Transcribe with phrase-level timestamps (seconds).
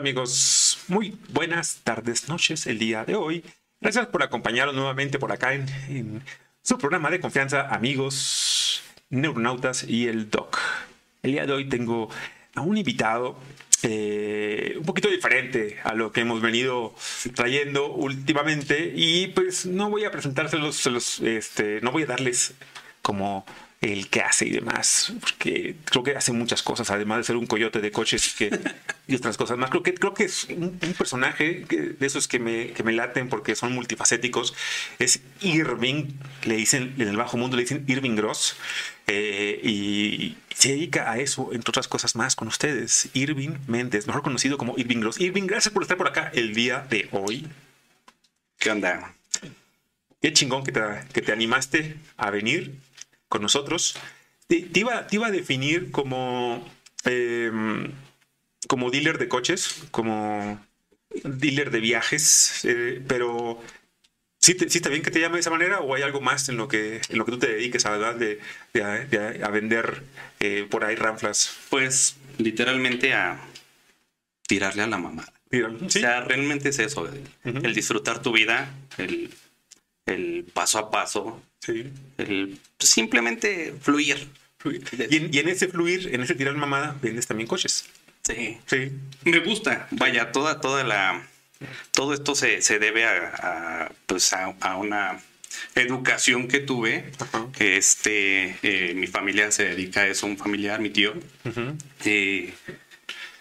[0.00, 3.44] Amigos, muy buenas tardes, noches el día de hoy.
[3.82, 6.22] Gracias por acompañarnos nuevamente por acá en,
[6.62, 10.58] su programa de confianza, amigos, neuronautas y el doc.
[11.22, 12.08] El día de hoy tengo
[12.54, 13.38] a un invitado
[13.82, 16.94] eh, un poquito diferente a lo que hemos venido
[17.34, 22.54] trayendo últimamente y pues no voy a presentárselos, este, no voy a darles
[23.02, 23.44] como
[23.80, 27.46] el que hace y demás, porque creo que hace muchas cosas, además de ser un
[27.46, 28.50] coyote de coches que,
[29.06, 29.70] y otras cosas más.
[29.70, 33.54] Creo que, creo que es un, personaje de esos que me, que me laten porque
[33.54, 34.54] son multifacéticos.
[34.98, 36.08] Es Irving,
[36.44, 38.56] le dicen en el bajo mundo, le dicen Irving Gross,
[39.06, 43.08] eh, y se dedica a eso, entre otras cosas más, con ustedes.
[43.14, 45.18] Irving Méndez, mejor conocido como Irving Gross.
[45.18, 47.48] Irving, gracias por estar por acá el día de hoy.
[48.58, 49.14] ¿Qué onda?
[50.20, 50.82] Qué chingón que te,
[51.14, 52.74] que te animaste a venir
[53.30, 53.94] con nosotros,
[54.48, 56.68] te, iba, iba, a definir como,
[57.04, 57.92] em,
[58.66, 60.60] como dealer de coches, como
[61.24, 63.62] dealer de viajes, eh, pero
[64.38, 66.66] ¿sí, está bien que te llame de esa manera o hay algo más en lo
[66.66, 68.40] que, en lo que tú te dediques a, de,
[68.74, 70.02] de, a vender
[70.40, 71.56] eh, por ahí ranflas?
[71.70, 73.40] Pues literalmente a
[74.48, 75.32] tirarle a la mamada.
[75.84, 77.08] O sea, realmente es eso,
[77.44, 79.30] el disfrutar tu vida, el,
[80.10, 81.92] el paso a paso, Sí.
[82.18, 84.28] El, simplemente fluir.
[85.10, 87.86] Y, en, ese fluir, en ese tirar mamada, vendes también coches.
[88.22, 88.58] Sí.
[88.66, 88.92] Sí.
[89.24, 89.88] Me gusta.
[89.90, 91.26] Vaya, toda, toda la.
[91.92, 95.20] Todo esto se, se debe a, pues a, una
[95.74, 97.12] educación que tuve.
[97.56, 101.14] que Este, eh, mi familia se dedica a eso, un familiar, mi tío.
[102.04, 102.54] Eh,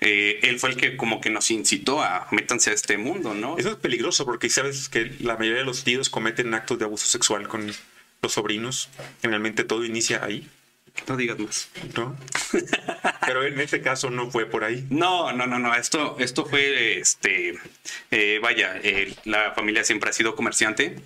[0.01, 3.57] eh, él fue el que como que nos incitó a métanse a este mundo, ¿no?
[3.57, 7.07] Eso es peligroso porque sabes que la mayoría de los tíos cometen actos de abuso
[7.07, 7.71] sexual con
[8.21, 8.89] los sobrinos.
[9.21, 10.47] Generalmente todo inicia ahí.
[11.07, 11.69] No digas más.
[11.95, 12.17] ¿No?
[13.25, 14.85] Pero en este caso no fue por ahí.
[14.89, 15.75] No, no, no, no.
[15.75, 17.57] Esto, esto fue, este,
[18.11, 20.99] eh, vaya, eh, la familia siempre ha sido comerciante.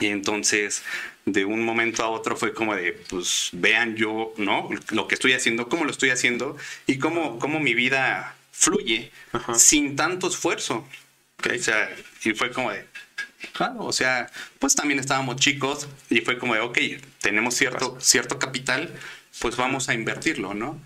[0.00, 0.82] Y entonces,
[1.26, 4.70] de un momento a otro fue como de, pues, vean yo, ¿no?
[4.90, 6.56] Lo que estoy haciendo, cómo lo estoy haciendo
[6.86, 9.10] y cómo, cómo mi vida fluye
[9.56, 10.88] sin tanto esfuerzo.
[11.44, 11.94] O sea,
[12.24, 12.86] y fue como de,
[13.52, 16.78] Claro, o sea, pues también estábamos chicos y fue como de, ok,
[17.20, 18.94] tenemos cierto, cierto capital,
[19.40, 20.80] pues vamos a invertirlo, ¿no?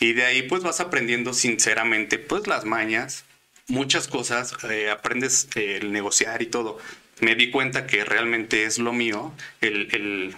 [0.00, 3.24] Y de ahí pues vas aprendiendo sinceramente pues las mañas,
[3.68, 6.78] muchas cosas, eh, aprendes el negociar y todo.
[7.24, 10.34] Me di cuenta que realmente es lo mío, el,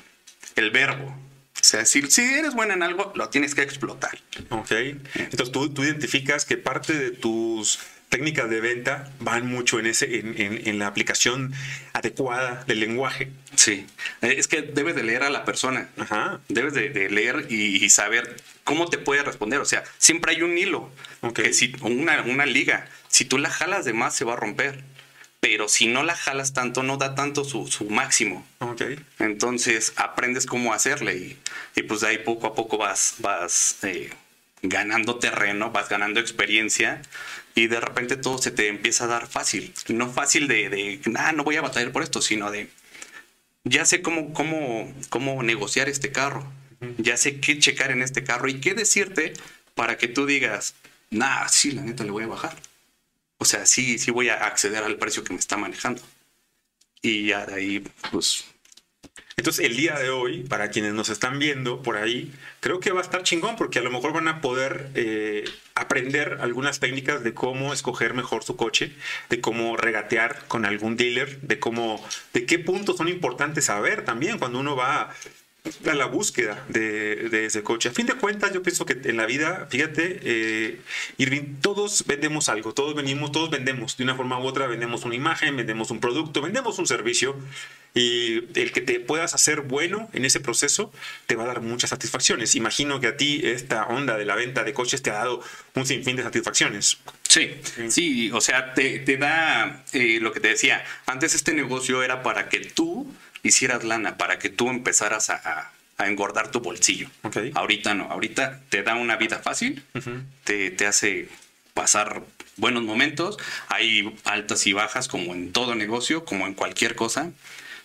[0.54, 1.06] el, verbo.
[1.06, 4.16] O sea, si, si, eres buena en algo, lo tienes que explotar.
[4.50, 4.70] Ok.
[4.70, 10.20] Entonces tú, tú identificas que parte de tus técnicas de venta van mucho en, ese,
[10.20, 11.52] en, la aplicación
[11.92, 13.30] adecuada del lenguaje.
[13.56, 13.86] Sí,
[14.22, 15.88] eh, es que debes de leer a la persona.
[15.96, 16.40] Ajá.
[16.48, 19.60] Debes de, leer y, saber cómo te puede responder.
[19.60, 20.90] O sea, siempre hay un hilo,
[21.34, 22.88] que si, una, una liga.
[23.08, 24.84] Si tú la jalas de más, se va a romper.
[25.48, 28.44] Pero si no la jalas tanto, no da tanto su, máximo.
[28.58, 28.98] Okay.
[29.20, 31.38] Entonces aprendes cómo hacerle
[31.76, 34.10] y, pues de ahí poco a poco vas, vas eh,
[34.62, 37.00] ganando terreno, vas ganando experiencia
[37.54, 39.72] y de repente todo se te empieza a dar fácil.
[39.86, 42.68] No fácil de, de ah, no voy a batallar por esto, sino de,
[43.62, 46.44] ya sé cómo, cómo, cómo negociar este carro,
[46.98, 49.32] ya sé qué checar en este carro y qué decirte
[49.76, 50.74] para que tú digas,
[51.10, 52.56] nah, sí, la neta le voy a bajar.
[53.38, 56.02] O sea, sí, sí voy a acceder al precio que me está manejando.
[57.02, 58.44] Y ya de ahí, pues
[59.38, 63.00] entonces, el día de hoy, para quienes nos están viendo por ahí, creo que va
[63.00, 67.34] a estar chingón porque a lo mejor van a poder eh, aprender algunas técnicas de
[67.34, 68.94] cómo escoger mejor su coche,
[69.28, 74.38] de cómo regatear con algún dealer, de cómo, de qué puntos son importantes saber también
[74.38, 75.12] cuando uno va
[75.86, 77.88] a la búsqueda de, ese coche.
[77.88, 80.80] A fin de cuentas, yo pienso que en la vida, fíjate, eh,
[81.18, 85.14] Irving, todos vendemos algo, todos venimos, todos vendemos de una forma u otra, vendemos una
[85.14, 87.36] imagen, vendemos un producto, vendemos un servicio
[87.96, 90.92] y el que te puedas hacer bueno en ese proceso
[91.26, 92.54] te va a dar muchas satisfacciones.
[92.54, 95.42] Imagino que a ti esta onda de la venta de coches te ha dado
[95.74, 96.98] un sinfín de satisfacciones.
[97.26, 102.22] Sí, sí, o sea, te, da eh, lo que te decía, antes este negocio era
[102.22, 103.12] para que tú
[103.46, 107.08] hicieras lana para que tú empezaras a, engordar tu bolsillo.
[107.54, 109.82] Ahorita no, ahorita te da una vida fácil,
[110.44, 111.28] te, hace
[111.72, 112.22] pasar
[112.58, 113.38] buenos momentos,
[113.68, 117.32] hay altas y bajas como en todo negocio, como en cualquier cosa,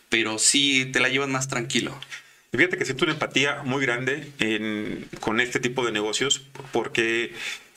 [0.10, 1.98] pero sí te la llevas más tranquilo.
[2.52, 4.30] fíjate que siento una empatía muy grande
[5.22, 6.42] con este tipo de negocios
[6.74, 7.34] porque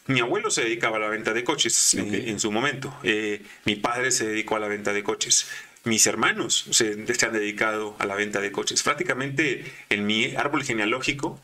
[0.07, 2.95] mi abuelo se dedicaba a la venta de coches en, su momento.
[3.03, 5.47] Eh, mi padre se dedicó a la venta de coches
[5.85, 8.83] mis hermanos se, han dedicado a la venta de coches.
[8.83, 11.41] Prácticamente en mi árbol genealógico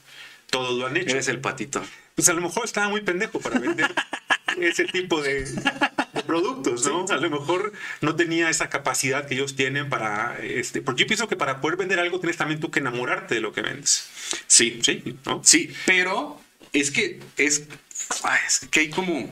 [0.50, 1.10] todos lo han hecho.
[1.10, 1.82] Eres el patito.
[2.14, 3.94] Pues a lo mejor estaba muy pendejo para vender
[4.60, 5.46] ese tipo de,
[6.26, 7.06] productos, ¿no?
[7.08, 11.28] A lo mejor no tenía esa capacidad que ellos tienen para, este, porque yo pienso
[11.28, 14.08] que para poder vender algo tienes también tú que enamorarte de lo que vendes.
[14.46, 15.42] Sí, sí, ¿no?
[15.44, 16.40] Sí, pero
[16.72, 17.64] es que es,
[18.46, 19.28] es que hay como,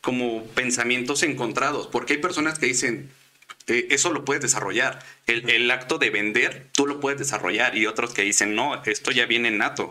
[0.00, 3.10] como pensamientos encontrados, porque hay personas que dicen,
[3.70, 4.98] eh, eso lo puedes desarrollar.
[5.26, 7.76] El, el, acto de vender, tú lo puedes desarrollar.
[7.76, 9.88] Y otros que dicen, no, esto ya viene nato.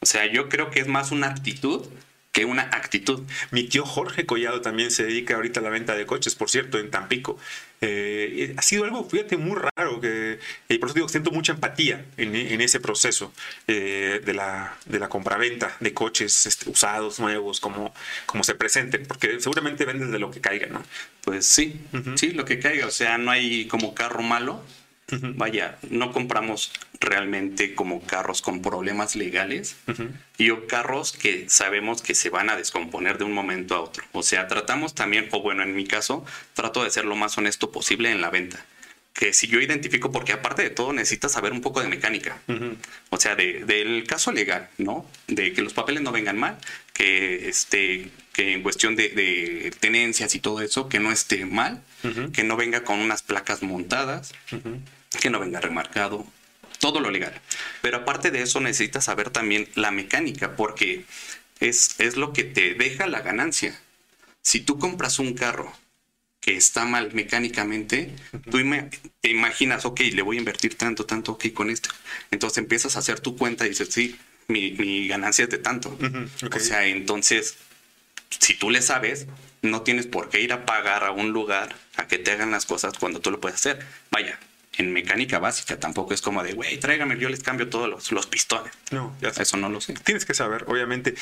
[0.00, 1.86] O sea, yo creo que es más una actitud
[2.32, 3.22] que una actitud.
[3.50, 6.78] Mi tío Jorge Collado también se dedica ahorita a la venta de coches, por cierto,
[6.78, 7.38] en Tampico.
[7.80, 10.38] Eh, ha sido algo, fíjate, muy raro, que,
[10.68, 13.32] y por eso digo, siento mucha empatía en, en ese proceso
[13.66, 17.94] eh, de, la, de la compraventa de coches este, usados, nuevos, como,
[18.26, 20.82] como se presenten, porque seguramente venden de lo que caiga, ¿no?
[21.22, 21.80] Pues sí,
[22.16, 24.62] sí, lo que caiga, o sea, no hay como carro malo,
[25.34, 29.76] Vaya, no compramos realmente como carros con problemas legales
[30.38, 34.04] y o carros que sabemos que se van a descomponer de un momento a otro.
[34.12, 36.24] O sea, tratamos también, o bueno, en mi caso,
[36.54, 38.64] trato de ser lo más honesto posible en la venta.
[39.12, 42.38] Que si yo identifico, porque aparte de todo necesitas saber un poco de mecánica,
[43.10, 45.04] o sea, del caso legal, ¿no?
[45.26, 46.58] De que los papeles no vengan mal,
[46.94, 51.82] que, este, que en cuestión de, tenencias y todo eso, que no esté mal,
[52.32, 54.32] que no venga con unas placas montadas,
[55.18, 56.26] que no venga remarcado,
[56.78, 57.40] todo lo legal.
[57.82, 61.04] Pero aparte de eso necesitas saber también la mecánica, porque
[61.60, 63.78] es, es lo que te deja la ganancia.
[64.42, 65.72] Si tú compras un carro
[66.40, 68.14] que está mal mecánicamente,
[68.50, 68.58] tú
[69.20, 71.90] te imaginas, ok, le voy a invertir tanto, tanto, ok, con esto.
[72.30, 74.18] Entonces empiezas a hacer tu cuenta y dices, sí,
[74.48, 75.96] mi, ganancia es de tanto.
[76.54, 77.56] O sea, entonces,
[78.30, 79.26] si tú le sabes,
[79.62, 82.64] no tienes por qué ir a pagar a un lugar a que te hagan las
[82.64, 83.86] cosas cuando tú lo puedes hacer.
[84.10, 84.38] Vaya,
[84.76, 88.26] en mecánica básica tampoco es como de, güey, tráigame, yo les cambio todos los, los
[88.26, 88.72] pistones.
[88.90, 89.94] No, ya Eso no lo sé.
[89.94, 91.14] Tienes que saber, obviamente.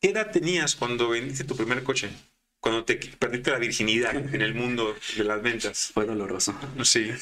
[0.00, 2.10] ¿Qué edad tenías cuando vendiste tu primer coche?
[2.58, 5.90] Cuando te perdiste la virginidad en el mundo de las ventas.
[5.92, 6.54] Fue doloroso.
[6.84, 7.10] Sí.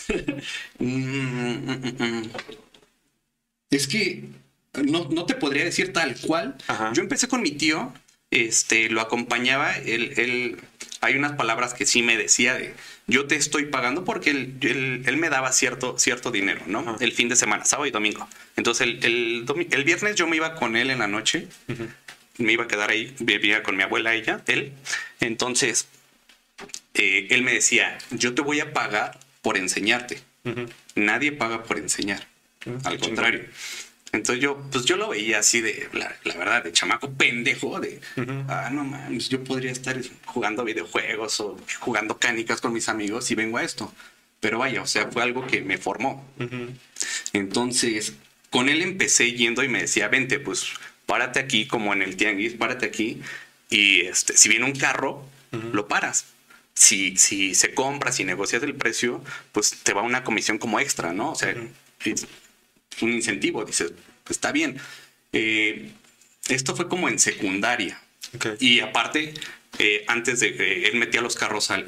[0.79, 2.31] Mm, mm, mm,
[3.70, 4.29] es que
[4.85, 6.56] no, no, te podría decir tal cual.
[6.93, 7.93] Yo empecé con mi tío,
[8.31, 10.61] este, lo acompañaba, él, él,
[11.00, 12.74] hay unas palabras que sí me decía de,
[13.06, 16.96] yo te estoy pagando porque él, él, me daba cierto, cierto dinero, ¿no?
[17.00, 18.28] El fin de semana, sábado y domingo.
[18.56, 21.48] Entonces el, el, viernes yo me iba con él en la noche,
[22.38, 24.72] me iba a quedar ahí, vivía con mi abuela ella, él.
[25.20, 25.88] Entonces
[26.94, 30.20] eh, él me decía, yo te voy a pagar por enseñarte.
[30.94, 32.26] Nadie paga por enseñar.
[32.84, 33.44] Al contrario.
[34.12, 38.00] Entonces yo, pues yo lo veía así de, la, verdad, de chamaco pendejo, de,
[38.49, 43.34] ah, no mames, yo podría estar jugando videojuegos o jugando canicas con mis amigos y
[43.34, 43.93] vengo a esto.
[44.40, 46.25] Pero vaya, o sea, fue algo que me formó.
[47.32, 48.14] Entonces,
[48.50, 50.66] con él empecé yendo y me decía, vente, pues
[51.06, 53.20] párate aquí como en el tianguis, párate aquí
[53.70, 56.26] y este, si viene un carro, lo paras.
[56.75, 59.22] Si, si se compra, si negocias el precio,
[59.52, 61.32] pues te va una comisión como extra, ¿no?
[61.32, 61.54] O sea,
[63.02, 63.92] un incentivo, dices,
[64.24, 64.78] pues está bien.
[65.32, 65.90] Eh,
[66.48, 68.00] esto fue como en secundaria.
[68.60, 69.34] Y aparte,
[69.78, 71.86] eh, antes de que él metía los carros al,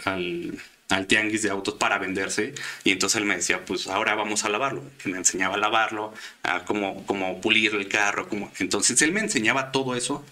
[0.89, 2.55] al, tianguis de autos para venderse,
[2.85, 4.83] y entonces él me decía, pues ahora vamos a lavarlo.
[5.05, 8.29] Y me enseñaba a lavarlo, a cómo, cómo pulir el carro.
[8.29, 8.53] Como...
[8.59, 10.25] Entonces él me enseñaba todo eso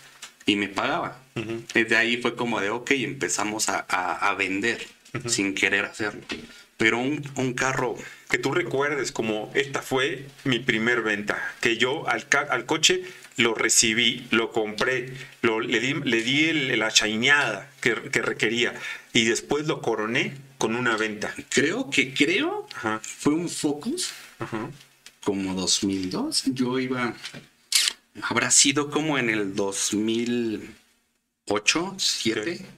[0.46, 1.18] y me pagaba.
[1.72, 4.84] Desde ahí fue como de, ok, empezamos a, a, vender
[5.26, 6.22] sin querer hacerlo.
[6.78, 7.96] Pero un, un carro
[8.30, 13.02] que tú recuerdes como esta fue mi primer venta, que yo al, al coche
[13.36, 18.74] lo recibí, lo compré, lo, le di, le di la chaineada que, que, requería
[19.12, 21.34] y después lo coroné con una venta.
[21.48, 22.68] Creo que, creo,
[23.02, 24.12] fue un Focus,
[25.24, 26.44] como 2002.
[26.46, 27.14] Yo iba,
[28.22, 32.77] habrá sido como en el 2008, 2007.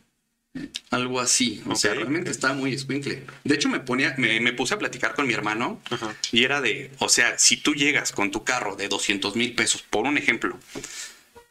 [0.90, 1.62] Algo así.
[1.66, 3.23] O sea, realmente estaba muy escuincle.
[3.45, 5.80] De hecho, me ponía, me, puse a platicar con mi hermano
[6.33, 9.83] y era de, o sea, si tú llegas con tu carro de 200 mil pesos,
[9.83, 10.59] por un ejemplo,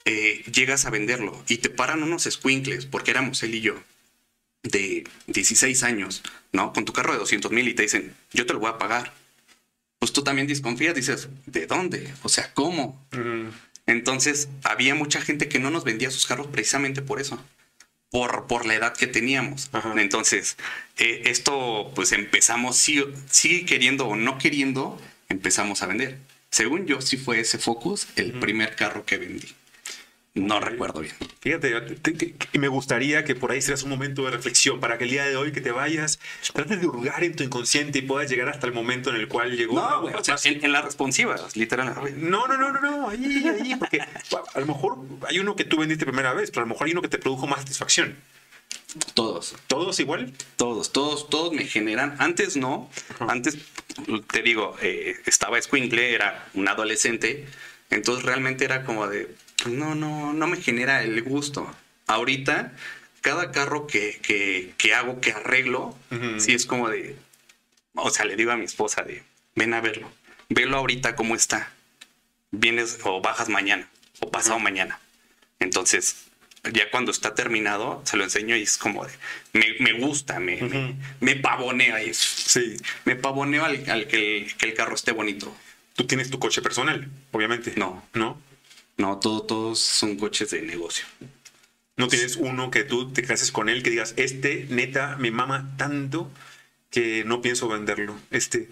[0.03, 3.75] eh, llegas a venderlo y te paran unos squinkles, porque éramos él y yo,
[4.63, 6.74] de 16 años, ¿no?
[6.74, 9.13] Con tu carro de 200 mil y te dicen, yo te lo voy a pagar.
[10.00, 12.13] Pues tú también desconfías, dices, ¿de dónde?
[12.24, 13.06] O sea, ¿cómo?
[13.86, 17.41] Entonces, había mucha gente que no nos vendía sus carros precisamente por eso
[18.11, 19.69] por, por la edad que teníamos.
[19.97, 20.57] Entonces,
[20.97, 24.99] eh, esto pues empezamos, sí, sí, queriendo o no queriendo,
[25.29, 26.17] empezamos a vender.
[26.51, 29.47] Según yo, sí fue ese Focus el primer carro que vendí.
[30.36, 31.15] No recuerdo bien.
[31.41, 31.74] Fíjate,
[32.53, 35.36] me gustaría que por ahí seas un momento de reflexión para que el día de
[35.36, 36.19] hoy que te vayas,
[36.53, 39.57] trates de hurgar en tu inconsciente y puedas llegar hasta el momento en el cual
[39.57, 39.75] llegó.
[39.75, 41.95] No, o sea, en, la responsiva, literal.
[42.17, 45.77] No, no, no, no, no, ahí, ahí, porque a lo mejor hay uno que tú
[45.77, 48.15] vendiste primera vez, pero a lo mejor hay uno que te produjo más satisfacción.
[49.13, 49.55] Todos.
[49.67, 50.33] ¿Todos igual?
[50.55, 52.15] Todos, todos, todos me generan.
[52.19, 52.89] Antes no.
[53.19, 53.57] Antes,
[54.31, 57.48] te digo, eh, estaba Squinkle, era un adolescente.
[57.91, 59.36] Entonces realmente era como de,
[59.67, 61.69] no, no, no me genera el gusto.
[62.07, 62.73] Ahorita,
[63.21, 64.19] cada carro que,
[64.77, 65.95] que, hago, que arreglo,
[66.37, 67.15] sí es como de,
[67.93, 69.23] o sea, le digo a mi esposa de,
[69.55, 70.11] ven a verlo,
[70.49, 71.71] velo ahorita cómo está.
[72.51, 73.87] Vienes o bajas mañana
[74.21, 74.99] o pasado mañana.
[75.59, 76.29] Entonces,
[76.73, 79.11] ya cuando está terminado, se lo enseño y es como de,
[79.79, 82.27] me, gusta, me, me, pavonea eso.
[82.49, 82.77] Sí.
[83.05, 85.55] Me pavoneo al, que, el, carro esté bonito.
[85.95, 87.73] Tú tienes tu coche personal, obviamente.
[87.75, 88.03] No.
[88.13, 88.41] ¿No?
[89.00, 91.06] No, todos son coches de negocio.
[91.96, 95.74] ¿No tienes uno que tú te cases con él, que digas, este neta me mama
[95.77, 96.29] tanto
[96.91, 98.18] que no pienso venderlo?
[98.29, 98.70] Este.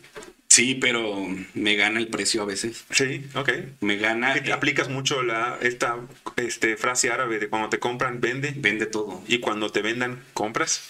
[0.50, 2.84] Sí, pero me gana el precio a veces.
[2.90, 3.50] Sí, ok.
[3.80, 4.34] Me gana.
[4.54, 5.98] aplicas mucho la, esta
[6.36, 8.54] este, frase árabe de cuando te compran, vende.
[8.56, 9.24] Vende todo.
[9.28, 10.90] Y cuando te vendan, compras.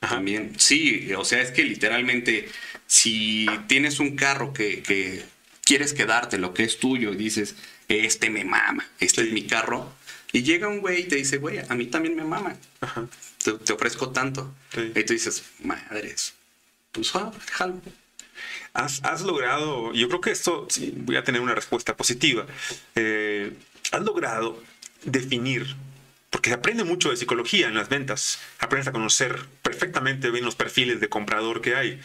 [0.00, 0.52] También.
[0.58, 2.48] Sí, o sea, es que literalmente,
[2.86, 5.22] si tienes un carro que, que
[5.62, 7.56] quieres quedarte, lo que es tuyo, y dices,
[7.94, 9.92] este me mama, este es mi carro,
[10.34, 12.56] y llega un güey y te dice, güey, a mí también me mama.
[13.42, 14.52] Te, ofrezco tanto.
[14.76, 16.34] Y tú dices, madres,
[16.90, 17.80] pues ah, déjalo.
[18.72, 22.46] Has, logrado, yo creo que esto, sí, voy a tener una respuesta positiva.
[22.96, 23.52] Eh,
[23.92, 24.60] has logrado
[25.04, 25.76] definir,
[26.30, 30.56] porque se aprende mucho de psicología en las ventas, aprendes a conocer perfectamente bien los
[30.56, 32.00] perfiles de comprador que hay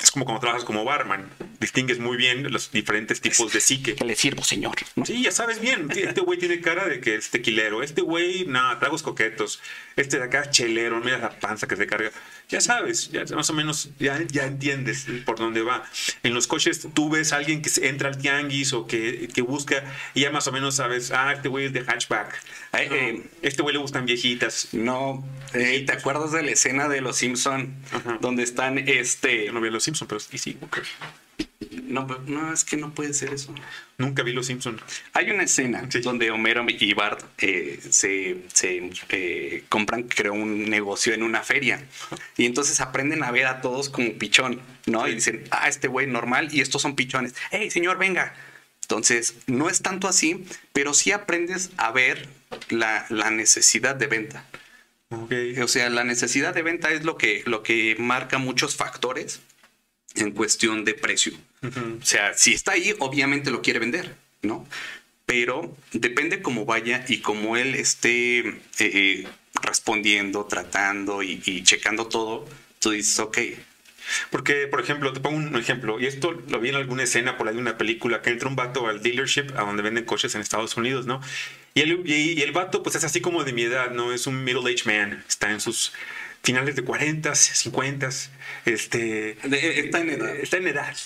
[0.00, 1.28] es como cuando trabajas como barman.
[1.60, 3.94] Distingues muy bien los diferentes tipos de psique.
[3.94, 4.76] Que le sirvo, señor.
[5.04, 5.88] Sí, ya sabes bien.
[5.94, 7.82] Este güey tiene cara de que es tequilero.
[7.82, 9.60] Este güey, nada, tragos coquetos.
[9.96, 11.00] Este de acá, chelero.
[11.00, 12.10] Mira la panza que se carga.
[12.48, 15.84] Ya sabes, ya más o menos, ya, ya entiendes por dónde va.
[16.22, 19.84] En los coches, tú ves a alguien que entra al tianguis o que, que busca
[20.14, 22.40] y ya más o menos sabes, ah, este güey es de hatchback.
[22.72, 24.68] Eh, este güey le gustan viejitas.
[24.72, 27.74] No, eh, ¿te acuerdas de la escena de Los Simpson
[28.20, 29.52] donde están este...
[29.52, 30.56] no vi Los Simpson, pero sí, sí.
[31.84, 33.54] No, no, es que no puede ser eso.
[33.98, 34.80] Nunca vi Los Simpson.
[35.12, 41.22] Hay una escena donde Homero y Bart eh, se, se compran, creo, un negocio en
[41.22, 41.82] una feria.
[42.36, 45.08] Y entonces aprenden a ver a todos como pichón, ¿no?
[45.08, 47.34] Y dicen, ah, este güey normal y estos son pichones.
[47.50, 48.34] Hey, señor, venga.
[48.82, 52.28] Entonces, no es tanto así, pero sí aprendes a ver
[52.70, 54.44] la, necesidad de venta.
[55.10, 59.40] O sea, la necesidad de venta es lo que, lo que marca muchos factores
[60.14, 61.32] en cuestión de precio.
[61.62, 64.66] O sea, si está ahí, obviamente lo quiere vender, ¿no?
[65.26, 69.28] Pero depende cómo vaya y cómo él esté eh, eh,
[69.62, 72.46] respondiendo, tratando y, y, checando todo,
[72.78, 73.38] tú dices, ok,
[74.30, 77.48] porque, por ejemplo, te pongo un ejemplo, y esto lo vi en alguna escena por
[77.48, 80.40] ahí de una película, que entra un vato al dealership, a donde venden coches en
[80.40, 81.20] Estados Unidos, ¿no?
[81.74, 84.12] Y el, y, el vato, pues es así como de mi edad, ¿no?
[84.12, 85.92] Es un middle-aged man, está en sus
[86.42, 88.08] finales de 40, 50,
[88.64, 89.36] este...
[89.42, 90.36] está en edad.
[90.36, 90.96] Está en edad.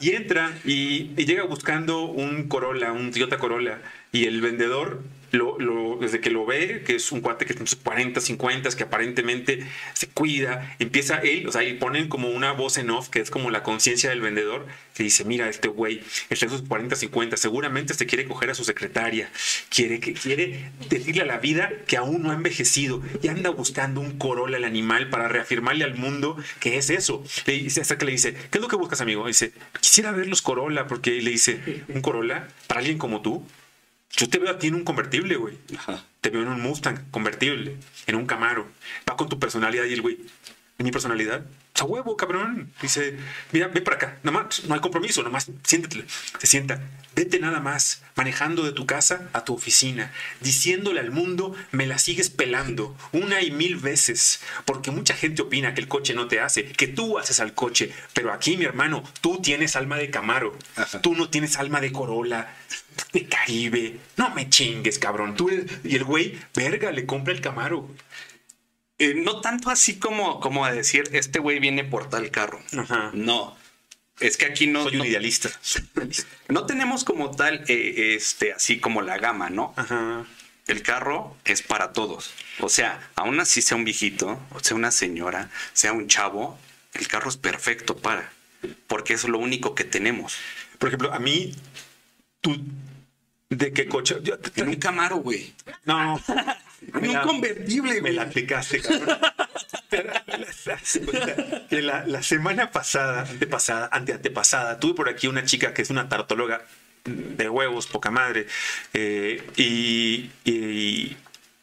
[0.00, 3.78] y entra y, y, llega buscando un Corolla, un Toyota Corolla,
[4.12, 5.02] y el vendedor
[5.32, 9.66] lo, desde que lo ve, que es un cuate que tiene 40, 50, que aparentemente
[9.94, 13.30] se cuida, empieza él, o sea, y ponen como una voz en off, que es
[13.30, 17.36] como la conciencia del vendedor, que dice, mira, este güey está en sus 40, 50,
[17.36, 19.30] seguramente se quiere coger a su secretaria,
[19.70, 24.00] quiere, que, quiere decirle a la vida que aún no ha envejecido y anda buscando
[24.00, 27.24] un Corolla al animal para reafirmarle al mundo que es eso.
[27.46, 29.26] Le dice, hasta que le dice, ¿qué es lo que buscas, amigo?
[29.26, 33.46] dice, quisiera ver los Corolla, porque le dice, ¿un Corolla para alguien como tú?
[34.16, 35.56] Yo te veo a ti en un convertible, güey.
[36.20, 37.76] Te veo en un Mustang convertible,
[38.06, 38.66] en un Camaro.
[39.08, 40.18] Va con tu personalidad y el güey,
[40.82, 41.44] ¿en mi personalidad?
[41.82, 42.72] a huevo, cabrón.
[42.80, 43.16] Dice,
[43.50, 44.18] mira, ve para acá.
[44.22, 46.04] Nada más, no hay compromiso, nada más siéntate.
[46.38, 46.80] Se sienta.
[47.14, 51.98] Vete nada más, manejando de tu casa a tu oficina, diciéndole al mundo, me la
[51.98, 54.40] sigues pelando una y mil veces.
[54.64, 57.92] Porque mucha gente opina que el coche no te hace, que tú haces al coche.
[58.14, 60.56] Pero aquí, mi hermano, tú tienes alma de Camaro.
[61.02, 62.54] Tú no tienes alma de Corolla,
[63.12, 63.98] de Caribe.
[64.16, 65.36] No me chingues, cabrón.
[65.36, 65.50] Tú
[65.84, 67.90] y el güey, verga, le compra el Camaro.
[69.02, 72.62] Eh, no tanto así como, como a decir, este güey viene por tal carro.
[73.12, 73.56] No.
[74.20, 74.84] Es que aquí no.
[74.84, 75.50] Soy un idealista.
[76.48, 79.74] No tenemos como tal, eh, este, así como la gama, ¿no?
[80.68, 82.32] El carro es para todos.
[82.60, 86.56] O sea, aún así sea un viejito, o sea una señora, sea un chavo,
[86.94, 88.32] el carro es perfecto para.
[88.86, 90.36] Porque es lo único que tenemos.
[90.78, 91.56] Por ejemplo, a mí,
[92.40, 92.56] tú
[93.48, 94.16] ¿De qué coche?
[94.56, 95.52] en un Camaro, güey.
[95.84, 96.20] No.
[96.94, 98.02] En un convertible, güey.
[98.02, 99.18] Me la aplicaste, cabrón.
[101.70, 106.08] la, la, semana pasada, antepasada, ante antepasada, tuve por aquí una chica que es una
[106.08, 106.64] tartóloga
[107.04, 108.46] de huevos, poca madre.
[108.94, 111.16] Eh, y, y,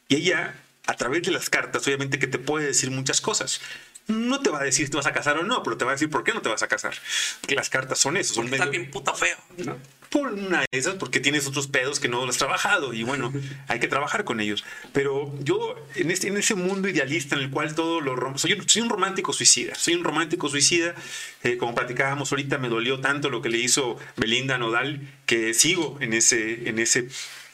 [0.07, 0.55] y ella,
[0.87, 3.61] a través de las cartas, obviamente que te puede decir muchas cosas
[4.09, 5.91] no te va a decir si te vas a casar o no, pero te va
[5.91, 6.93] a decir por qué no te vas a casar.
[7.41, 8.33] Porque las cartas son eso.
[8.33, 9.37] Son está bien puta feo.
[10.09, 13.31] Por una de esas, porque tienes otros pedos que no has trabajado y bueno,
[13.67, 14.65] hay que trabajar con ellos.
[14.91, 18.59] Pero yo, en, este, en ese mundo idealista en el cual todo lo rompo, soy,
[18.65, 19.75] soy un romántico suicida.
[19.75, 20.95] Soy un romántico suicida.
[21.43, 25.97] Eh, como platicábamos ahorita, me dolió tanto lo que le hizo Belinda Nodal que sigo
[26.01, 27.07] en ese, en ese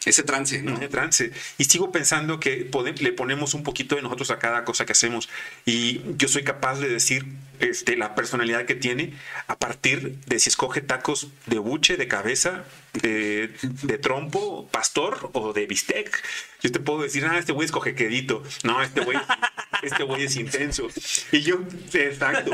[0.06, 0.76] ese trance, ¿no?
[0.76, 1.32] Ese trance.
[1.58, 2.70] Y sigo pensando que
[3.00, 5.30] le ponemos un poquito de nosotros a cada cosa que hacemos.
[5.66, 7.26] Y yo soy capaz de decir
[7.60, 9.14] este, la personalidad que tiene
[9.48, 15.54] a partir de si escoge tacos de buche, de cabeza, de, de trompo, pastor o
[15.54, 16.24] de bistec.
[16.62, 18.44] Yo te puedo decir, ah, este güey es cojequedito.
[18.64, 19.18] No, este güey,
[19.84, 20.88] este güey es intenso.
[21.32, 21.60] Y yo,
[21.94, 22.52] exacto.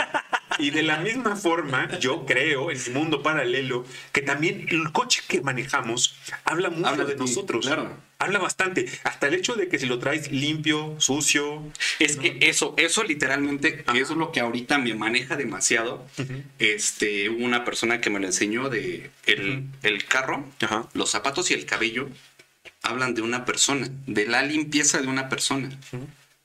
[0.58, 5.22] Y de la misma forma, yo creo en el mundo paralelo que también el coche
[5.28, 7.66] que manejamos habla mucho de, nosotros.
[7.66, 7.98] Claro.
[8.22, 8.86] Habla bastante.
[9.04, 11.64] Hasta el hecho de que si lo traes limpio, sucio.
[11.98, 16.06] Es que eso, eso literalmente, eso es lo que ahorita me maneja demasiado.
[16.60, 20.46] Este, una persona que me lo enseñó de el, el carro,
[20.94, 22.10] los zapatos y el cabello
[22.84, 25.72] hablan de una persona, de la limpieza de una persona.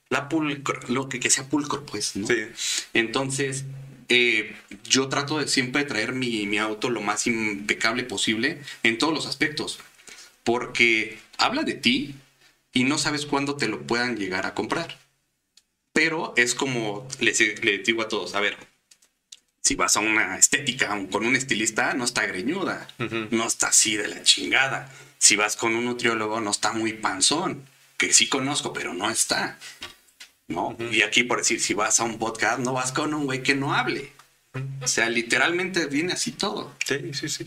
[0.09, 2.27] La pulcro, lo que, que sea pulcro, pues, ¿no?
[2.27, 2.47] Sí.
[2.95, 3.65] Entonces,
[4.09, 4.55] eh,
[4.89, 9.27] yo trato de siempre traer mi, mi, auto lo más impecable posible en todos los
[9.27, 9.81] aspectos.
[10.45, 12.15] Porque habla de ti
[12.73, 14.99] y no sabes cuándo te lo puedan llegar a comprar.
[15.93, 17.39] Pero es como les,
[17.85, 18.57] digo a todos, a ver,
[19.63, 22.87] si vas a una estética con un estilista, no está greñuda,
[23.31, 24.93] no está así de la chingada.
[25.19, 27.67] Si vas con un nutriólogo, no está muy panzón,
[27.97, 29.59] que sí conozco, pero no está.
[30.49, 30.77] ¿no?
[30.93, 33.55] Y aquí, por decir, si vas a un podcast, no vas con un güey que
[33.55, 34.13] no hable.
[34.81, 36.75] O sea, literalmente viene así todo.
[36.87, 37.47] Sí, sí, sí.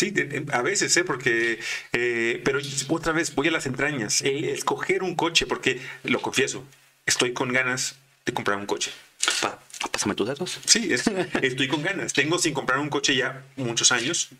[0.00, 0.14] Sí,
[0.50, 1.04] a veces, ¿eh?
[1.04, 1.60] Porque,
[1.92, 4.22] eh, pero otra vez voy a las entrañas.
[4.22, 6.64] escoger un coche, porque lo confieso,
[7.04, 8.92] estoy con ganas de comprar un coche.
[9.92, 10.58] pásame tus datos.
[10.64, 10.90] Sí,
[11.42, 12.14] estoy con ganas.
[12.14, 14.30] Tengo sin comprar un coche ya muchos años.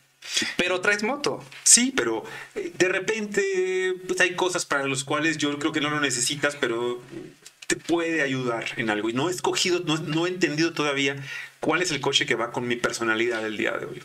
[0.56, 1.44] Pero traes moto.
[1.62, 5.90] Sí, pero eh, de repente pues, hay cosas para las cuales yo creo que no
[5.90, 7.02] lo necesitas, pero
[7.66, 9.10] te puede ayudar en algo.
[9.10, 11.16] Y no he escogido, no, he entendido todavía
[11.60, 14.02] cuál es el coche que va con mi personalidad del día de hoy.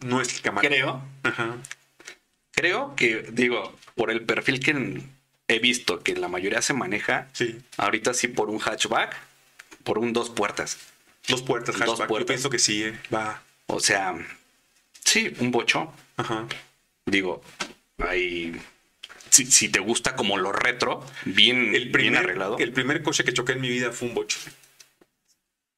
[0.00, 0.68] No es el Camaro.
[0.68, 1.02] Creo.
[2.52, 5.02] Creo que, digo, por el perfil que
[5.48, 7.58] he visto que la mayoría se maneja, sí.
[7.76, 9.16] ahorita sí por un hatchback,
[9.84, 10.78] por un dos puertas.
[11.28, 11.98] Dos puertas, hatchback.
[11.98, 12.20] Dos puertas.
[12.20, 13.42] Yo pienso que sí, eh, va.
[13.66, 14.14] O sea,
[15.04, 15.92] sí, un bocho.
[16.16, 16.46] Ajá.
[17.06, 17.42] Digo,
[17.98, 18.60] hay
[19.30, 22.58] si, te gusta como lo retro, bien, el primer, arreglado.
[22.58, 24.38] El primer coche que choqué en mi vida fue un bocho.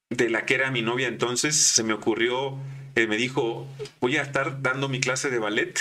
[0.09, 2.57] De la que era mi novia entonces, se me ocurrió,
[2.95, 3.67] eh, me dijo,
[3.99, 5.79] voy a estar dando mi clase de ballet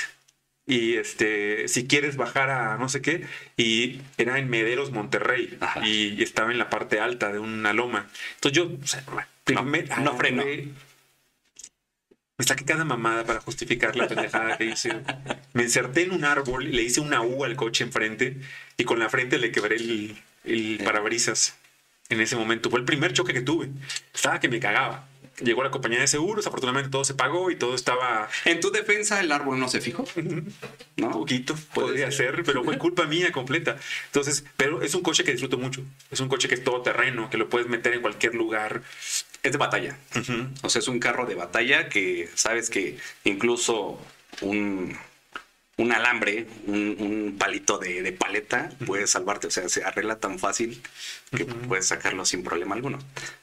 [0.67, 6.23] y este, si quieres bajar a no sé qué, y era en Mederos, Monterrey, y,
[6.23, 8.09] estaba en la parte alta de una loma.
[8.37, 8.71] Entonces yo,
[10.03, 10.45] no, freno
[12.39, 14.93] me saqué cada mamada para justificar la pendejada que hice.
[15.53, 18.37] Me inserté en un árbol le hice una U al coche enfrente
[18.77, 21.57] y con la frente le quebré el, el parabrisas
[22.09, 22.71] en ese momento.
[22.71, 23.69] Fue el primer choque que tuve.
[24.13, 25.09] Estaba que me cagaba.
[25.41, 28.29] Llegó la compañía de seguros, afortunadamente todo se pagó y todo estaba...
[28.45, 30.05] ¿En tu defensa el árbol no se fijó?
[30.97, 31.07] ¿No?
[31.07, 33.77] Un poquito, podría ser, pero fue culpa mía completa.
[34.07, 35.83] Entonces, pero es un coche que disfruto mucho.
[36.11, 38.83] Es un coche que es todo terreno, que lo puedes meter en cualquier lugar.
[39.43, 39.99] Es de batalla.
[40.63, 43.99] O sea, es un carro de batalla que sabes que incluso
[44.43, 44.97] un,
[45.79, 49.47] un alambre, un, palito de, paleta puede salvarte.
[49.47, 50.83] O sea, se arregla tan fácil
[51.37, 52.99] que puedes sacarlo sin problema alguno.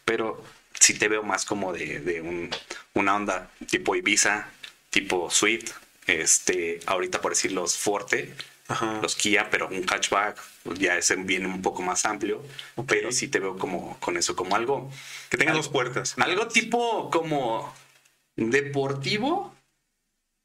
[0.05, 0.43] Pero
[0.79, 2.49] sí te veo más como de, un,
[2.93, 4.49] una onda tipo Ibiza,
[4.89, 5.71] tipo Swift,
[6.07, 8.33] este, ahorita por decir los Forte,
[9.01, 12.43] los Kia, pero un hatchback pues ya ese viene un poco más amplio,
[12.87, 14.91] pero sí te veo como con eso, como algo...
[15.29, 16.15] Que tenga dos puertas.
[16.17, 17.73] Algo tipo como
[18.35, 19.53] deportivo,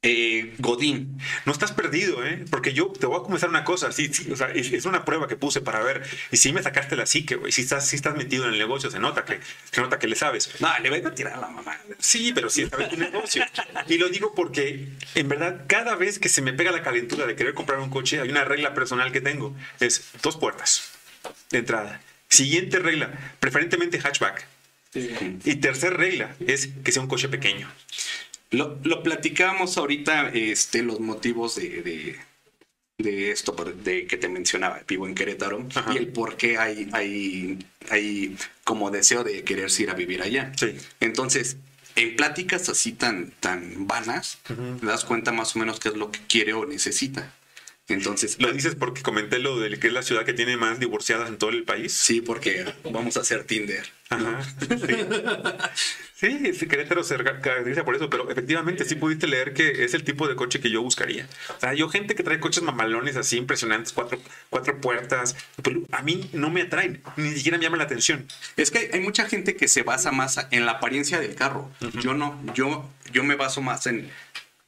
[0.07, 1.17] eh, Godín.
[1.45, 2.45] No estás perdido, ¿eh?
[2.51, 3.91] Porque yo te voy a comenzar una cosa.
[3.91, 6.03] Sí, sí, o sea, es, una prueba que puse para ver.
[6.31, 7.51] Y si me sacaste la psique, güey.
[7.51, 9.39] Si estás, si estás metido en el negocio, se nota que,
[9.71, 10.61] se nota que le sabes.
[10.61, 11.75] No, le voy a tirar a la mamá.
[11.97, 13.43] Sí, pero sí sabes tu negocio.
[13.87, 17.35] Y lo digo porque, en verdad, cada vez que se me pega la calentura de
[17.35, 19.55] querer comprar un coche, hay una regla personal que tengo.
[19.79, 20.91] Es dos puertas
[21.49, 21.99] de entrada.
[22.29, 24.45] Siguiente regla, preferentemente hatchback.
[24.93, 27.67] Y tercera regla es que sea un coche pequeño.
[28.55, 32.17] Lo, lo platicábamos ahorita, este, los motivos de,
[32.97, 37.59] de esto de que te mencionaba, vivo en Querétaro, y el por qué hay, hay,
[37.89, 40.51] hay como deseo de quererse ir a vivir allá.
[40.55, 40.75] Sí.
[40.99, 41.57] Entonces,
[41.95, 46.11] en pláticas así tan, tan vanas, te das cuenta más o menos qué es lo
[46.11, 47.33] que quiere o necesita.
[47.87, 48.37] Entonces.
[48.39, 51.37] ¿Lo dices porque comenté lo de que es la ciudad que tiene más divorciadas en
[51.37, 51.93] todo el país?
[51.93, 53.85] Sí, porque vamos a hacer Tinder.
[54.09, 54.39] Ajá.
[56.15, 56.53] Sí.
[56.53, 60.27] sí, Querétaro se caracteriza por eso, pero efectivamente sí pudiste leer que es el tipo
[60.27, 61.27] de coche que yo buscaría.
[61.57, 64.19] O sea, yo gente que trae coches mamalones así impresionantes, cuatro,
[64.49, 65.35] cuatro puertas,
[65.91, 68.25] a mí no me atraen, ni siquiera me llama la atención.
[68.55, 71.69] Es que hay mucha gente que se basa más en la apariencia del carro.
[72.01, 74.09] Yo no, yo, yo me baso más en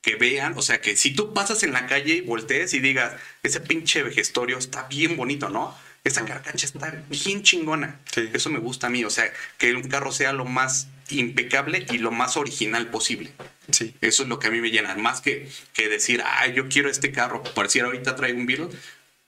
[0.08, 3.12] que vean, o sea, que si tú pasas en la calle y voltees y digas,
[3.44, 5.78] ese pinche vejestorio está bien bonito, ¿no?
[6.06, 8.00] Esa carcacha está bien chingona.
[8.16, 11.98] Eso me gusta a mí, o sea, que un carro sea lo más impecable y
[11.98, 13.34] lo más original posible.
[13.70, 13.94] Sí.
[14.00, 14.96] Eso es lo que a mí me llena.
[14.96, 18.70] Más que, que decir, ah, yo quiero este carro, por si ahorita traigo un Beetle,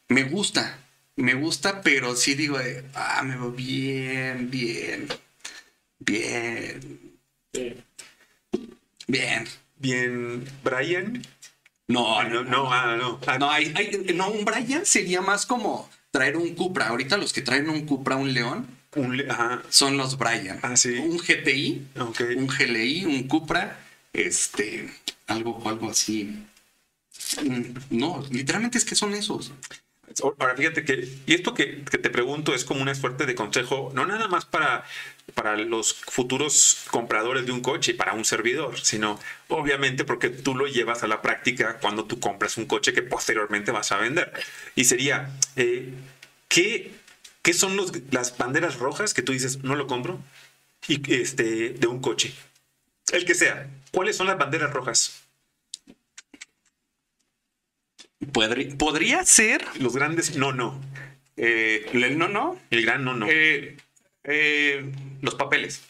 [0.08, 0.80] me gusta,
[1.18, 2.58] me gusta, pero sí digo,
[2.94, 5.10] ah, me va bien, bien,
[6.00, 7.12] bien,
[7.52, 7.80] bien
[9.10, 9.46] bien
[9.80, 11.24] Brian.
[11.88, 13.20] No, no, no, ah, no.
[13.26, 13.74] Ah, no, hay,
[14.14, 16.90] no, un Brian sería más como traer un Cupra.
[16.90, 19.24] Ahorita los que traen un Cupra, un León, un
[19.70, 20.60] son los Brian.
[20.62, 20.96] Ah, sí.
[20.98, 23.80] Un GTI, un GLI, un Cupra,
[24.14, 24.90] este,
[25.28, 26.46] algo, algo así.
[27.44, 29.52] Mm, no, literalmente es que son esos.
[30.40, 34.06] Ahora fíjate que, y esto que, te pregunto es como una suerte de consejo, no
[34.06, 34.84] nada más para,
[35.34, 40.68] para los futuros compradores de un coche para un servidor, sino obviamente porque tú lo
[40.68, 44.34] llevas a la práctica cuando tú compras un coche que posteriormente vas a vender.
[44.76, 45.94] Y sería, eh,
[46.48, 46.92] ¿qué,
[47.42, 47.78] ¿qué, son
[48.12, 50.20] las banderas rojas que tú dices, no lo compro?
[50.88, 52.34] Y este, de un coche.
[53.12, 53.70] El que sea.
[53.92, 55.29] ¿Cuáles son las banderas rojas?
[58.34, 59.66] Podría, ser.
[59.80, 60.80] Los grandes no, no.
[61.38, 62.60] Eh, el no, no.
[62.70, 63.28] El gran no, no.
[63.30, 63.78] Eh,
[64.26, 65.84] eh, los papeles.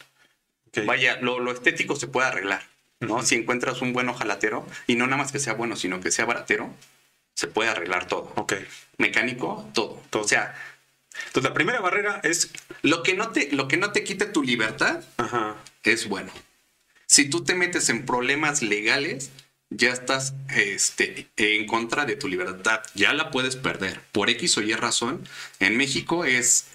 [0.86, 2.62] Vaya, lo, estético se puede arreglar.
[3.00, 3.22] ¿no?
[3.22, 6.24] Si encuentras un buen ojalatero, y no nada más que sea bueno, sino que sea
[6.24, 6.72] baratero,
[7.34, 8.32] se puede arreglar todo.
[8.36, 8.54] Ok.
[8.98, 10.00] Mecánico, todo.
[10.10, 10.22] todo.
[10.22, 10.54] O sea.
[11.26, 12.52] Entonces la primera barrera es.
[12.82, 15.02] Lo que no te, lo que no te quite tu libertad
[15.82, 16.30] es bueno.
[17.06, 19.32] Si tú te metes en problemas legales,
[19.70, 24.00] ya estás este, en contra de tu libertad, ya la puedes perder.
[24.12, 25.26] Por X o Y razón,
[25.60, 26.66] en México es,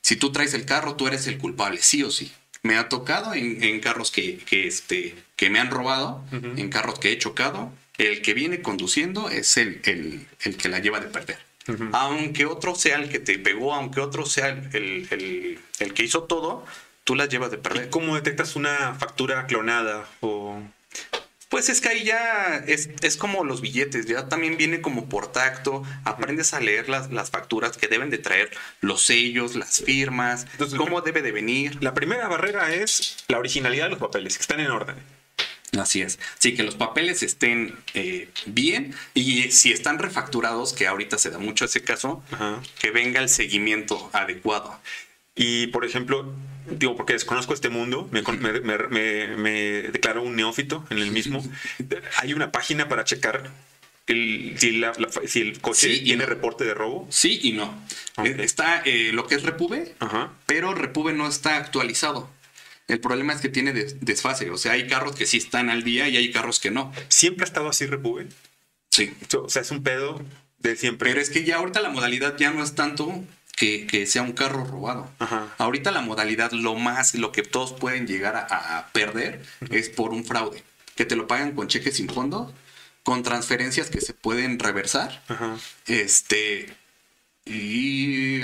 [0.00, 2.32] si tú traes el carro, tú eres el culpable, sí o sí.
[2.62, 7.18] Me ha tocado en, carros que, este, que me han robado, en carros que he
[7.18, 11.38] chocado, el que viene conduciendo es el, el, que la lleva de perder.
[11.92, 16.64] Aunque otro sea el que te pegó, aunque otro sea el, el que hizo todo,
[17.04, 17.90] tú las llevas de perder.
[17.90, 20.62] ¿Cómo detectas una factura clonada o
[21.54, 25.84] pues es que ahí ya es, como los billetes, ya también viene como por tacto,
[26.02, 31.00] aprendes a leer las, las facturas que deben de traer, los sellos, las firmas, cómo
[31.00, 31.80] debe de venir.
[31.80, 34.96] La primera barrera es la originalidad de los papeles, que están en orden.
[35.78, 36.18] Así es.
[36.40, 41.38] Sí, que los papeles estén eh, bien y si están refacturados, que ahorita se da
[41.38, 42.24] mucho ese caso,
[42.80, 44.76] que venga el seguimiento adecuado.
[45.36, 46.34] Y, por ejemplo,
[46.66, 48.22] digo, porque desconozco este mundo, me,
[49.92, 51.44] declaro un neófito en el mismo.
[52.18, 53.50] Hay una página para checar
[54.06, 57.06] el, si, el coche tiene reporte de robo.
[57.10, 57.82] Sí y no.
[58.24, 59.94] Eh, está eh, lo que es Repube,
[60.46, 62.30] pero Repube no está actualizado.
[62.86, 64.50] El problema es que tiene desfase.
[64.50, 66.92] O sea, hay carros que sí están al día y hay carros que no.
[67.08, 68.28] ¿Siempre ha estado así Repube?
[68.90, 69.12] Sí.
[69.36, 70.20] O sea, es un pedo
[70.58, 71.08] de siempre.
[71.08, 73.24] Pero es que ya ahorita la modalidad ya no es tanto
[73.56, 75.10] que, sea un carro robado.
[75.58, 80.24] Ahorita la modalidad, lo más, lo que todos pueden llegar a, perder es por un
[80.24, 80.62] fraude.
[80.94, 82.52] Que te lo pagan con cheques sin fondo,
[83.02, 85.22] con transferencias que se pueden reversar.
[85.86, 86.74] Este.
[87.46, 88.42] Y,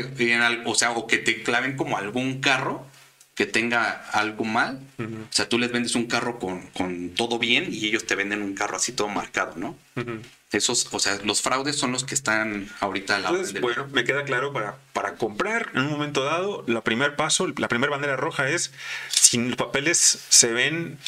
[0.67, 2.87] o sea, o que te claven como algún carro
[3.35, 4.81] que tenga algo mal.
[4.99, 8.43] O sea, tú les vendes un carro con, con, todo bien y ellos te venden
[8.43, 9.77] un carro así todo marcado, ¿no?
[10.53, 14.03] Esos, o sea, los fraudes son los que están ahorita a la Entonces, Bueno, me
[14.05, 18.17] queda claro para, para comprar en un momento dado, la primer paso, la primera bandera
[18.17, 18.73] roja es
[19.09, 20.99] si los papeles se ven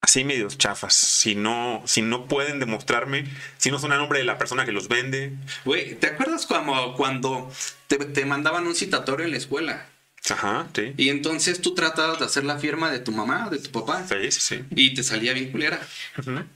[0.00, 4.24] así medios chafas, si no, si no pueden demostrarme, si no son a nombre de
[4.24, 5.32] la persona que los vende.
[5.64, 7.50] Güey, ¿te acuerdas cuando, cuando
[7.88, 9.86] te, te mandaban un citatorio en la escuela?
[10.30, 10.94] Ajá, sí.
[10.96, 14.06] Y entonces tú tratabas de hacer la firma de tu mamá, de tu papá.
[14.08, 14.64] Sí, sí, sí.
[14.70, 15.80] Y te salía bien culera,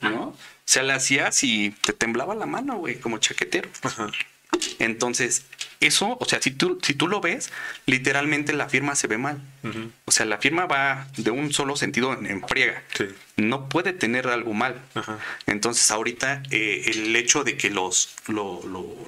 [0.00, 0.28] ¿no?
[0.28, 3.68] O sea, la hacías y te temblaba la mano, güey, como chaquetero.
[3.82, 4.10] Ajá.
[4.78, 5.44] Entonces,
[5.80, 7.50] eso, o sea, si tú, si tú lo ves,
[7.86, 9.40] literalmente la firma se ve mal.
[10.04, 12.82] O sea, la firma va de un solo sentido en, friega.
[13.36, 14.80] No puede tener algo mal.
[15.46, 18.14] Entonces, ahorita eh, el hecho de que los,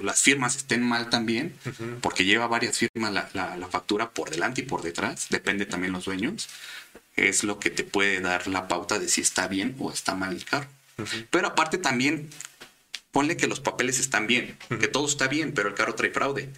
[0.01, 1.55] las firmas estén mal también,
[2.01, 6.05] porque lleva varias firmas la, la, factura por delante y por detrás, depende también los
[6.05, 6.49] dueños,
[7.15, 10.33] es lo que te puede dar la pauta de si está bien o está mal
[10.33, 10.67] el carro.
[11.29, 12.29] Pero aparte también
[13.15, 16.49] ponle que los papeles están bien, que todo está bien, pero el carro trae fraude.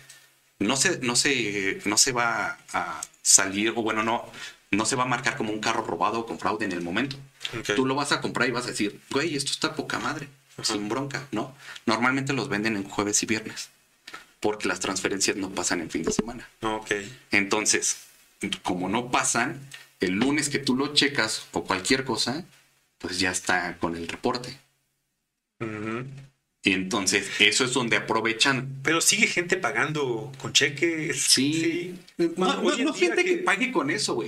[0.57, 4.25] No se, no se, no se va a salir, o bueno, no,
[4.71, 7.15] no se va a marcar como un carro robado con fraude en el momento.
[7.75, 10.29] Tú lo vas a comprar y vas a decir, güey, esto está poca madre,
[10.63, 11.55] sin bronca, ¿no?
[11.85, 13.69] Normalmente los venden en jueves y viernes,
[14.39, 16.49] porque las transferencias no pasan en fin de semana.
[17.29, 17.97] Entonces,
[18.63, 19.59] como no pasan,
[19.99, 22.45] el lunes que tú lo checas o cualquier cosa,
[22.97, 24.57] pues ya está con el reporte.
[25.59, 28.79] Y entonces eso es donde aprovechan.
[28.83, 31.21] Pero sigue gente pagando con cheques.
[31.21, 31.95] Sí.
[32.35, 33.37] No, gente que...
[33.37, 34.27] pague con eso, güey.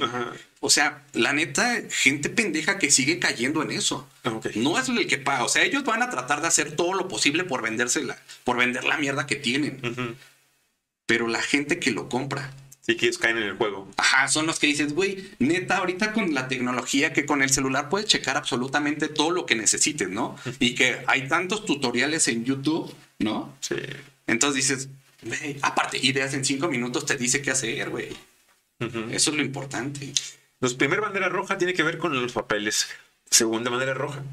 [0.59, 4.07] O sea, la neta, gente pendeja que sigue cayendo en eso.
[4.53, 5.43] No es el que paga.
[5.43, 8.83] O sea, ellos van a tratar de hacer todo lo posible por vendérsela, por vender
[8.83, 10.15] la mierda que tienen.
[11.07, 12.53] Pero la gente que lo compra
[12.89, 13.87] y que ellos caen en el juego.
[13.97, 17.87] Ajá, son los que dices, güey, neta, ahorita con la tecnología que con el celular
[17.87, 20.35] puedes checar absolutamente todo lo que necesites, ¿no?
[20.59, 23.55] Y que hay tantos tutoriales en YouTube, ¿no?
[23.59, 23.75] Sí.
[24.25, 24.89] Entonces dices,
[25.21, 28.09] güey, aparte, ideas en cinco minutos te dice qué hacer, güey.
[29.11, 30.11] Eso es lo importante.
[30.61, 32.87] Los primera bandera roja tiene que ver con los papeles.
[33.29, 34.23] Segunda bandera roja.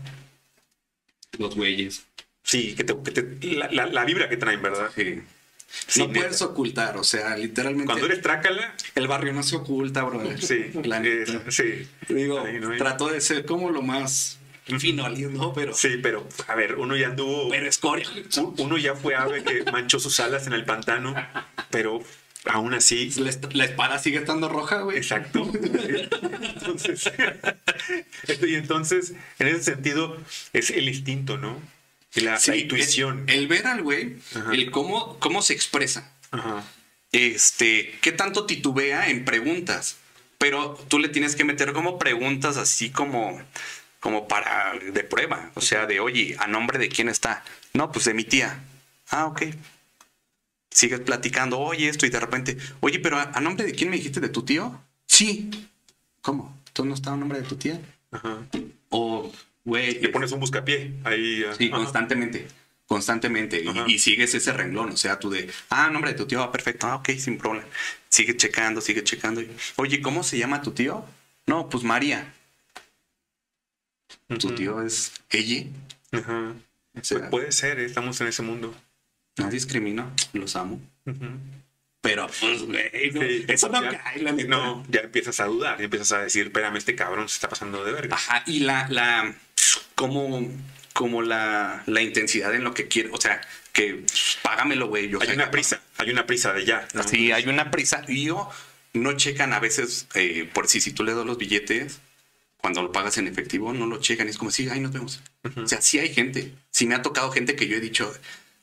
[1.39, 2.07] Los güeyes.
[2.43, 2.95] Sí, que te,
[3.55, 4.91] la, la, vibra que traen, ¿verdad?
[4.95, 5.21] Sí
[5.97, 7.87] no puedes ocultar, o sea, literalmente.
[7.87, 8.75] Cuando eres trácala.
[8.95, 10.41] El barrio no se oculta, brother.
[10.41, 10.71] Sí.
[10.85, 11.03] La
[11.49, 11.89] sí.
[12.09, 12.45] Digo,
[12.79, 14.39] trato de ser como lo más
[14.79, 15.53] fino ¿no?
[15.53, 15.75] Pero.
[15.75, 17.49] Sí, pero, a ver, uno ya anduvo.
[17.51, 18.07] Pero escoria.
[18.59, 21.15] Uno ya fue ave que manchó sus alas en el pantano,
[21.71, 22.03] pero
[22.47, 23.11] aún así.
[23.53, 24.97] La, espada sigue estando roja, güey.
[24.97, 25.51] Exacto.
[25.53, 27.11] entonces,
[28.43, 30.17] y entonces, en ese sentido,
[30.53, 31.61] es el instinto, ¿no?
[32.17, 33.25] La, intuición.
[33.29, 34.17] El, ver al güey,
[34.53, 36.13] el cómo, cómo se expresa.
[37.13, 39.97] Este, qué tanto titubea en preguntas.
[40.39, 43.41] Pero tú le tienes que meter como preguntas así como,
[44.01, 45.51] como para de prueba.
[45.55, 47.43] O sea, de oye, ¿a nombre de quién está?
[47.73, 48.63] No, pues de mi tía.
[49.09, 49.43] Ah, ok.
[50.71, 54.21] Sigues platicando, oye, esto, y de repente, oye, pero ¿a, nombre de quién me dijiste?
[54.21, 54.79] ¿De tu tío?
[55.07, 55.51] Sí.
[56.21, 56.55] ¿Cómo?
[56.73, 57.81] ¿Tú no estás a nombre de tu tía?
[58.11, 58.39] Ajá.
[58.91, 59.33] O
[59.67, 60.01] Güey.
[60.01, 61.45] Le pones un buscapié ahí.
[61.59, 62.47] Sí, constantemente.
[62.87, 63.63] Constantemente.
[63.89, 64.91] Y, sigues ese renglón.
[64.91, 66.87] O sea, tú de, ah, nombre de tu tío, va perfecto.
[66.87, 67.67] Ah, ok, sin problema.
[68.09, 69.43] Sigue checando, sigue checando.
[69.75, 71.05] Oye, ¿cómo se llama tu tío?
[71.47, 72.33] No, pues María.
[74.29, 75.67] Tu tío es ella.
[76.13, 76.55] Ajá.
[77.31, 77.85] puede ser, ¿eh?
[77.85, 78.73] estamos en ese mundo.
[79.37, 80.81] No discrimino, los amo.
[82.01, 86.13] Pero, pues, güey, eso no ya, cae, la No, ya empiezas a dudar, ya empiezas
[86.13, 88.15] a decir, espérame, este cabrón se está pasando de verga.
[88.15, 89.35] Ajá, y la, la,
[89.97, 90.49] como,
[90.93, 93.41] como la, la intensidad en lo que quiero, o sea,
[93.73, 94.05] que
[94.43, 95.11] págamelo, güey.
[95.21, 96.87] Hay una prisa, hay una prisa de ya.
[97.09, 98.05] Sí, hay una prisa.
[98.07, 98.49] Y yo,
[98.93, 101.99] no checan a veces, eh, por si, si tú le das los billetes,
[102.59, 104.29] cuando lo pagas en efectivo, no lo checan.
[104.29, 105.21] Es como si, ay, nos vemos.
[105.57, 106.55] O sea, sí hay gente.
[106.71, 108.13] Sí me ha tocado gente que yo he dicho,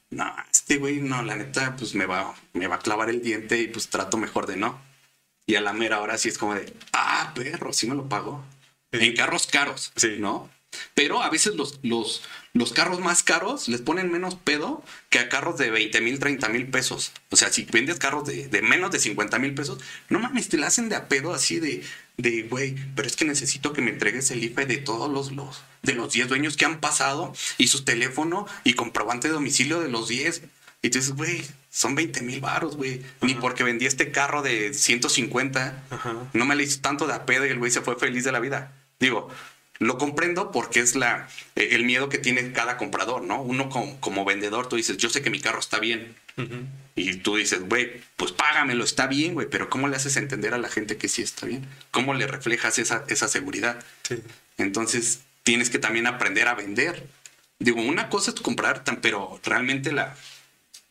[0.09, 3.59] no, este güey, no, la neta, pues me va, me va a clavar el diente
[3.59, 4.81] y pues trato mejor de no.
[5.45, 8.43] Y a la mera hora sí es como de, ah, perro, sí me lo pago.
[8.91, 10.17] En carros caros, sí.
[10.19, 10.49] ¿no?
[10.93, 15.29] Pero a veces los, los, los carros más caros les ponen menos pedo que a
[15.29, 17.11] carros de 20 mil, 30 mil pesos.
[17.29, 20.57] O sea, si vendes carros de, de menos de 50 mil pesos, no mames, te
[20.57, 21.83] la hacen de a pedo así de,
[22.17, 25.63] de, güey, pero es que necesito que me entregues el IFE de todos los, los,
[25.81, 29.89] de los 10 dueños que han pasado y su teléfono y comprobante de domicilio de
[29.89, 30.43] los 10.
[30.83, 33.01] Y tú dices, güey, son 20 mil baros, güey.
[33.21, 35.83] Ni porque vendí este carro de 150,
[36.33, 38.31] no me le hizo tanto de a pedo y el güey se fue feliz de
[38.31, 38.73] la vida.
[38.99, 39.29] Digo,
[39.79, 43.41] lo comprendo porque es la, eh, el miedo que tiene cada comprador, ¿no?
[43.41, 46.15] Uno como, como vendedor, tú dices, yo sé que mi carro está bien.
[46.95, 50.57] Y tú dices, güey, pues págamelo, está bien, güey, pero ¿cómo le haces entender a
[50.57, 51.67] la gente que sí está bien?
[51.91, 53.83] ¿Cómo le reflejas esa, esa seguridad?
[54.57, 57.05] Entonces, tienes que también aprender a vender.
[57.59, 60.15] Digo, una cosa es comprar, pero realmente la,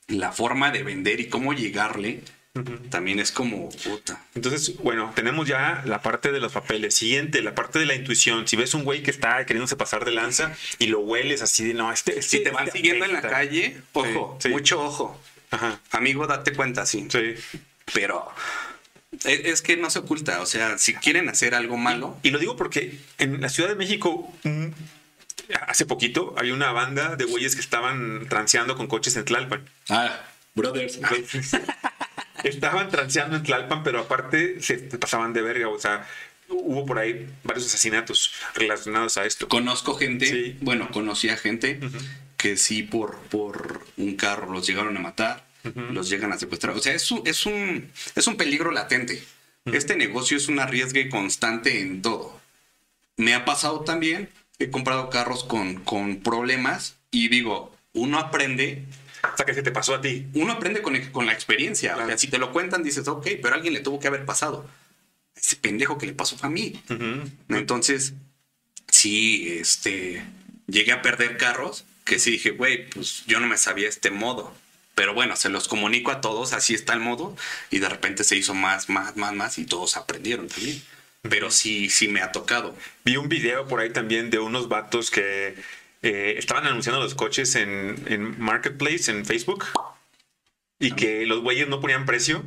[0.08, 2.22] la forma de vender y cómo llegarle
[2.90, 4.22] también es como puta.
[4.34, 6.94] Entonces, bueno, tenemos ya la parte de los papeles.
[6.94, 8.46] Siguiente, la parte de la intuición.
[8.46, 11.74] Si ves un güey que está queriéndose pasar de lanza y lo hueles así de
[11.74, 12.20] no, este.
[12.20, 15.20] si te van siguiendo en la calle, ojo, mucho ojo.
[15.90, 17.08] Amigo, date cuenta, sí.
[17.10, 17.34] Sí.
[17.94, 18.30] Pero
[19.24, 20.42] e, es que no se oculta.
[20.42, 22.18] O sea, si quieren hacer algo malo.
[22.22, 24.30] Y, lo digo porque en la Ciudad de México.
[24.42, 24.68] Mm,
[25.66, 29.68] hace poquito hay una banda de güeyes que estaban transeando con coches en Tlalpan.
[29.88, 30.20] Ah
[30.54, 30.98] Brothers.
[32.42, 35.68] Estaban transeando en Tlalpan, pero aparte se pasaban de verga.
[35.68, 36.06] O sea,
[36.48, 39.48] hubo por ahí varios asesinatos relacionados a esto.
[39.48, 41.80] Conozco gente, bueno, conocía gente
[42.36, 45.44] que sí por, por un carro los llegaron a matar,
[45.92, 46.76] los llegan a secuestrar.
[46.76, 49.22] O sea, es un, es un, es un peligro latente.
[49.66, 52.40] Este negocio es un arriesgue constante en todo.
[53.16, 54.28] Me ha pasado también,
[54.58, 58.84] he comprado carros con, con problemas y digo, uno aprende
[59.22, 60.26] o sea, que se te pasó a ti.
[60.34, 61.96] Uno aprende con, con la experiencia.
[61.96, 64.24] O sea, si te lo cuentan, dices, ok, pero a alguien le tuvo que haber
[64.24, 64.68] pasado
[65.34, 66.80] ese pendejo que le pasó fue a mí.
[67.48, 68.14] Entonces,
[68.88, 70.24] sí, este,
[70.66, 74.54] llegué a perder carros que sí dije, güey, pues yo no me sabía este modo.
[74.94, 77.34] Pero bueno, se los comunico a todos, así está el modo,
[77.70, 80.82] y de repente se hizo más, más, más, más, y todos aprendieron también.
[81.22, 82.76] Pero sí, sí me ha tocado.
[83.04, 85.54] Vi un video por ahí también de unos vatos que
[86.02, 89.66] eh, estaban anunciando los coches en, en Marketplace, en Facebook,
[90.78, 92.44] y que los güeyes no ponían precio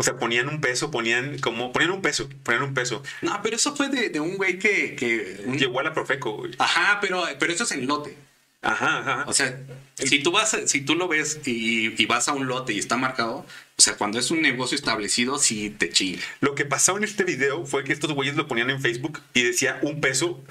[0.00, 3.02] o sea, ponían un peso, ponían como, ponían un peso, ponían un peso.
[3.20, 6.52] No, pero eso fue de, un güey que, que Llegó a la Profeco, güey.
[6.56, 8.16] Ajá, pero, pero eso es en lote.
[8.62, 9.24] Ajá, ajá.
[9.26, 9.60] O sea,
[9.96, 13.44] si tú vas, si tú lo ves y, vas a un lote y está marcado,
[13.76, 16.22] o sea, cuando es un negocio establecido, sí te chinga.
[16.40, 19.42] Lo que pasó en este video fue que estos güeyes lo ponían en Facebook y
[19.42, 20.42] decía un peso.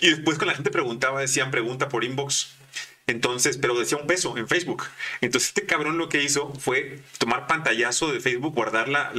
[0.00, 2.54] Y después cuando la gente preguntaba, decían pregunta por inbox.
[3.08, 4.84] Entonces, pero decía un peso en Facebook.
[5.20, 9.12] Entonces, este cabrón lo que hizo fue tomar pantallazo de Facebook, guardar la,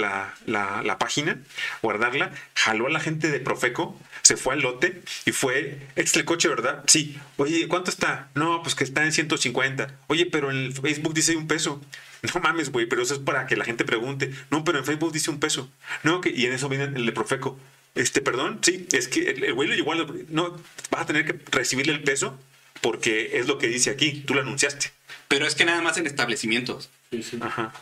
[0.45, 1.37] la, página,
[1.81, 6.15] guardarla, jaló a la gente de Profeco, se fue al lote y fue, este es
[6.15, 6.83] el coche, ¿verdad?
[6.87, 7.19] Sí.
[7.35, 8.29] Oye, ¿cuánto está?
[8.35, 9.99] No, pues que está en 150.
[10.07, 11.81] Oye, pero en Facebook dice un peso.
[12.33, 14.31] No mames, güey, pero eso es para que la gente pregunte.
[14.49, 15.69] No, pero en Facebook dice un peso.
[16.03, 17.59] No, que, y en eso viene el de Profeco.
[17.95, 19.93] Este, perdón, sí, es que el, güey lo llegó
[20.29, 20.57] No,
[20.89, 22.37] vas a tener que recibirle el peso
[22.81, 24.91] porque es lo que dice aquí, tú lo anunciaste.
[25.27, 26.89] Pero es que nada más en establecimientos.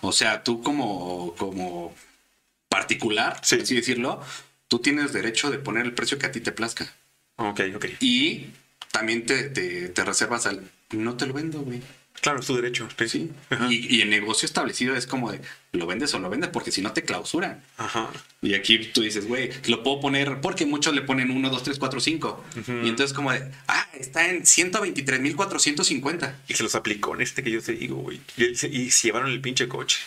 [0.01, 1.95] O sea, tú como, como
[2.69, 3.59] particular, sí.
[3.61, 4.21] así decirlo,
[4.67, 6.93] tú tienes derecho de poner el precio que a ti te plazca.
[7.37, 7.85] Ok, ok.
[7.99, 8.47] Y
[8.91, 10.69] también te, te reservas al...
[10.91, 11.81] No te lo vendo, güey.
[12.21, 12.87] Claro, es tu derecho.
[13.07, 13.31] Sí.
[13.69, 16.81] Y, y, el negocio establecido es como de lo vendes o lo vendes porque si
[16.81, 17.63] no te clausuran.
[17.77, 18.11] Ajá.
[18.41, 21.79] Y aquí tú dices, güey, lo puedo poner porque muchos le ponen 1, 2, 3,
[21.79, 22.43] 4, 5.
[22.83, 26.35] Y entonces, como de, ah, está en 123.450.
[26.47, 28.21] Y se los aplicó en este que yo te digo, güey.
[28.37, 29.99] Y, se llevaron el pinche coche.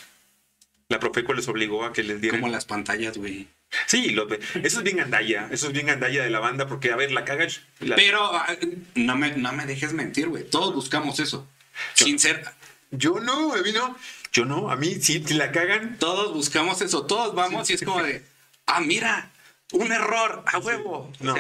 [0.89, 2.41] La Profeco les obligó a que les dieran.
[2.41, 3.49] Como las pantallas, güey.
[3.87, 4.29] Sí, lo,
[4.63, 5.49] eso es bien gandalla.
[5.51, 7.49] Eso es bien gandalla de la banda porque, a ver, la caga.
[7.97, 8.57] Pero ah,
[8.95, 10.45] no, me, no me dejes mentir, güey.
[10.49, 11.49] Todos buscamos eso.
[11.95, 12.45] Sin ser.
[12.91, 13.97] Yo no, a mí no.
[14.33, 15.97] Yo no, a mí si, la cagan.
[15.99, 18.25] Todos buscamos eso, todos vamos y es como de,
[18.67, 19.31] ah, mira,
[19.73, 21.13] un error, a huevo.
[21.21, 21.35] No,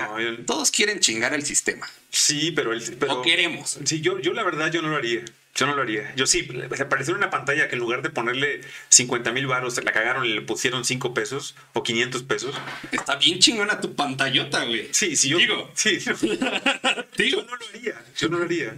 [0.46, 1.88] todos quieren chingar el sistema.
[2.10, 3.78] Sí, pero, el, pero o queremos.
[3.84, 5.24] Sí, yo, yo la verdad yo no lo haría.
[5.54, 6.12] Yo no lo haría.
[6.16, 6.48] Yo sí,
[6.80, 10.42] apareció una pantalla que en lugar de ponerle 50 mil baros, la cagaron y le
[10.42, 12.56] pusieron 5 pesos o 500 pesos.
[12.90, 14.88] Está bien chingona tu pantallota, güey.
[14.90, 15.38] Sí, sí, yo.
[15.38, 15.70] Digo.
[15.74, 15.98] Sí,
[17.16, 17.40] Digo.
[17.40, 18.04] Yo no lo haría.
[18.16, 18.76] Yo no lo haría.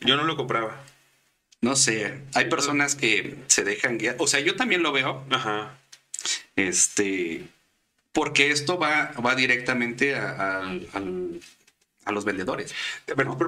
[0.00, 0.82] Yo no lo compraba.
[1.60, 4.16] No sé, hay personas que se dejan guiar.
[4.18, 5.26] O sea, yo también lo veo.
[5.30, 5.78] Ajá.
[6.56, 7.44] Este,
[8.12, 10.62] porque esto va, va directamente a,
[12.06, 12.74] los vendedores.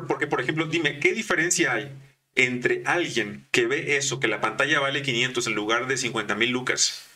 [0.07, 1.91] Porque, por ejemplo, dime, ¿qué diferencia hay
[2.35, 6.51] entre alguien que ve eso, que la pantalla vale 500 en lugar de 50 mil
[6.51, 7.07] lucas,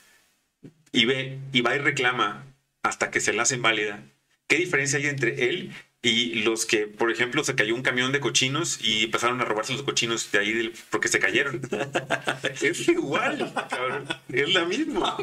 [0.93, 2.45] y ve y va y reclama
[2.83, 4.03] hasta que se la hacen válida?
[4.49, 5.73] ¿Qué diferencia hay entre él
[6.07, 9.73] y los que, por ejemplo, se cayó un camión de cochinos y empezaron a robarse
[9.73, 11.61] los cochinos de ahí porque se cayeron.
[12.63, 14.07] es igual, cabrón.
[14.29, 15.17] Es la misma.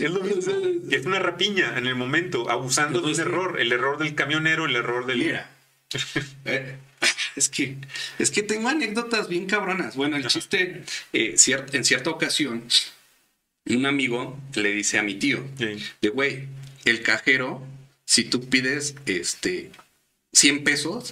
[0.00, 0.52] es lo mismo.
[0.88, 3.60] Es una rapiña en el momento, abusando de un error.
[3.60, 5.18] El error del camionero, el error del.
[5.18, 5.50] Mira.
[6.44, 6.76] Eh,
[7.34, 7.76] es que,
[8.18, 9.96] es que tengo anécdotas bien cabronas.
[9.96, 11.34] Bueno, el chiste, eh,
[11.72, 12.68] en cierta ocasión,
[13.66, 16.46] un amigo le dice a mi tío, de güey,
[16.84, 17.66] el cajero
[18.06, 19.70] si tú pides este
[20.32, 21.10] 100 pesos,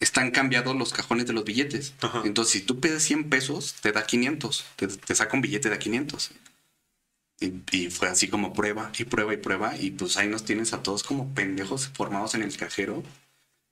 [0.00, 1.94] están cambiados los cajones de los billetes.
[2.24, 6.32] Entonces, si tú pides 100 pesos, te da 500, te, saca un billete de 500.
[7.70, 9.76] Y, fue así como prueba y prueba y prueba.
[9.76, 13.02] Y pues ahí nos tienes a todos como pendejos formados en el cajero.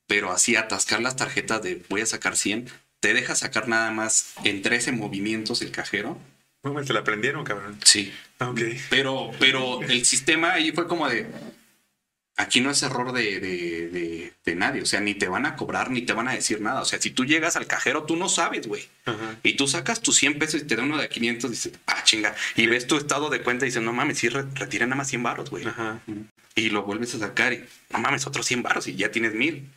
[0.06, 2.68] Pero así atascar las tarjetas de voy a sacar 100,
[3.00, 6.18] te deja sacar nada más en 13 movimientos el cajero.
[6.62, 7.78] Bueno, te la aprendieron, cabrón.
[7.84, 8.12] Sí.
[8.38, 8.60] Ah, ok.
[8.90, 11.26] Pero, pero el sistema ahí fue como de
[12.40, 16.14] Aquí no es error de, nadie, o sea, ni te van a cobrar, ni te
[16.14, 16.80] van a decir nada.
[16.80, 18.88] O sea, si tú llegas al cajero, tú no sabes, güey.
[19.42, 22.34] Y tú sacas tus 100 pesos y te da uno de 500, dices, ah, chinga.
[22.56, 25.22] Y ves tu estado de cuenta y dices, no mames, sí, retira nada más 100
[25.22, 25.66] baros, güey.
[26.54, 29.68] Y lo vuelves a sacar y, no mames, otros 100 baros y ya tienes mil.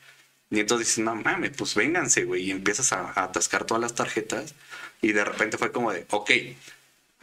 [0.50, 2.44] Y entonces dices, no mames, pues vénganse, güey.
[2.44, 4.56] Y empiezas a, atascar todas las tarjetas.
[5.02, 6.32] Y de repente fue como de, ok,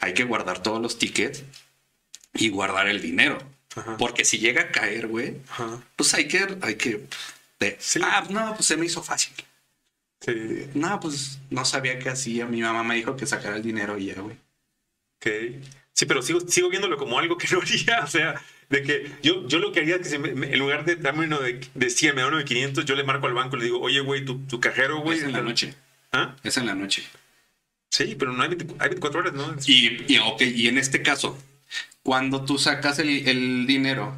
[0.00, 1.44] hay que guardar todos los tickets
[2.34, 3.38] y guardar el dinero.
[3.98, 5.36] Porque si llega a caer, güey,
[5.96, 7.06] pues hay que, hay que,
[8.02, 9.32] ah, no, pues se me hizo fácil.
[10.20, 10.66] Sí.
[10.74, 12.46] No, pues no sabía qué hacía.
[12.46, 14.36] Mi mamá me dijo que sacara el dinero y ya, güey.
[15.16, 15.62] Ok.
[15.92, 18.00] Sí, pero sigo, sigo viéndolo como algo que no haría.
[18.04, 21.26] O sea, de que yo, yo lo que haría es que en lugar de darme
[21.26, 23.60] uno de, de 100, me da uno de 500, yo le marco al banco y
[23.60, 25.18] le digo, oye, güey, tu, tu cajero, güey.
[25.18, 25.74] Es en la noche.
[26.12, 26.36] ¿Ah?
[26.42, 27.04] Es en la noche.
[27.90, 29.56] Sí, pero no hay, 24, horas, ¿no?
[29.66, 31.36] Y, y, okay, y en este caso,
[32.02, 34.14] cuando tú sacas el, el dinero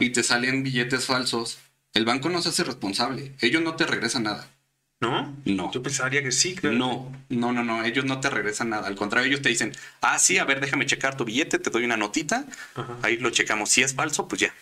[0.00, 1.58] y te salen billetes falsos,
[1.94, 3.32] el banco no se hace responsable.
[3.40, 4.48] Ellos no te regresan nada.
[5.00, 5.36] ¿No?
[5.44, 5.72] No.
[5.72, 6.56] Yo pensaría que sí.
[6.62, 7.84] No, no, no, no.
[7.84, 8.86] Ellos no te regresan nada.
[8.86, 11.84] Al contrario, ellos te dicen, ah, sí, a ver, déjame checar tu billete, te doy
[11.84, 12.46] una notita.
[13.02, 13.68] Ahí lo checamos.
[13.70, 14.54] Si es falso, pues ya.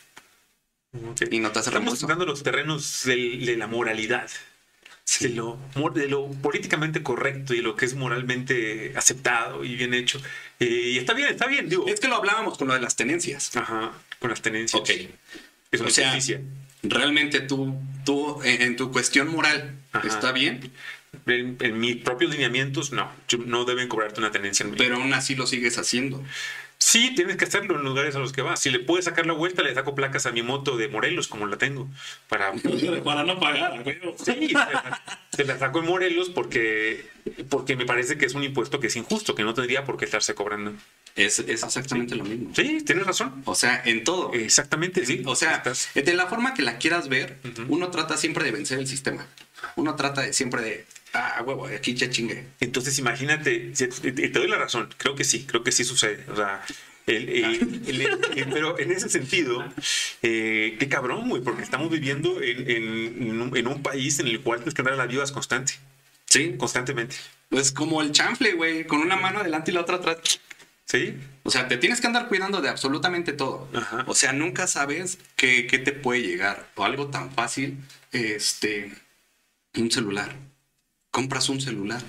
[1.30, 4.28] Y no te hace Estamos tocando los terrenos de la moralidad.
[5.18, 5.58] De, lo,
[5.92, 10.20] de lo políticamente correcto y lo que es moralmente aceptado y bien hecho.
[10.60, 11.68] Eh, y está bien, está bien.
[11.68, 11.86] Digo.
[11.88, 13.56] Es que lo hablábamos con lo de las tenencias.
[13.56, 14.80] Ajá, con las tenencias.
[14.80, 14.90] Ok.
[15.72, 15.92] Es una o
[16.82, 20.70] realmente tú, tú en, tu cuestión moral, ¿está bien?
[21.26, 23.10] En, mis propios lineamientos, no.
[23.46, 24.64] no deben cobrarte una tenencia.
[24.64, 26.24] En Pero aún así lo sigues haciendo.
[26.82, 28.58] Sí, tienes que hacerlo en lugares a los que vas.
[28.58, 31.46] Si le puedes sacar la vuelta, le saco placas a mi moto de Morelos, como
[31.46, 31.88] la tengo,
[32.26, 32.52] para,
[33.04, 33.84] para no pagar.
[34.16, 34.54] Sí,
[35.30, 37.06] se la, saco en Morelos porque,
[37.50, 40.06] porque me parece que es un impuesto que es injusto, que no tendría por qué
[40.06, 40.72] estarse cobrando.
[41.16, 42.50] Es, exactamente lo mismo.
[42.56, 43.42] Sí, tienes razón.
[43.44, 44.32] O sea, en todo.
[44.32, 45.22] Exactamente, sí.
[45.26, 45.62] O sea,
[45.94, 47.36] de la forma que la quieras ver,
[47.68, 49.26] uno trata siempre de vencer el sistema.
[49.76, 52.46] Uno trata de, siempre de, ah, huevo, aquí ya chingue.
[52.60, 54.88] Entonces, imagínate, te doy la razón.
[54.96, 56.24] Creo que sí, creo que sí sucede.
[56.28, 56.64] O sea,
[57.06, 59.64] pero en ese sentido,
[60.22, 64.82] eh, qué cabrón, güey, porque estamos viviendo en, un, país en el cual tienes que
[64.82, 65.74] andar a las vivas constante.
[66.26, 66.54] Sí.
[66.56, 67.16] Constantemente.
[67.48, 70.40] Pues como el chanfle, güey, con una mano adelante y la otra atrás.
[70.84, 71.16] Sí.
[71.42, 73.68] O sea, te tienes que andar cuidando de absolutamente todo.
[74.06, 76.68] O sea, nunca sabes qué, te puede llegar.
[76.76, 77.78] O algo tan fácil,
[78.12, 78.92] este,
[79.74, 80.34] un celular.
[81.10, 82.02] Compras un celular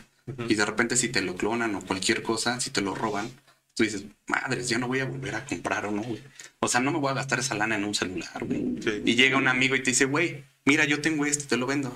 [0.47, 3.29] y de repente si te lo clonan o cualquier cosa, si te lo roban,
[3.75, 6.21] tú dices, madres, ya no voy a volver a comprar o no, güey.
[6.59, 8.75] O sea, no me voy a gastar esa lana en un celular, güey.
[9.05, 11.93] Y llega un amigo y te dice, güey, mira, yo tengo este, te lo vendo.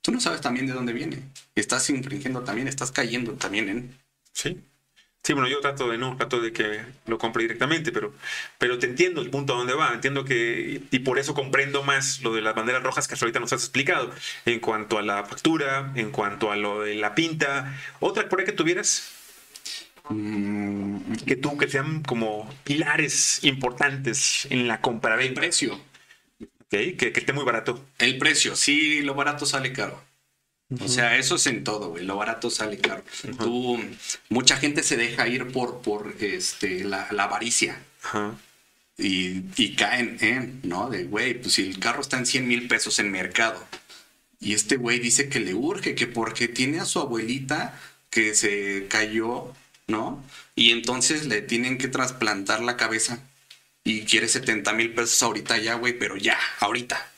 [0.00, 1.22] Tú no sabes también de dónde viene.
[1.54, 3.98] Estás infringiendo también, estás cayendo también en...
[4.32, 4.60] Sí.
[5.24, 8.12] Sí, bueno, yo trato de no, trato de que lo compre directamente, pero,
[8.58, 12.20] pero te entiendo el punto a dónde va, entiendo que, y por eso comprendo más
[12.20, 14.10] lo de las banderas rojas que hasta ahorita nos has explicado,
[14.44, 17.74] en cuanto a la factura, en cuanto a lo de la pinta.
[18.00, 19.12] ¿Otra por ahí que tuvieras?
[20.10, 25.80] Mm, que tú, que sean como pilares importantes en la compra El precio.
[26.66, 27.82] Okay, que, que esté muy barato.
[27.98, 30.02] El precio, sí, lo barato sale caro.
[30.80, 32.04] O sea, eso es en todo, güey.
[32.04, 33.04] Lo barato sale caro.
[33.38, 33.78] Tú,
[34.28, 37.78] mucha gente se deja ir por, por este, la, avaricia.
[38.96, 40.88] Y, y, caen en, ¿no?
[40.88, 43.66] De, güey, pues si el carro está en 100 mil pesos en mercado
[44.44, 48.86] y este güey dice que le urge, que porque tiene a su abuelita que se
[48.88, 49.52] cayó,
[49.86, 50.22] ¿no?
[50.54, 53.20] Y entonces le tienen que trasplantar la cabeza
[53.84, 57.10] y quiere 70 mil pesos ahorita ya, güey, pero ya, ahorita.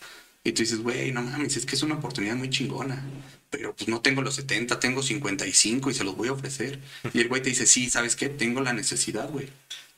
[0.45, 3.03] Y tú dices, güey, no mames, es que es una oportunidad muy chingona
[3.51, 6.79] pero pues no tengo los 70, tengo 55 y se los voy a ofrecer.
[7.13, 8.29] Y el güey te dice, sí, ¿sabes qué?
[8.29, 9.49] Tengo la necesidad, güey.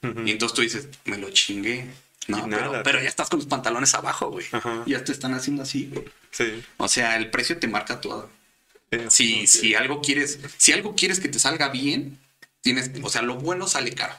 [0.03, 1.86] Y entonces tú dices, me lo chingué.
[2.28, 2.46] No,
[2.84, 4.46] pero, ya estás con los pantalones abajo, güey.
[4.86, 6.05] Ya te están haciendo así, güey.
[6.30, 6.62] Sí.
[6.76, 8.30] O sea, el precio te marca todo.
[9.09, 12.18] si, si algo quieres, si algo quieres que te salga bien,
[12.61, 14.14] tienes, o sea, lo bueno sale caro.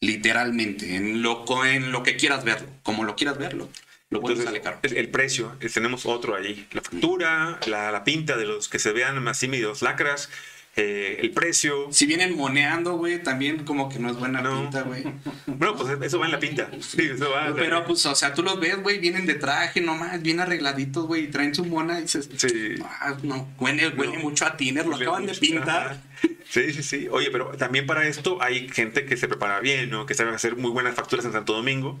[0.00, 3.68] Literalmente, en lo, en lo que quieras verlo, como lo quieras verlo.
[4.10, 4.78] Lo sale caro.
[4.82, 6.66] El, precio, tenemos otro ahí.
[6.72, 10.30] La factura, la, pinta de los que se vean más los lacras,
[10.76, 11.88] eh, el precio.
[11.90, 15.04] Si vienen moneando, güey, también como que no es buena pinta, güey.
[15.46, 16.70] Bueno, pues eso va en la pinta.
[16.80, 17.52] Sí, eso va.
[17.54, 21.24] Pero, pues, o sea, tú los ves, güey, vienen de traje nomás, bien arregladitos, güey,
[21.24, 22.76] y traen su mona y dices, sí.
[22.82, 23.90] Ah, no, huele,
[24.22, 26.00] mucho a tiner, lo acaban de pintar.
[26.48, 27.08] Sí, sí, sí.
[27.10, 30.06] Oye, pero también para esto hay gente que se prepara bien, ¿no?
[30.06, 32.00] Que sabe hacer muy buenas facturas en Santo Domingo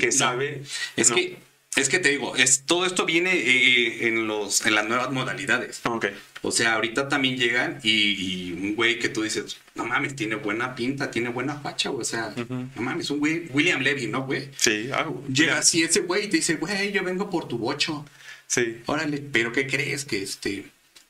[0.00, 0.62] que sabe.
[0.96, 1.38] Es que
[1.76, 5.80] es que te digo, es, todo esto viene eh, en, los, en las nuevas modalidades.
[5.84, 6.12] Okay.
[6.42, 10.74] O sea, ahorita también llegan y, un güey que tú dices, no mames, tiene buena
[10.74, 14.50] pinta, tiene buena facha, O sea, no mames, un güey, William Levy, ¿no, güey?
[14.56, 18.04] Sí, ah, Llega así ese güey y te dice, güey, yo vengo por tu bocho.
[18.46, 18.82] Sí.
[18.86, 20.04] Órale, pero ¿qué crees?
[20.04, 20.66] Que este,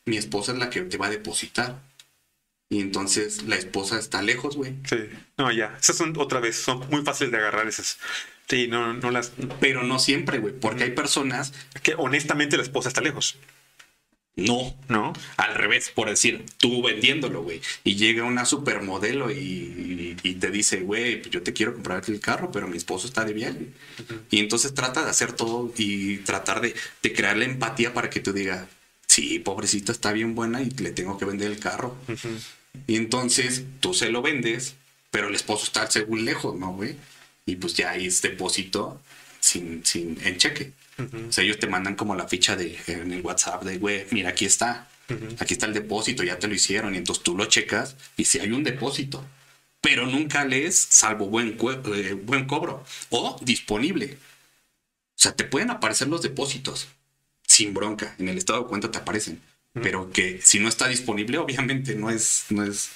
[0.06, 1.82] mi esposa es la que te va a depositar.
[2.70, 4.74] Y entonces la esposa está lejos, güey.
[4.88, 4.96] Sí.
[5.36, 5.76] No, ya.
[5.78, 7.98] Esas son otra vez, son muy fáciles de agarrar esas.
[8.48, 9.32] Sí, no, no las.
[9.60, 11.52] Pero no siempre, güey, porque hay personas.
[11.82, 13.36] Que honestamente la esposa está lejos.
[14.36, 15.12] No, no.
[15.36, 17.60] Al revés, por decir, tú vendiéndolo, güey.
[17.84, 22.18] Y llega una supermodelo y, y, te dice, güey, pues yo te quiero comprar el
[22.18, 23.68] carro, pero mi esposo está de viaje.
[24.30, 28.18] Y entonces trata de hacer todo y tratar de, de crear la empatía para que
[28.18, 28.66] tú digas,
[29.06, 31.96] sí, pobrecita está bien buena y le tengo que vender el carro.
[32.88, 34.74] Y entonces tú se lo vendes,
[35.12, 36.96] pero el esposo está según lejos, ¿no, güey?
[37.46, 39.00] Y pues ya es depósito
[39.40, 40.72] sin, sin, en cheque.
[41.28, 44.30] O sea, ellos te mandan como la ficha de, en el WhatsApp de, güey, mira,
[44.30, 44.88] aquí está.
[45.38, 46.94] Aquí está el depósito, ya te lo hicieron.
[46.94, 49.24] Y entonces tú lo checas y si hay un depósito.
[49.80, 51.58] Pero nunca lees salvo buen,
[51.94, 54.16] eh, buen cobro o disponible.
[54.16, 56.88] O sea, te pueden aparecer los depósitos
[57.46, 58.14] sin bronca.
[58.18, 59.40] En el estado de cuenta te aparecen.
[59.74, 62.90] Pero que si no está disponible, obviamente no es, no es,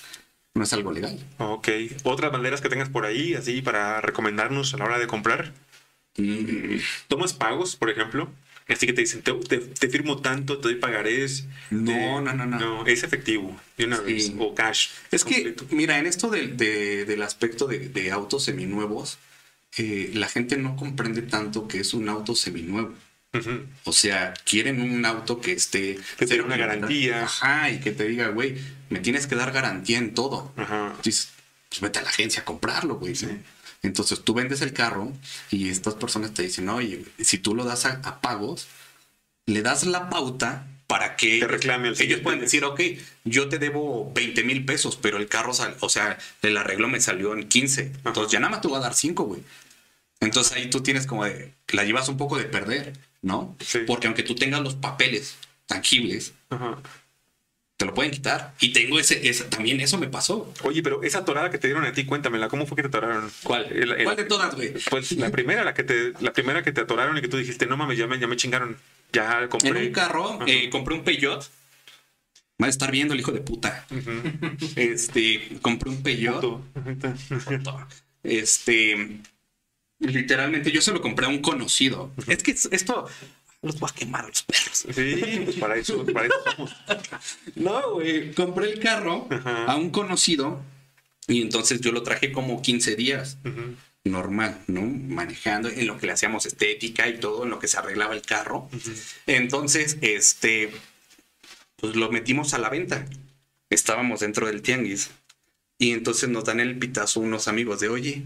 [0.59, 1.19] no es algo legal.
[1.39, 1.69] Ok.
[2.03, 5.55] ¿Otras maneras que tengas por ahí, así, para recomendarnos a la hora de comprar?
[7.07, 8.29] ¿Tomas pagos, por ejemplo?
[8.69, 11.47] Así que te dicen, te, firmo tanto, te doy pagarés.
[11.71, 12.59] No, no, no, no.
[12.59, 14.89] No, es efectivo, de una vez, o cash.
[15.11, 19.19] Es que, mira, en esto del aspecto de, autos seminuevos,
[19.79, 22.95] eh, la gente no comprende tanto que es un auto seminuevo.
[23.85, 25.99] O sea, quieren un auto que esté...
[26.17, 27.25] Que tenga una garantía.
[27.25, 28.57] Ajá, y que te diga, güey,
[28.89, 30.53] me tienes que dar garantía en todo.
[30.57, 30.89] Ajá.
[30.97, 31.29] Entonces,
[31.69, 33.15] pues vete a la agencia a comprarlo, güey.
[33.15, 33.29] Sí.
[33.83, 35.13] Entonces tú vendes el carro
[35.51, 38.67] y estas personas te dicen, oye, si tú lo das a, pagos,
[39.47, 42.81] le das la pauta para que reclame ellos pueden decir, ok,
[43.25, 47.01] yo te debo 20 mil pesos, pero el carro, sal, o sea, el arreglo me
[47.01, 47.93] salió en 15.
[48.05, 49.43] Entonces ya nada más te voy a dar 5, güey.
[50.21, 53.57] Entonces ahí tú tienes como de, la llevas un poco de perder, ¿no?
[53.87, 56.35] Porque aunque tú tengas los papeles tangibles,
[57.79, 58.55] te lo pueden quitar.
[58.61, 60.53] Y tengo ese, también eso me pasó.
[60.65, 63.31] Oye, pero esa torada que te dieron a ti, cuéntamela, ¿cómo fue que te atoraron?
[63.45, 63.69] ¿Cuál?
[64.03, 64.75] ¿Cuál de todas, güey?
[64.91, 67.67] Pues la primera, la que te, la primera que te atoraron y que tú dijiste,
[67.67, 68.77] no mames, ya me, ya me chingaron.
[69.13, 69.71] Ya compré.
[69.71, 71.49] En un carro, eh, compré un Peugeot.
[72.61, 73.87] Va a estar viendo el hijo de puta.
[74.75, 76.61] Este, compré un Peugeot.
[78.25, 79.21] este,
[79.99, 82.13] literalmente yo se lo compré a un conocido.
[82.27, 83.09] Es que esto,
[83.63, 84.87] los voy a quemar a los perros.
[84.95, 86.77] Sí, pues para eso, para eso somos.
[87.57, 89.29] No, güey, compré el carro
[89.67, 90.63] a un conocido
[91.27, 93.39] y entonces yo lo traje como 15 días.
[94.05, 94.83] Normal, ¿no?
[94.83, 98.23] Manejando en lo que le hacíamos estética y todo, en lo que se arreglaba el
[98.23, 98.71] carro.
[99.27, 100.71] Entonces, este,
[101.77, 103.07] pues lo metimos a la venta.
[103.69, 105.11] Estábamos dentro del tianguis.
[105.79, 108.23] Y entonces nos dan el pitazo unos amigos de, oye,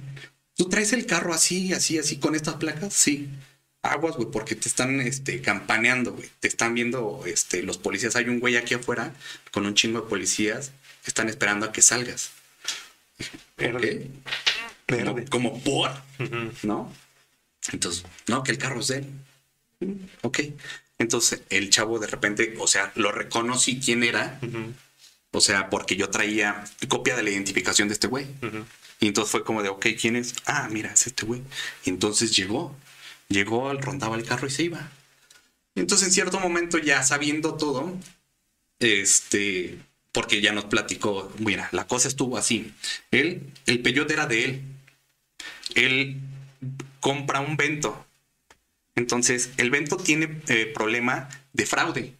[0.63, 2.95] ¿tú traes el carro así, así, así, con estas placas?
[2.95, 3.29] Sí
[3.83, 6.31] aguas, güey, porque te están este, campaneando, güey.
[6.41, 8.17] Te están viendo este, los policías.
[8.17, 9.13] Hay un güey aquí afuera
[9.51, 10.71] con un chingo de policías
[11.03, 12.31] que están esperando a que salgas.
[13.57, 14.09] Verde.
[15.31, 15.91] Como, por,
[16.63, 16.93] ¿no?
[17.73, 20.11] Entonces, no, que el carro es de él.
[20.23, 20.41] Ok.
[20.99, 24.39] Entonces, el chavo de repente, o sea, lo reconocí quién era.
[25.33, 28.27] O sea, porque yo traía copia de la identificación de este güey.
[29.03, 30.35] Y entonces fue como de, ok, ¿quién es?
[30.47, 31.43] Ah, mira, es este güey.
[31.85, 32.75] Y entonces llegó
[33.33, 34.91] Llegó, rondaba el carro y se iba.
[35.75, 37.97] Entonces, en cierto momento, ya sabiendo todo,
[38.79, 39.79] este,
[40.13, 42.75] porque ya nos platicó, mira, la cosa estuvo así.
[43.11, 44.63] Él, el peyote era de él.
[45.75, 46.21] Él
[47.01, 48.05] compra un vento.
[48.95, 52.15] Entonces, el vento tiene eh, problema de fraude.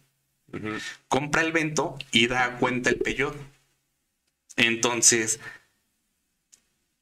[1.07, 3.39] Compra el vento y da cuenta el peyote.
[4.55, 5.39] Entonces,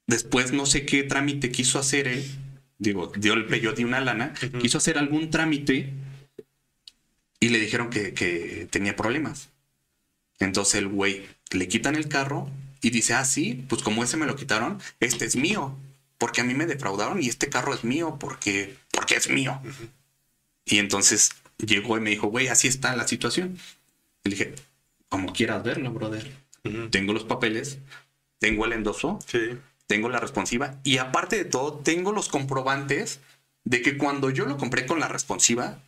[0.06, 2.24] después no sé qué trámite quiso hacer él
[2.82, 5.92] digo, dio el peyote una lana, quiso hacer algún trámite
[7.38, 9.50] y le dijeron que, tenía problemas.
[10.40, 12.50] Entonces el güey le quitan el carro
[12.80, 15.76] y dice, ah, sí, pues como ese me lo quitaron, este es mío,
[16.18, 19.60] porque a mí me defraudaron y este carro es mío porque, porque es mío.
[20.64, 21.30] Y entonces
[21.64, 23.58] llegó y me dijo, güey, así está la situación.
[24.24, 24.54] le dije,
[25.08, 26.32] como quieras verlo, brother.
[26.90, 27.78] Tengo los papeles,
[28.40, 29.20] tengo el endoso.
[29.26, 29.38] Sí
[29.92, 33.20] tengo la responsiva y aparte de todo, tengo los comprobantes
[33.64, 35.82] de que cuando yo lo compré con la responsiva,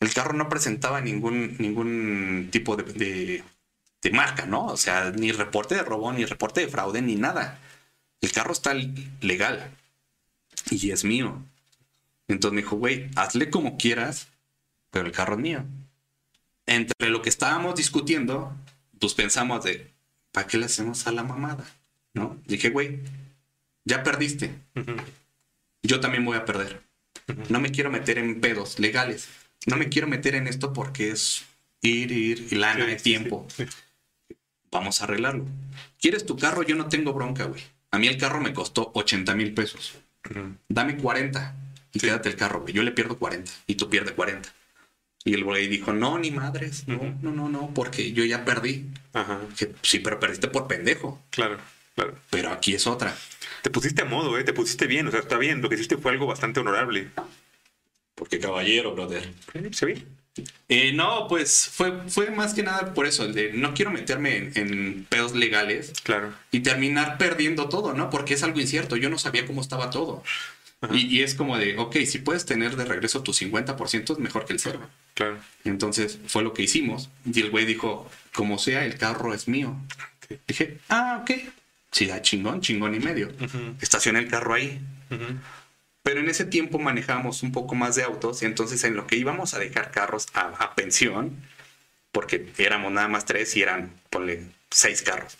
[0.00, 3.44] el carro no presentaba ningún, ningún tipo de,
[4.02, 4.66] de, marca, ¿no?
[4.66, 7.60] O sea, ni reporte de robo, ni reporte de fraude, ni nada.
[8.20, 8.74] El carro está
[9.20, 9.70] legal
[10.68, 11.40] y es mío.
[12.26, 14.26] Entonces me dijo, güey, hazle como quieras,
[14.90, 15.64] pero el carro es mío.
[16.66, 18.52] Entre lo que estábamos discutiendo,
[18.98, 19.92] pues pensamos de,
[20.32, 21.64] ¿para qué le hacemos a la mamada?
[22.12, 22.40] ¿No?
[22.46, 23.02] Dije, güey,
[23.86, 24.52] ya perdiste.
[25.82, 26.82] Yo también voy a perder.
[27.48, 29.28] No me quiero meter en pedos legales.
[29.66, 31.44] No me quiero meter en esto porque es
[31.80, 33.46] ir, ir, y lana, de tiempo.
[34.70, 35.46] Vamos a arreglarlo.
[36.00, 36.62] ¿Quieres tu carro?
[36.62, 37.62] Yo no tengo bronca, güey.
[37.92, 39.94] A mí el carro me costó 80 mil pesos.
[40.68, 41.54] Dame 40
[41.92, 42.74] y quédate el carro, güey.
[42.74, 44.48] Yo le pierdo 40 y tú pierdes 40.
[45.24, 48.86] Y el güey dijo, no, ni madres, no, no, no, no, porque yo ya perdí.
[49.12, 49.40] Ajá.
[49.82, 51.20] Sí, pero perdiste por pendejo.
[51.30, 51.58] Claro,
[51.94, 52.16] claro.
[52.30, 53.16] Pero aquí es otra.
[53.66, 54.44] Te pusiste a modo, ¿eh?
[54.44, 55.60] Te pusiste bien, o sea, está bien.
[55.60, 57.08] Lo que hiciste fue algo bastante honorable.
[58.14, 59.28] Porque caballero, brother.
[59.72, 60.06] ¿Se ve?
[60.68, 65.04] Eh, no, pues fue, fue más que nada por eso, de no quiero meterme en,
[65.08, 65.92] pedos legales.
[66.04, 66.32] Claro.
[66.52, 68.08] Y terminar perdiendo todo, ¿no?
[68.08, 68.94] Porque es algo incierto.
[68.94, 70.22] Yo no sabía cómo estaba todo.
[70.92, 74.52] Y, es como de, ok, si puedes tener de regreso tu 50%, es mejor que
[74.52, 74.78] el cero.
[75.14, 75.38] Claro.
[75.64, 77.10] Entonces fue lo que hicimos.
[77.24, 79.76] Y el güey dijo, como sea, el carro es mío.
[80.46, 81.32] Dije, ah, ok.
[81.92, 83.30] Sí, da chingón, chingón y medio.
[83.80, 84.80] Estacioné el carro ahí.
[86.02, 89.16] Pero en ese tiempo manejábamos un poco más de autos y entonces en lo que
[89.16, 91.36] íbamos a dejar carros a, pensión,
[92.12, 95.36] porque éramos nada más tres y eran, ponle, seis carros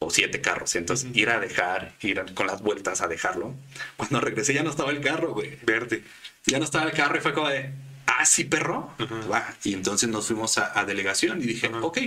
[0.00, 0.74] o siete carros.
[0.76, 3.54] Entonces ir a dejar, ir con las vueltas a dejarlo.
[3.96, 5.58] Cuando regresé ya no estaba el carro, güey.
[5.62, 6.04] Verde.
[6.44, 7.72] Ya no estaba el carro y fue como de,
[8.06, 8.94] ah, sí, perro.
[9.64, 11.98] Y entonces nos fuimos a, delegación y dije, ok.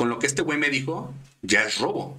[0.00, 2.18] Con lo que este güey me dijo, ya es robo.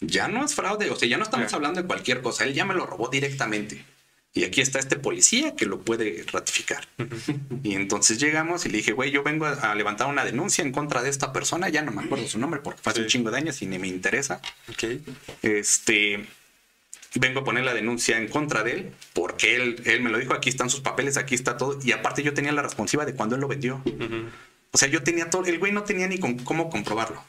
[0.00, 2.64] Ya no es fraude, o sea, ya no estamos hablando de cualquier cosa, él ya
[2.64, 3.84] me lo robó directamente.
[4.32, 6.88] Y aquí está este policía que lo puede ratificar.
[7.62, 11.02] y entonces llegamos y le dije, güey, yo vengo a, levantar una denuncia en contra
[11.02, 13.36] de esta persona, ya no me acuerdo su nombre porque fue hace un chingo de
[13.36, 14.40] años y ni me interesa.
[15.42, 16.26] Este,
[17.16, 20.32] vengo a poner la denuncia en contra de él porque él, él me lo dijo,
[20.32, 21.78] aquí están sus papeles, aquí está todo.
[21.84, 23.82] Y aparte yo tenía la responsiva de cuando él lo vendió.
[24.72, 27.22] O sea, yo tenía todo, el güey no tenía ni cómo comprobarlo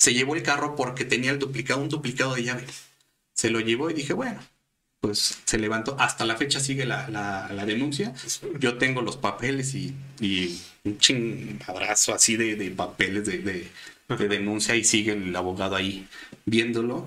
[0.00, 2.64] se llevó el carro porque tenía el duplicado, un duplicado de llave.
[3.34, 4.40] Se lo llevó y dije, bueno,
[4.98, 5.94] pues se levantó.
[6.00, 8.14] Hasta la fecha sigue la, denuncia.
[8.58, 9.94] Yo tengo los papeles y,
[10.84, 13.68] un chingadrazo así de, papeles de,
[14.08, 16.08] denuncia y sigue el abogado ahí
[16.46, 17.06] viéndolo.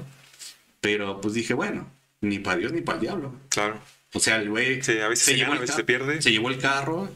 [0.80, 1.90] Pero pues dije, bueno,
[2.22, 3.34] ni para Dios ni para el diablo.
[3.50, 3.82] Claro.
[4.14, 6.22] O sea, el güey a veces se, llevó se pierde.
[6.22, 7.10] Se llevó el carro.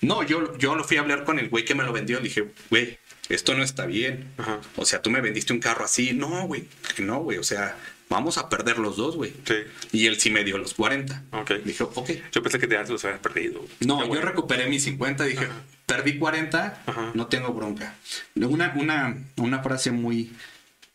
[0.00, 2.18] No, yo, yo lo fui a hablar con el güey que me lo vendió.
[2.18, 2.98] Le dije, güey,
[3.28, 4.32] esto no está bien.
[4.76, 6.12] O sea, tú me vendiste un carro así.
[6.12, 6.64] No, güey,
[6.98, 7.38] no, güey.
[7.38, 7.76] O sea,
[8.08, 9.32] vamos a perder los dos, güey.
[9.44, 9.54] Sí.
[9.92, 11.22] Y él sí me dio los 40.
[11.30, 11.52] Ok.
[11.64, 12.10] Dijo, ok.
[12.32, 13.64] Yo pensé que te los habías perdido.
[13.80, 15.24] No, yo recuperé mis 50.
[15.24, 15.46] Dije,
[15.86, 17.94] perdí 40, no tengo bronca.
[18.34, 20.32] Una, una, una frase muy,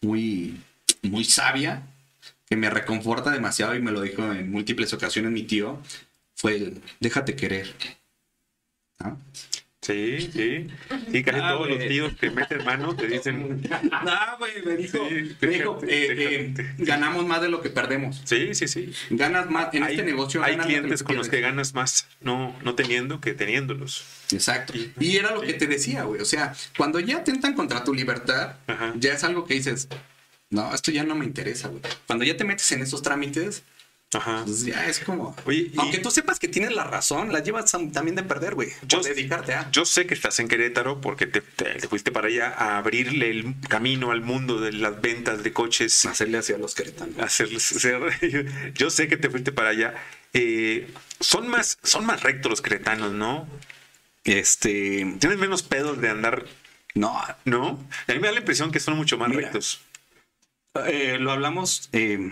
[0.02, 0.60] muy,
[1.02, 1.84] muy sabia
[2.56, 5.82] que me reconforta demasiado y me lo dijo en múltiples ocasiones mi tío
[6.36, 7.74] fue el, déjate querer.
[9.00, 9.18] ¿Ah?
[9.82, 10.68] Sí, sí.
[11.14, 13.62] Y casi ah, todos los tíos que meten mano te dicen.
[13.62, 15.06] No, güey, me dijo.
[15.08, 15.28] Eh,
[15.88, 18.22] eh, ganamos más de lo que perdemos.
[18.24, 18.92] Sí, sí, sí.
[19.12, 19.74] Ganas más.
[19.74, 24.06] En este negocio Hay clientes con los que ganas más no, no teniendo que teniéndolos.
[24.32, 24.74] Exacto.
[25.00, 26.20] Y era lo que te decía, güey.
[26.20, 28.56] O sea, cuando ya atentan contra tu libertad,
[28.96, 29.88] ya es algo que dices.
[30.56, 31.82] No, esto ya no me interesa, güey.
[32.08, 33.64] Cuando ya te metes en esos trámites,
[34.14, 34.44] Ajá.
[34.46, 35.36] Pues ya es como.
[35.78, 38.70] Aunque tú sepas que tienes la razón, la llevas también de perder, güey.
[38.88, 39.70] Yo, dedicarte a.
[39.72, 41.42] Yo sé que estás en Querétaro porque te,
[41.90, 46.06] fuiste para allá a abrirle el camino al mundo de las ventas de coches.
[46.06, 47.20] Hacerle hacia los queretanos.
[47.20, 47.88] Hacerles
[48.76, 49.96] Yo sé que te fuiste para allá.
[50.34, 50.88] Eh,
[51.20, 53.48] son más, son más rectos los queretanos, ¿no?
[54.24, 55.16] Este.
[55.20, 56.46] Tienes menos pedos de andar.
[56.94, 57.22] No.
[57.44, 57.86] ¿No?
[58.08, 59.82] A mí me da la impresión que son mucho más rectos.
[60.88, 61.90] Eh, lo hablamos.
[61.94, 62.32] Eh,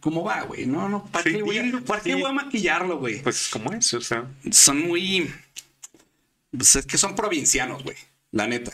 [0.00, 0.66] ¿Cómo va, güey?
[0.66, 3.22] No, no, ¿para qué, voy a, maquillarlo, güey?
[3.22, 3.92] Pues, ¿cómo es?
[3.94, 4.26] O sea.
[4.50, 5.32] Son muy.
[6.50, 7.96] Pues es que son provincianos, güey.
[8.30, 8.72] La neta.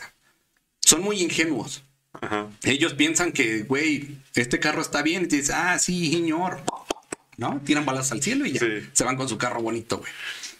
[0.81, 1.83] Son muy ingenuos.
[2.13, 2.49] Ajá.
[2.63, 5.23] Ellos piensan que, güey, este carro está bien.
[5.23, 6.61] Y te dicen, ah, sí, señor.
[7.37, 7.61] ¿No?
[7.63, 8.59] Tiran balas al cielo y ya
[8.91, 10.11] se van con su carro bonito, güey.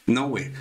[0.05, 0.51] No, güey.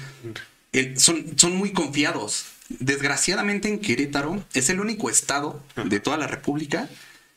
[0.96, 2.46] son, son muy confiados.
[2.68, 6.88] Desgraciadamente en Querétaro es el único estado de toda la República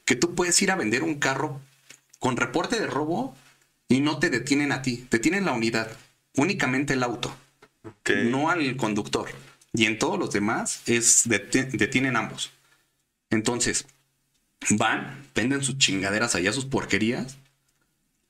[0.05, 1.61] que tú puedes ir a vender un carro
[2.19, 3.35] con reporte de robo
[3.87, 5.91] y no te detienen a ti, detienen la unidad,
[6.35, 7.35] únicamente el auto,
[8.25, 9.29] no al conductor.
[9.73, 12.51] Y en todos los demás es detienen ambos.
[13.29, 13.85] Entonces,
[14.69, 17.37] van, venden sus chingaderas allá, sus porquerías,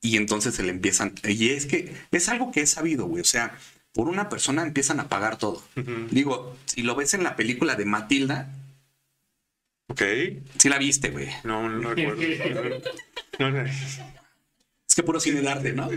[0.02, 1.14] y entonces se le empiezan.
[1.24, 3.22] Y es que es algo que he sabido, güey.
[3.22, 3.58] O sea,
[3.94, 5.62] por una persona empiezan a pagar todo.
[6.10, 8.54] Digo, si lo ves en la película de Matilda.
[9.88, 10.02] Ok.
[10.58, 11.28] Si la viste, güey.
[11.44, 12.22] No, no recuerdo.
[14.88, 15.90] Es que puro cine de arte, ¿no?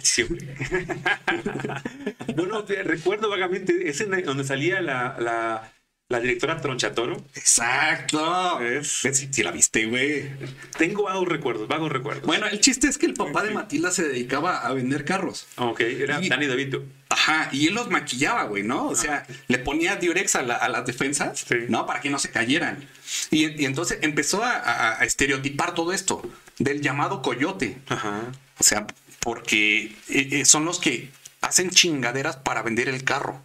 [2.36, 5.72] no, no, recuerdo vagamente, es donde salía la, la,
[6.18, 7.16] directora Tronchatoro.
[7.34, 8.58] Exacto.
[8.82, 10.28] Si, la viste, güey.
[10.76, 12.24] Tengo vagos recuerdos, vagos recuerdos.
[12.24, 15.46] Bueno, el chiste es que el papá de Matilda se dedicaba a vender carros.
[15.56, 16.82] Ok, era Danny DeVito.
[17.10, 18.86] Ajá, y él los maquillaba, güey, ¿no?
[18.86, 21.86] O sea, le ponía diurex a, las defensas, ¿no?
[21.86, 22.88] Para que no se cayeran.
[23.30, 26.22] Y, entonces empezó a, estereotipar todo esto
[26.58, 27.78] del llamado coyote.
[27.88, 28.32] Ajá.
[28.58, 28.86] O sea,
[29.20, 33.42] porque eh, eh, son los que hacen chingaderas para vender el carro,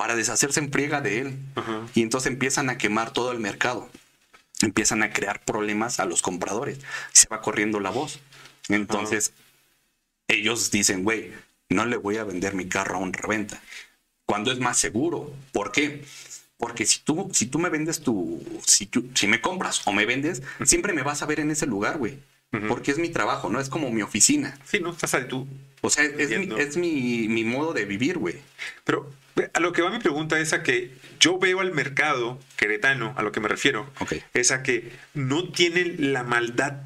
[0.00, 1.38] para deshacerse en friega de él.
[1.94, 3.86] Y entonces empiezan a quemar todo el mercado.
[4.62, 6.78] Empiezan a crear problemas a los compradores.
[7.12, 8.18] Se va corriendo la voz.
[8.70, 9.34] Entonces,
[10.26, 11.34] ellos dicen, güey,
[11.68, 13.60] no le voy a vender mi carro a un reventa.
[14.24, 15.34] Cuando es más seguro.
[15.52, 16.02] ¿Por qué?
[16.56, 20.40] Porque si tú, si tú me vendes tu, si, si me compras o me vendes,
[20.64, 22.18] siempre me vas a ver en ese lugar, güey.
[22.68, 24.58] Porque es mi trabajo, no es como mi oficina.
[24.64, 25.46] Sí, no, estás ahí tú.
[25.82, 28.36] O sea, es, mi, modo de vivir, güey.
[28.84, 29.08] Pero
[29.52, 33.22] a lo que va mi pregunta es a que yo veo al mercado queretano, a
[33.22, 33.90] lo que me refiero,
[34.34, 36.82] es a que no tienen la maldad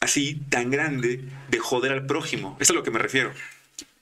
[0.00, 2.56] así tan grande de joder al prójimo.
[2.60, 3.32] Eso es a lo que me refiero.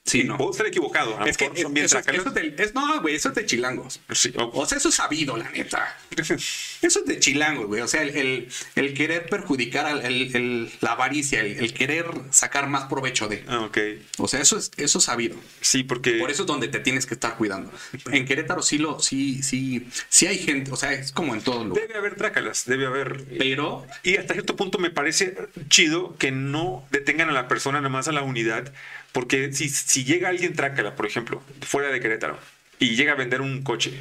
[0.03, 0.35] Sí, no.
[0.35, 1.23] Puedo estar equivocado.
[1.25, 3.99] es que son bien eso, es, no, güey, eso es de chilangos.
[4.35, 5.95] o, sea, eso es sabido, la neta.
[6.17, 6.33] eso
[6.81, 7.81] es de chilangos, güey.
[7.81, 13.27] O sea, el, el, querer perjudicar, al, el, la avaricia, el, querer sacar más provecho
[13.27, 13.43] de.
[13.47, 13.77] Ah, ok.
[14.17, 15.37] O sea, eso es, eso sabido.
[15.61, 16.13] Sí, porque.
[16.13, 17.71] Por eso es donde te tienes que estar cuidando.
[18.11, 20.71] En Querétaro sí lo, sí, sí, sí hay gente.
[20.71, 21.87] O sea, es como en todo lugar.
[21.87, 23.23] Debe haber trácalas, debe haber.
[23.37, 23.85] Pero.
[24.01, 25.37] Y hasta cierto punto me parece
[25.69, 28.73] chido que no detengan a la persona, nada más a la unidad
[29.11, 32.39] porque si, si llega alguien trácala, por ejemplo, fuera de Querétaro,
[32.79, 33.93] y llega a vender un coche,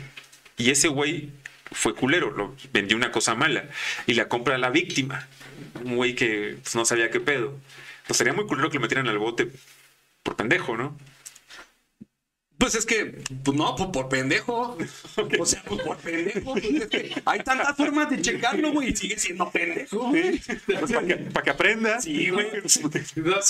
[0.57, 1.31] y ese güey
[1.73, 3.65] fue culero, lo, vendió una cosa mala,
[4.07, 5.29] y la compra a la víctima,
[5.85, 7.59] un güey que pues, no sabía qué pedo,
[8.07, 9.51] pues sería muy culero que lo metieran al bote
[10.23, 10.97] por pendejo, ¿no?
[12.61, 13.07] Pues es que,
[13.43, 14.77] pues no, pues por pendejo.
[15.39, 16.53] O sea, pues por pendejo.
[16.53, 20.13] Pues hay tantas formas de checarlo, güey, y sigue siendo pendejo.
[20.13, 22.01] Pues para, que, para que aprenda.
[22.03, 22.49] Sí, güey.
[23.17, 23.41] No,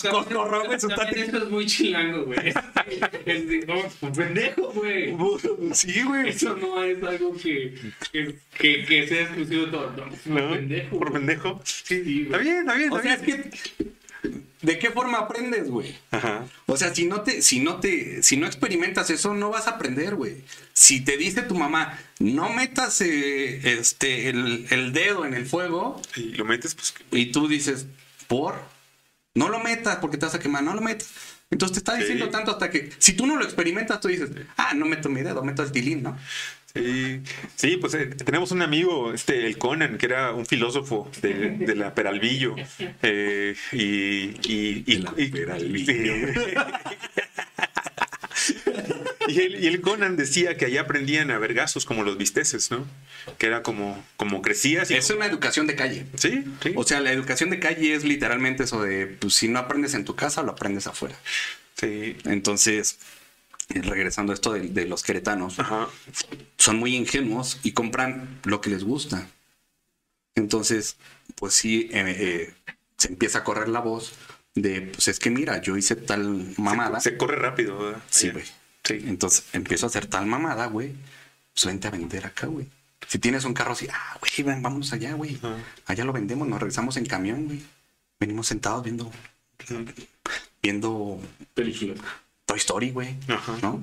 [0.73, 2.55] Eso es muy chilango, güey.
[3.67, 5.17] No, por pendejo, güey.
[5.73, 6.29] Sí, güey.
[6.29, 7.75] Eso no es algo que,
[8.13, 9.93] que, que, sea exclusivo de todo.
[10.27, 10.99] No, por pendejo.
[10.99, 11.61] Por pendejo.
[11.65, 12.93] Sí, está bien, está bien.
[12.93, 13.51] o sea, es que
[14.63, 15.97] ¿De qué forma aprendes, güey?
[16.67, 19.73] O sea, si no te, si no te, si no experimentas eso, no vas a
[19.73, 20.45] aprender, güey.
[20.75, 26.01] Si te dice tu mamá, no metas eh, este el, dedo en el fuego.
[26.15, 26.95] Y lo metes, pues.
[27.13, 27.87] Y tú dices,
[28.27, 28.61] por,
[29.35, 31.09] no lo metas porque te vas a quemar, no lo metas.
[31.51, 34.73] Entonces te está diciendo tanto hasta que, si tú no lo experimentas, tú dices, ah,
[34.75, 36.17] no meto mi dedo, meto el tilín, ¿no?
[36.75, 37.23] Sí,
[37.57, 41.95] sí, pues eh, tenemos un amigo, este, el Conan, que era un filósofo de, la
[41.95, 42.55] Peralvillo.
[43.03, 43.79] Eh, y,
[44.49, 45.05] y, y,
[49.29, 52.87] y, el, Conan decía que allá aprendían a vergazos como los visteces, ¿no?
[53.39, 54.93] Que era como, como crecías.
[54.93, 56.07] es una educación de calle.
[56.15, 56.73] Sí, sí.
[56.77, 60.05] O sea, la educación de calle es literalmente eso de, pues si no aprendes en
[60.05, 61.17] tu casa, lo aprendes afuera.
[61.75, 62.17] Sí.
[62.27, 62.99] Entonces,
[63.75, 65.57] regresando a esto de, los queretanos,
[66.59, 69.29] son muy ingenuos y compran lo que les gusta.
[70.35, 70.97] Entonces,
[71.37, 72.55] pues sí, eh, eh,
[72.97, 74.13] se empieza a correr la voz
[74.55, 77.01] de, pues es que mira, yo hice tal mamada.
[77.01, 78.03] Se, corre rápido, ¿verdad?
[78.11, 78.45] Sí, güey.
[78.85, 79.05] Sí.
[79.07, 80.95] Entonces empiezo a hacer tal mamada, güey.
[81.55, 82.67] Pues vente a vender acá, güey.
[83.07, 85.39] Si tienes un carro así, ah, güey, ven, vamos allá, güey.
[85.87, 87.63] Allá lo vendemos, nos regresamos en camión, güey.
[88.19, 89.11] Venimos sentados viendo,
[90.63, 91.21] viendo
[91.55, 91.99] películas
[92.51, 93.15] Toy Story, güey.
[93.63, 93.81] ¿No?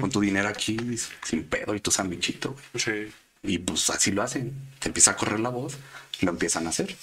[0.00, 0.78] Con tu dinero aquí,
[1.22, 2.82] sin pedo y tu sandwichito, güey.
[2.82, 3.12] Sí.
[3.42, 4.54] Y pues así lo hacen.
[4.78, 5.76] Te empieza a correr la voz,
[6.22, 6.96] lo empiezan a hacer.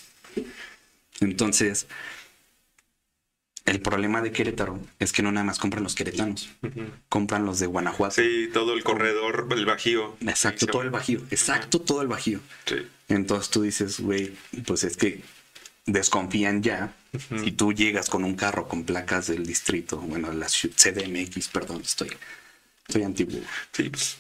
[1.20, 1.86] Entonces,
[3.66, 6.50] el problema de Querétaro es que no nada más compran los queretanos,
[7.10, 8.16] compran los de Guanajuato.
[8.16, 10.18] Sí, todo el corredor, el bajío.
[10.22, 11.22] Exacto, todo el bajío.
[11.30, 12.40] Exacto, todo el bajío.
[12.66, 12.78] Sí.
[13.08, 14.36] Entonces tú dices, güey,
[14.66, 15.22] pues es que
[15.86, 16.96] desconfían ya.
[17.20, 22.12] Si tú llegas con un carro con placas del distrito, bueno, la CDMX, perdón, estoy,
[22.88, 23.40] estoy antiguo.
[23.72, 24.18] Sí, pues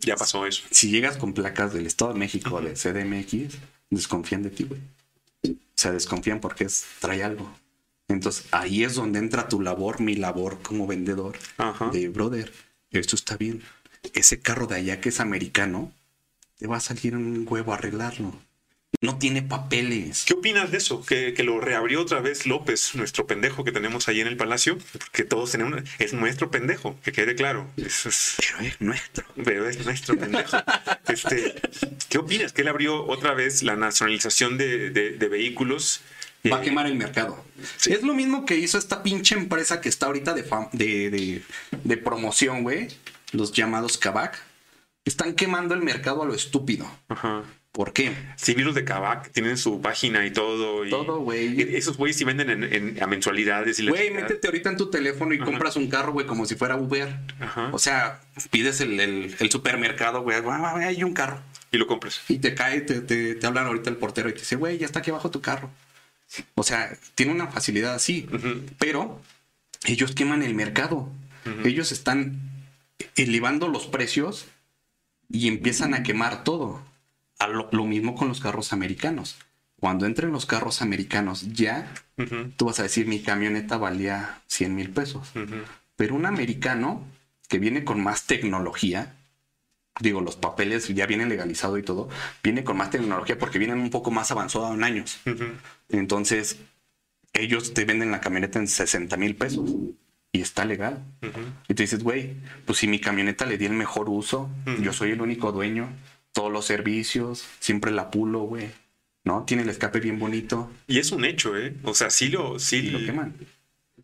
[0.00, 0.62] ya pasó eso.
[0.70, 3.56] Si llegas con placas del Estado de México, de CDMX,
[3.90, 4.80] desconfían de ti, güey.
[5.44, 7.52] O sea, desconfían porque es, trae algo.
[8.08, 11.38] Entonces ahí es donde entra tu labor, mi labor como vendedor
[11.92, 12.52] de brother.
[12.90, 13.62] Esto está bien.
[14.14, 15.92] Ese carro de allá que es americano,
[16.58, 18.34] te va a salir un huevo a arreglarlo
[19.02, 20.24] no tiene papeles.
[20.24, 21.04] ¿Qué opinas de eso?
[21.04, 25.24] Que, lo reabrió otra vez López, nuestro pendejo que tenemos ahí en el palacio, porque
[25.24, 27.68] todos tenemos, es nuestro pendejo, que quede claro.
[27.74, 28.36] Pero es
[28.78, 29.26] nuestro.
[29.44, 30.56] Pero es nuestro pendejo.
[31.08, 31.54] este,
[32.08, 32.52] ¿Qué opinas?
[32.52, 36.00] Que él abrió otra vez la nacionalización de, vehículos.
[36.50, 37.44] Va a quemar el mercado.
[37.86, 41.42] Es lo mismo que hizo esta pinche empresa que está ahorita de, de, de,
[41.82, 42.88] de promoción, güey.
[43.32, 44.38] Los llamados Kavak.
[45.04, 46.88] Están quemando el mercado a lo estúpido.
[47.08, 47.42] Ajá.
[47.72, 48.14] ¿Por qué?
[48.36, 50.84] Civilos de Kavak tienen su página y todo.
[50.84, 51.74] Y todo, güey.
[51.74, 53.78] Esos güeyes sí venden en, a mensualidades.
[53.80, 56.76] y Güey, métete ahorita en tu teléfono y compras un carro, güey, como si fuera
[56.76, 57.08] Uber.
[57.72, 58.20] O sea,
[58.50, 60.36] pides el, el, supermercado, güey,
[60.84, 61.40] hay un carro.
[61.70, 62.20] Y lo compras.
[62.28, 64.98] Y te cae, te, te, hablan ahorita el portero y te dice, güey, ya está
[64.98, 65.70] aquí abajo tu carro.
[66.54, 68.28] O sea, tiene una facilidad así.
[68.78, 69.18] Pero
[69.86, 71.08] ellos queman el mercado.
[71.64, 72.38] Ellos están
[73.16, 74.46] elevando los precios
[75.30, 76.91] y empiezan a quemar todo.
[77.48, 79.36] Lo, mismo con los carros americanos.
[79.80, 81.92] Cuando entren los carros americanos ya,
[82.56, 85.32] tú vas a decir, mi camioneta valía 100 mil pesos.
[85.96, 87.04] Pero un americano
[87.48, 89.14] que viene con más tecnología,
[90.00, 92.08] digo, los papeles ya vienen legalizados y todo,
[92.42, 95.20] viene con más tecnología porque vienen un poco más avanzados en años.
[95.88, 96.58] Entonces,
[97.32, 99.70] ellos te venden la camioneta en 60 mil pesos
[100.32, 101.02] y está legal.
[101.68, 104.48] Y te dices, güey, pues si mi camioneta le di el mejor uso,
[104.80, 105.88] yo soy el único dueño,
[106.32, 108.70] todos los servicios, siempre la pulo, güey.
[109.24, 109.44] ¿No?
[109.44, 110.68] Tiene el escape bien bonito.
[110.88, 111.74] Y es un hecho, ¿eh?
[111.84, 113.34] O sea, sí lo, sí, lo queman.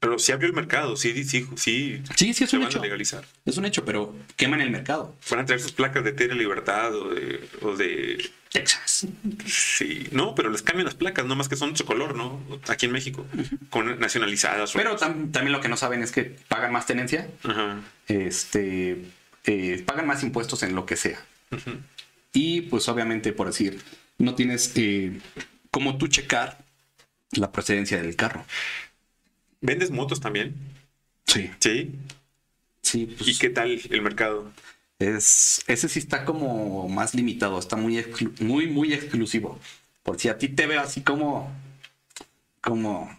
[0.01, 2.03] Pero sí abrió el mercado, sí, sí, sí.
[2.15, 2.81] Sí, sí, es un hecho.
[2.81, 3.25] legalizar.
[3.45, 5.17] Es un hecho, pero queman el mercado.
[5.31, 8.31] Van a traer sus placas de Tierra Libertad o de, o de.
[8.53, 9.07] Texas.
[9.47, 12.41] Sí, no, pero les cambian las placas, no más que son de su color, ¿no?
[12.69, 13.27] Aquí en México,
[13.71, 14.73] con nacionalizadas.
[14.73, 17.29] Pero también lo que no saben es que pagan más tenencia.
[18.07, 19.03] Este.
[19.45, 21.21] Eh, pagan más impuestos en lo que sea.
[22.33, 23.81] Y pues obviamente, por decir,
[24.19, 25.21] no tienes eh,
[25.71, 26.59] como tú checar
[27.33, 28.45] la procedencia del carro.
[29.61, 30.55] ¿Vendes motos también?
[31.27, 31.51] Sí.
[31.59, 31.95] Sí.
[32.83, 33.15] Sí.
[33.19, 34.51] Pues, ¿Y qué tal el mercado?
[34.99, 38.05] Es, ese sí está como más limitado, está muy,
[38.41, 39.59] muy, muy exclusivo.
[40.03, 41.53] Por si a ti te veo así como,
[42.61, 43.17] como,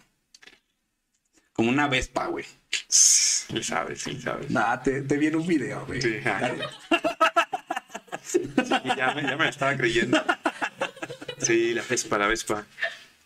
[1.52, 2.44] como una Vespa, güey.
[2.88, 4.50] Sí sabes, sí sabes.
[4.50, 6.02] Nada, te, te viene un video, güey.
[6.02, 6.16] Sí,
[8.96, 10.22] ya, me, ya me estaba creyendo.
[11.38, 12.66] Sí, la Vespa, la Vespa.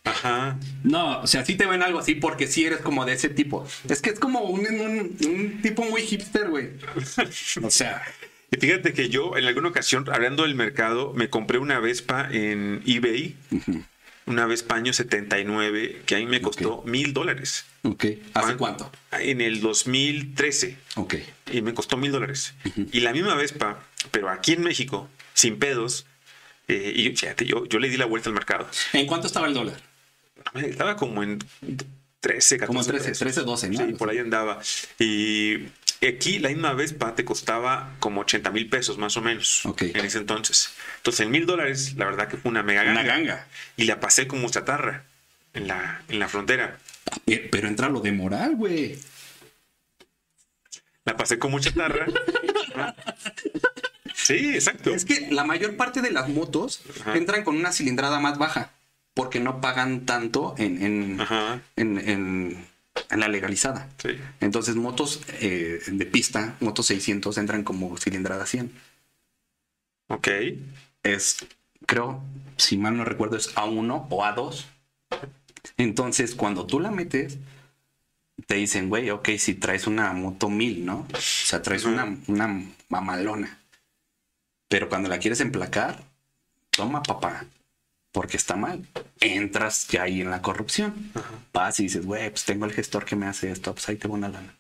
[0.04, 0.58] Ajá.
[0.82, 3.66] No, o sea, sí te ven algo así porque sí eres como de ese tipo.
[3.88, 6.70] Es que es como un, tipo muy hipster, güey.
[7.62, 8.02] O sea.
[8.50, 12.82] Y fíjate que yo en alguna ocasión, hablando del mercado, me compré una Vespa en
[12.86, 13.34] eBay.
[14.26, 17.66] Una Vespa año 79, que a mí me costó mil dólares.
[17.82, 18.06] Ok.
[18.34, 18.90] ¿Hace cuánto?
[19.12, 20.76] En el 2013.
[20.96, 21.14] Ok.
[21.52, 22.54] Y me costó mil dólares.
[22.92, 26.06] Y la misma Vespa, pero aquí en México, sin pedos.
[26.68, 28.68] Eh, y fíjate, yo, yo le di la vuelta al mercado.
[28.92, 29.80] ¿En cuánto estaba el dólar?
[30.54, 31.38] Estaba como en
[32.20, 32.66] 13, 14.
[32.66, 33.86] Como 13, 13, 12, ¿no?
[33.86, 34.60] Sí, por ahí andaba.
[34.98, 35.66] Y
[36.06, 40.18] aquí la misma Vespa te costaba como 80 mil pesos más o menos en ese
[40.18, 40.74] entonces.
[40.96, 43.00] Entonces en mil dólares, la verdad que fue una mega ganga.
[43.00, 43.46] Una ganga.
[43.76, 45.04] Y la pasé como chatarra
[45.52, 46.78] en la, en la frontera.
[47.50, 48.98] Pero entra lo de moral, güey.
[51.04, 52.06] La pasé como chatarra.
[54.24, 54.94] sí, exacto.
[54.94, 56.82] Es que la mayor parte de las motos
[57.14, 58.70] entran con una cilindrada más baja
[59.14, 61.20] porque no pagan tanto en,
[61.76, 62.66] en,
[63.10, 63.88] la legalizada.
[64.40, 68.72] Entonces, motos eh, de pista, motos 600 entran como cilindrada 100.
[70.08, 70.28] Ok.
[71.04, 71.46] Es,
[71.86, 72.22] creo,
[72.56, 74.64] si mal no recuerdo, es A1 o A2.
[75.76, 77.38] Entonces, cuando tú la metes,
[78.46, 81.06] te dicen, güey, ok, si traes una moto 1000, ¿no?
[81.12, 83.58] O sea, traes una, una mamalona.
[84.74, 86.02] Pero cuando la quieres emplacar,
[86.70, 87.46] toma, papá
[88.10, 88.84] porque está mal.
[89.20, 91.12] Entras ya ahí en la corrupción.
[91.52, 94.16] Vas y dices, güey, pues tengo el gestor que me hace esto, pues ahí tengo
[94.16, 94.52] una lana.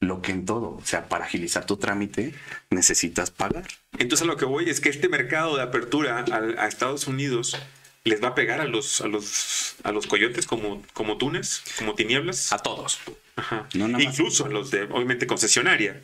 [0.00, 2.34] Lo que en todo, o sea, para agilizar tu trámite
[2.68, 3.64] necesitas pagar.
[3.96, 7.56] Entonces lo que voy es que este mercado de apertura a, Estados Unidos
[8.04, 11.94] les va a pegar a los a los a los coyotes como como Túnez, como
[11.94, 12.98] Tinieblas, a todos.
[13.36, 13.66] Ajá.
[13.72, 15.98] Incluso a los de obviamente concesionaria.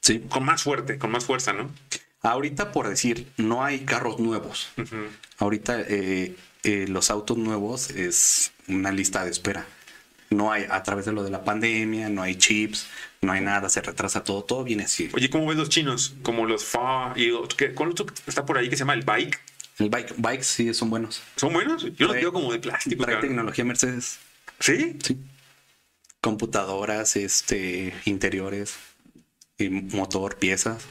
[0.00, 0.24] Sí.
[0.30, 1.70] Con más fuerte, con más fuerza, ¿no?
[2.24, 4.70] Ahorita, por decir, no hay carros nuevos.
[5.36, 9.66] Ahorita eh, eh, los autos nuevos es una lista de espera.
[10.30, 12.86] No hay, a través de lo de la pandemia, no hay chips,
[13.20, 15.10] no hay nada, se retrasa todo, todo viene así.
[15.12, 16.14] Oye, ¿cómo ves los chinos?
[16.22, 17.30] Como los FA y
[17.74, 19.38] ¿cuál otro está por ahí que se llama el Bike?
[19.78, 21.22] El Bike, Bikes sí son buenos.
[21.36, 21.84] ¿Son buenos?
[21.94, 23.04] Yo los veo como de plástico.
[23.04, 24.18] Trae tecnología Mercedes.
[24.60, 24.96] ¿Sí?
[25.02, 25.18] Sí.
[26.22, 28.76] Computadoras, este, interiores,
[29.58, 30.86] y motor, piezas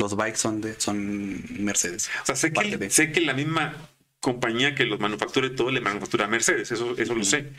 [0.00, 2.10] los bikes son de son Mercedes.
[2.22, 3.74] O sea, sé que, sé que la misma
[4.20, 7.52] compañía que los manufactura y todo le manufactura a Mercedes, eso, eso lo sé.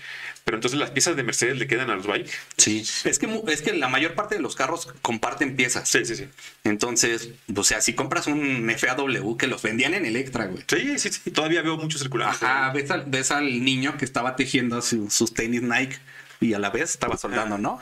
[0.44, 2.32] Pero entonces las piezas de Mercedes le quedan a los bikes.
[2.58, 5.88] Sí, es que, es que la mayor parte de los carros comparten piezas.
[5.88, 6.28] Sí, sí, sí.
[6.64, 10.64] Entonces, o sea, si compras un FAW que los vendían en Electra, güey.
[10.68, 11.32] Sí, sí, sí.
[11.32, 12.36] Todavía veo muchos circulando.
[12.36, 15.98] Ajá, ves al, ves al niño que estaba tejiendo sus tenis Nike
[16.40, 17.80] y a la vez estaba soldando, ¿no?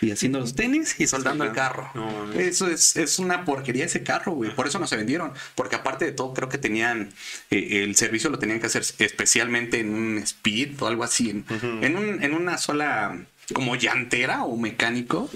[0.00, 1.90] Y haciendo los tenis y soldando el carro.
[2.36, 4.54] Eso es, es una porquería ese carro, güey.
[4.54, 5.32] Por eso no se vendieron.
[5.54, 7.12] Porque aparte de todo, creo que tenían
[7.50, 11.44] eh, el servicio lo tenían que hacer especialmente en un speed o algo así.
[11.50, 13.18] En, un, en una sola
[13.52, 15.30] como llantera o mecánico.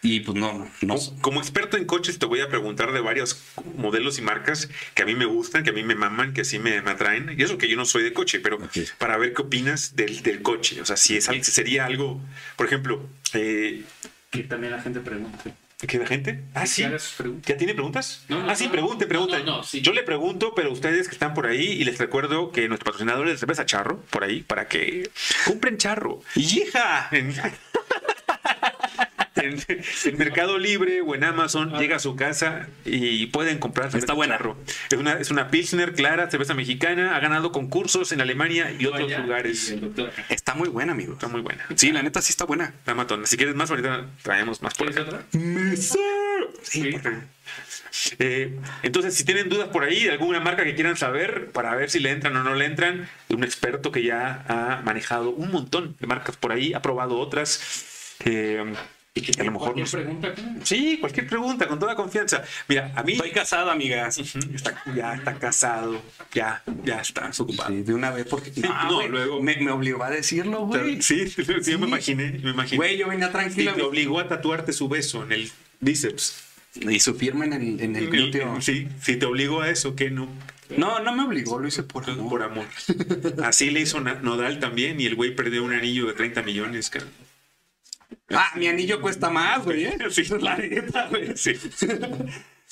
[0.00, 0.96] Y pues no, no.
[1.20, 3.42] Como, experto en coches te voy a preguntar de varios
[3.76, 6.58] modelos y marcas que a mí me gustan, que a mí me maman, que así
[6.58, 7.34] me, atraen.
[7.36, 8.58] Y eso que yo no soy de coche, pero
[8.98, 10.80] para ver qué opinas del, del coche.
[10.80, 12.20] O sea, si es algo, sería algo,
[12.56, 13.82] por ejemplo, eh,
[14.30, 15.52] Que también la gente pregunte.
[15.86, 16.42] ¿Que la gente?
[16.54, 16.82] Ah, sí.
[17.46, 18.24] ¿Ya tiene preguntas?
[18.30, 19.36] ah, sí, pregunte, pregunte.
[19.80, 23.28] Yo le pregunto, pero ustedes que están por ahí, y les recuerdo que nuestro patrocinador
[23.28, 25.08] es cerveza Charro, por ahí, para que
[25.46, 26.20] compren Charro.
[26.34, 27.10] ¡Hija!
[29.38, 34.38] en, Mercado Libre o en Amazon, llega a su casa y pueden comprar Está buena.
[34.90, 39.10] Es una, es una Pilsner clara, cerveza mexicana, ha ganado concursos en Alemania y otros
[39.18, 39.74] lugares.
[40.28, 41.14] Está muy buena, amigo.
[41.14, 41.64] Está muy buena.
[41.74, 42.66] Sí, la neta sí está buena.
[42.78, 43.26] Está matón.
[43.26, 45.22] Si quieres más, ahorita traemos más por otra?
[46.62, 46.96] Sí,
[48.18, 51.90] eh, entonces, si tienen dudas por ahí de alguna marca que quieran saber para ver
[51.90, 55.96] si le entran o no le entran, un experto que ya ha manejado un montón
[55.98, 58.16] de marcas por ahí, ha probado otras.
[58.24, 58.74] Eh,
[59.38, 60.34] a lo mejor cualquier pregunta.
[60.64, 62.42] Sí, cualquier pregunta, con toda confianza.
[62.68, 63.12] Mira, a mí.
[63.12, 64.20] Estoy casado, amigas.
[64.94, 66.00] ya está casado.
[66.32, 67.74] Ya, ya está ocupado.
[67.74, 68.52] de una vez, porque.
[68.60, 69.42] No, luego.
[69.42, 71.02] Me, me, obligó a decirlo, güey.
[71.02, 72.32] Sí, sí, me imaginé.
[72.42, 72.76] Me imaginé.
[72.76, 73.72] Güey, yo venía tranquilo.
[73.72, 75.50] Y te obligó a tatuarte su beso en el
[75.80, 76.44] bíceps.
[76.74, 78.60] Y su firma en el, en el glúteo.
[78.60, 80.28] Sí, sí, te obligó a eso, que no.
[80.76, 82.28] No, no me obligó, lo hice por amor.
[82.28, 82.66] Por amor.
[83.42, 87.06] Así le hizo Nodal también y el güey perdió un anillo de 30 millones, cara.
[88.30, 89.84] Ah, mi anillo cuesta más, güey.
[89.84, 89.98] ¿eh?
[90.10, 91.36] Sí, la neta, güey.
[91.36, 91.52] Sí.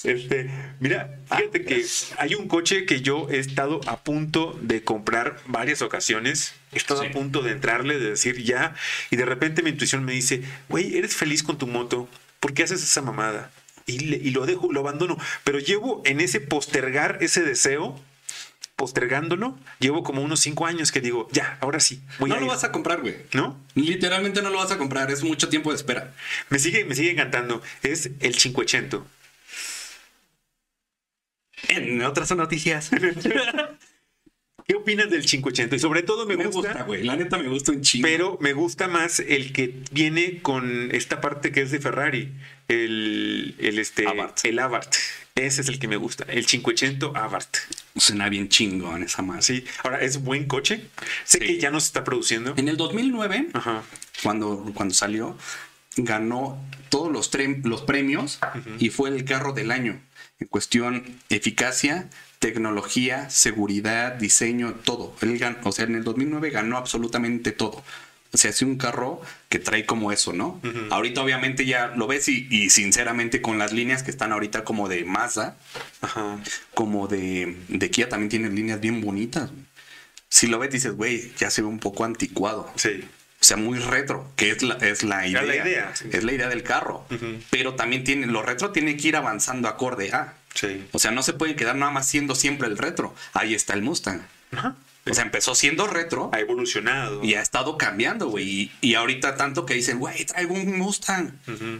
[0.04, 1.84] Este, mira, fíjate que
[2.18, 6.54] hay un coche que yo he estado a punto de comprar varias ocasiones.
[6.72, 8.74] He estado a punto de entrarle, de decir ya.
[9.10, 12.08] Y de repente mi intuición me dice, güey, eres feliz con tu moto.
[12.40, 13.50] ¿Por qué haces esa mamada?
[13.86, 15.16] Y, y lo dejo, lo abandono.
[15.44, 17.98] Pero llevo en ese postergar ese deseo
[18.76, 22.00] postergándolo, llevo como unos cinco años que digo, ya, ahora sí.
[22.20, 23.16] no lo vas a comprar, güey.
[23.32, 23.58] ¿No?
[23.74, 26.14] Literalmente no lo vas a comprar, es mucho tiempo de espera.
[26.50, 27.62] Me sigue, me sigue encantando.
[27.82, 29.02] Es el 580.
[31.68, 32.90] En otras noticias.
[34.68, 35.76] ¿Qué opinas del 580?
[35.76, 37.04] Y sobre todo me, gusta, güey.
[37.04, 38.06] La neta me gusta un chingo.
[38.06, 42.32] Pero me gusta más el que viene con esta parte que es de Ferrari.
[42.68, 44.04] El, el este,
[44.42, 44.96] el Abarth.
[45.36, 47.58] Ese es el que me gusta, el 580 Abarth.
[47.96, 49.46] Suena bien chingón esa más.
[49.46, 50.88] Sí, ahora es buen coche.
[51.24, 52.54] Sé que ya no se está produciendo.
[52.56, 53.48] En el 2009,
[54.22, 55.36] Cuando, cuando salió,
[55.96, 57.30] ganó todos los,
[57.64, 58.38] los premios
[58.78, 60.00] y fue el carro del año.
[60.38, 65.16] En cuestión eficacia, tecnología, seguridad, diseño, todo.
[65.22, 67.82] Él o sea, en el 2009 ganó absolutamente todo
[68.36, 70.60] se hace un carro que trae como eso, ¿no?
[70.90, 75.04] Ahorita obviamente ya lo ves y, sinceramente con las líneas que están ahorita como de
[75.04, 75.56] Mazda,
[76.74, 79.50] como de, de Kia también tienen líneas bien bonitas.
[80.28, 82.70] Si lo ves dices, güey, ya se ve un poco anticuado.
[82.76, 83.04] Sí.
[83.40, 85.42] O sea, muy retro, que es la, es la idea.
[85.42, 87.06] la idea Es la idea del carro.
[87.50, 90.34] Pero también tiene, lo retro tiene que ir avanzando acorde a.
[90.54, 90.86] Sí.
[90.92, 93.14] O sea, no se puede quedar nada más siendo siempre el retro.
[93.34, 94.22] Ahí está el Mustang.
[94.52, 94.74] Ajá.
[95.08, 96.30] O sea, empezó siendo retro.
[96.32, 97.22] Ha evolucionado.
[97.22, 98.70] Y ha estado cambiando, güey.
[98.80, 101.32] Y, ahorita tanto que dicen, güey, traigo un Mustang.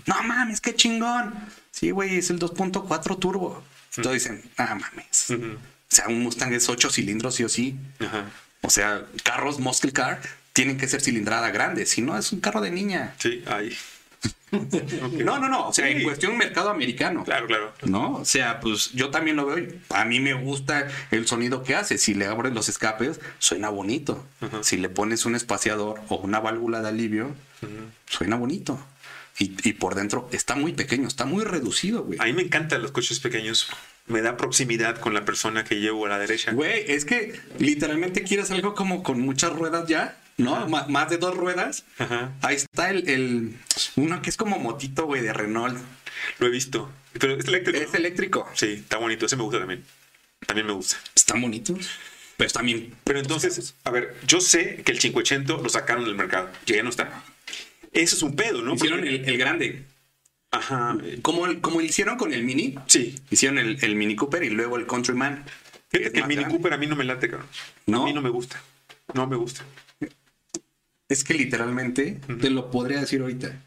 [0.06, 1.34] No mames, qué chingón.
[1.70, 3.62] Sí, güey, es el 2.4 turbo.
[3.96, 5.30] Entonces dicen, ah, mames.
[5.30, 5.58] O
[5.88, 7.76] sea, un Mustang es 8 cilindros, sí o sí.
[8.62, 10.20] O sea, carros muscle car
[10.52, 11.86] tienen que ser cilindrada grande.
[11.86, 13.14] Si no, es un carro de niña.
[13.18, 13.76] Sí, ahí.
[14.50, 15.68] No, no, no.
[15.68, 17.24] O sea, en cuestión mercado americano.
[17.24, 17.72] Claro, claro.
[17.84, 18.14] ¿No?
[18.14, 19.66] O sea, pues yo también lo veo.
[19.90, 21.98] A mí me gusta el sonido que hace.
[21.98, 24.24] Si le abres los escapes, suena bonito.
[24.62, 27.34] Si le pones un espaciador o una válvula de alivio,
[28.08, 28.78] suena bonito.
[29.38, 32.18] Y, por dentro está muy pequeño, está muy reducido, güey.
[32.20, 33.68] A mí me encantan los coches pequeños.
[34.06, 36.52] Me da proximidad con la persona que llevo a la derecha.
[36.52, 40.68] Güey, es que literalmente quieres algo como con muchas ruedas ya ¿no?
[40.68, 41.84] más de dos ruedas.
[42.42, 43.58] Ahí está el, el,
[43.96, 45.78] uno que es como motito, güey, de Renault.
[46.38, 46.90] Lo he visto.
[47.18, 47.78] Pero es eléctrico.
[47.78, 48.48] Es eléctrico.
[48.54, 49.26] Sí, está bonito.
[49.26, 49.84] Ese me gusta también.
[50.46, 50.96] También me gusta.
[51.14, 51.90] Están bonitos.
[52.36, 52.94] Pero también.
[53.04, 56.50] Pero entonces, a ver, yo sé que el 580 lo sacaron del mercado.
[56.66, 57.22] Ya no está.
[57.92, 58.74] Eso es un pedo, ¿no?
[58.74, 59.84] Hicieron el, grande.
[60.50, 60.96] Ajá.
[61.22, 62.74] Como, como hicieron con el Mini.
[62.86, 63.14] Sí.
[63.30, 65.44] Hicieron el, el Mini Cooper y luego el Countryman.
[65.92, 67.48] el Mini Cooper a mí no me late, cabrón.
[67.86, 68.02] ¿No?
[68.02, 68.62] A mí no me gusta.
[69.14, 69.64] No me gusta.
[71.08, 73.62] Es que literalmente te lo podría decir ahorita.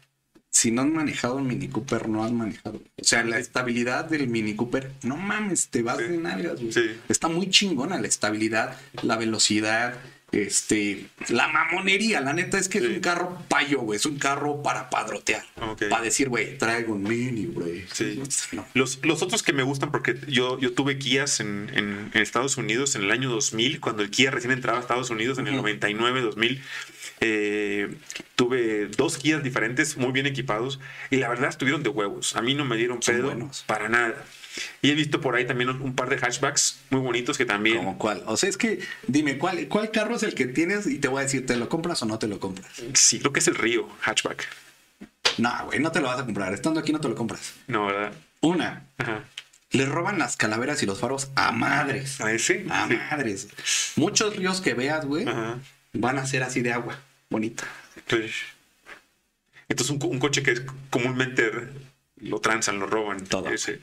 [0.50, 2.82] Si no han manejado un Mini Cooper, no han manejado.
[3.00, 6.58] O sea, la estabilidad del Mini Cooper, no mames, te vas de nalgas,
[7.08, 9.94] Está muy chingona la estabilidad, la velocidad,
[10.32, 12.20] este, la mamonería.
[12.20, 13.96] La neta es que es un carro payo, güey.
[13.96, 15.44] Es un carro para padrotear.
[15.88, 17.84] Para decir, güey, traigo un Mini, güey.
[17.92, 18.22] Sí.
[18.74, 22.94] Los, los, otros que me gustan, porque yo, yo tuve Kias en, en, Estados Unidos
[22.94, 26.20] en el año 2000, cuando el Kia recién entraba a Estados Unidos, en el 99,
[26.20, 26.62] 2000
[27.20, 27.94] eh,
[28.34, 32.34] tuve dos guías diferentes, muy bien equipados, y la verdad estuvieron de huevos.
[32.34, 33.34] A mí no me dieron pedo
[33.66, 34.24] para nada.
[34.82, 37.78] Y he visto por ahí también un, par de hatchbacks muy bonitos que también.
[37.78, 38.22] ¿Cómo cuál?
[38.26, 40.86] O sea, es que dime, ¿cuál, ¿cuál carro es el que tienes?
[40.86, 42.70] Y te voy a decir, ¿te lo compras o no te lo compras?
[42.94, 44.46] Sí, lo que es el Río hatchback.
[45.38, 46.52] No, güey, no te lo vas a comprar.
[46.52, 47.54] Estando aquí no te lo compras.
[47.66, 48.12] No, ¿verdad?
[48.40, 48.84] Una.
[48.98, 49.24] Ajá.
[49.72, 52.20] Le roban las calaveras y los faros a madres.
[52.20, 52.66] ¿A ese?
[52.70, 53.48] A madres.
[53.94, 55.24] Muchos ríos que veas, güey,
[55.92, 56.98] van a ser así de agua.
[57.28, 57.64] Bonita.
[59.68, 61.52] Entonces, un, coche que comúnmente
[62.16, 63.24] lo transan, lo roban.
[63.24, 63.48] Todo.
[63.48, 63.80] Ese.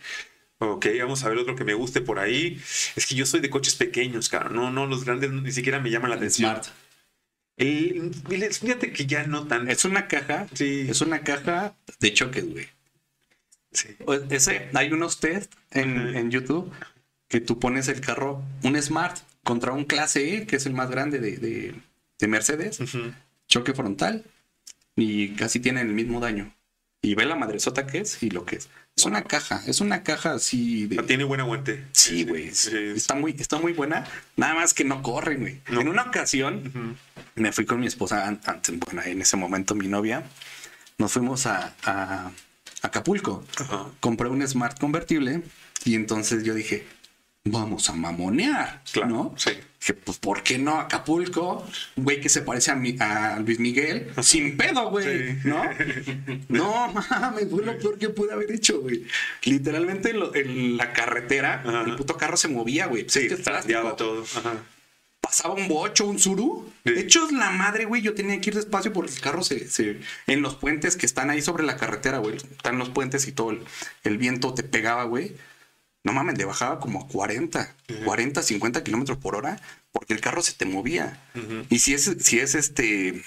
[0.59, 2.61] Ok, vamos a ver otro que me guste por ahí.
[2.95, 4.49] Es que yo soy de coches pequeños, cara.
[4.49, 6.51] No, no, los grandes ni siquiera me llaman la atención.
[6.51, 6.67] Smart.
[7.57, 9.69] El, fíjate que ya no tan.
[9.69, 10.47] Es una caja.
[10.53, 10.87] Sí.
[10.89, 12.67] Es una caja de choques, güey.
[13.71, 13.89] Sí.
[14.29, 16.71] Ese, hay unos test en, YouTube
[17.27, 20.89] que tú pones el carro, un Smart, contra un clase E, que es el más
[20.89, 22.79] grande de, Mercedes,
[23.47, 24.23] choque frontal,
[24.95, 26.55] y casi tienen el mismo daño.
[27.01, 28.69] Y ve la madresota que es y lo que es.
[28.95, 31.03] Es una caja, es una caja así de.
[31.03, 31.85] Tiene buen aguante.
[31.91, 32.47] Sí, güey.
[32.47, 34.05] Está muy, está muy buena.
[34.35, 35.61] Nada más que no corre, güey.
[35.67, 36.97] En una ocasión
[37.35, 40.23] me fui con mi esposa antes, bueno, en ese momento mi novia.
[40.97, 42.31] Nos fuimos a,
[42.81, 43.43] Acapulco.
[43.99, 45.43] Compré un smart convertible
[45.85, 46.87] y entonces yo dije,
[47.51, 49.33] vamos a mamonear, claro, ¿no?
[49.37, 49.51] Sí.
[49.79, 51.65] Que pues, ¿por qué no Acapulco?
[51.95, 55.63] Güey que se parece a, mi, a Luis Miguel, sin pedo, güey, ¿no?
[56.49, 59.05] no, mames, fue lo peor que pude haber hecho, güey.
[59.43, 63.05] Literalmente en, la carretera, el puto carro se movía, güey.
[63.07, 63.27] Sí,
[63.67, 64.23] ya todo.
[64.23, 64.63] Ajá
[65.27, 66.71] pasaba un bocho, un suru.
[66.85, 68.01] De hecho, es la madre, güey.
[68.01, 71.29] Yo tenía que ir despacio porque el carro se, se, En los puentes que están
[71.29, 72.37] ahí sobre la carretera, güey.
[72.37, 73.51] Están los puentes y todo
[74.03, 75.35] el, viento te pegaba, güey.
[76.07, 79.59] No mames, le bajaba como a 40, 40, 50 kilómetros por hora
[79.91, 81.21] porque el carro se te movía.
[81.69, 83.21] Y si es, si es este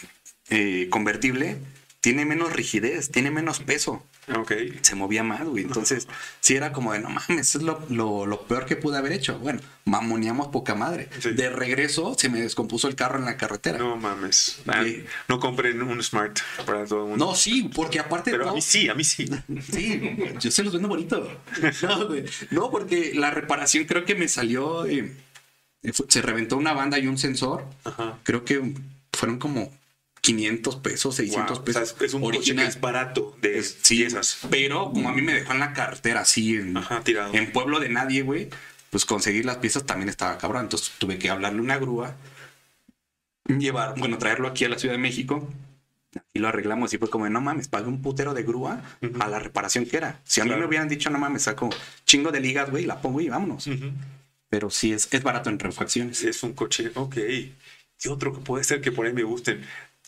[0.48, 1.58] eh, convertible,
[2.00, 4.02] tiene menos rigidez, tiene menos peso.
[4.36, 4.52] Ok.
[4.82, 5.64] Se movía más, güey.
[5.64, 6.06] Entonces,
[6.40, 9.38] sí era como de, no mames, eso es lo, peor que pude haber hecho.
[9.38, 11.08] Bueno, mamoneamos poca madre.
[11.34, 13.78] De regreso, se me descompuso el carro en la carretera.
[13.78, 14.62] No mames.
[14.66, 14.84] Ah,
[15.28, 17.26] no compren un Smart para todo el mundo.
[17.26, 18.30] No, sí, porque aparte...
[18.30, 19.28] Pero a mí sí, a mí sí.
[19.70, 21.28] Sí, yo se los vendo bonito.
[21.82, 22.24] No, güey.
[22.50, 24.86] No, porque la reparación creo que me salió...
[24.86, 25.14] Eh,
[26.08, 27.64] se reventó una banda y un sensor.
[27.84, 28.18] Ajá.
[28.22, 28.74] Creo que
[29.12, 29.72] fueron como
[30.20, 31.96] 500 pesos, 600 pesos.
[32.00, 32.66] es un original.
[32.66, 34.38] es barato de sí, esas.
[34.50, 36.74] Pero como a mí me dejó en la cartera así en,
[37.32, 38.50] en pueblo de nadie, güey,
[38.90, 40.62] pues conseguir las piezas también estaba cabrón.
[40.62, 42.16] Entonces tuve que hablarle una grúa,
[43.46, 45.48] llevar, bueno, traerlo aquí a la Ciudad de México.
[46.32, 48.82] Y lo arreglamos y fue como, no mames, pagué un putero de grúa
[49.20, 50.20] a la reparación que era.
[50.24, 51.70] Si a mí me hubieran dicho, no mames, saco
[52.04, 53.68] chingo de ligas, güey, la pongo y vámonos.
[54.48, 56.24] Pero sí, es, es barato en refacciones.
[56.24, 57.16] Es un coche, ok.
[58.02, 59.62] Y otro que puede ser que por ahí me gusten.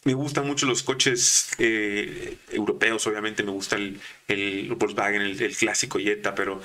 [0.05, 6.01] Me gustan mucho los coches eh, europeos, obviamente me gusta el, el Volkswagen, el, clásico
[6.01, 6.61] Jetta, pero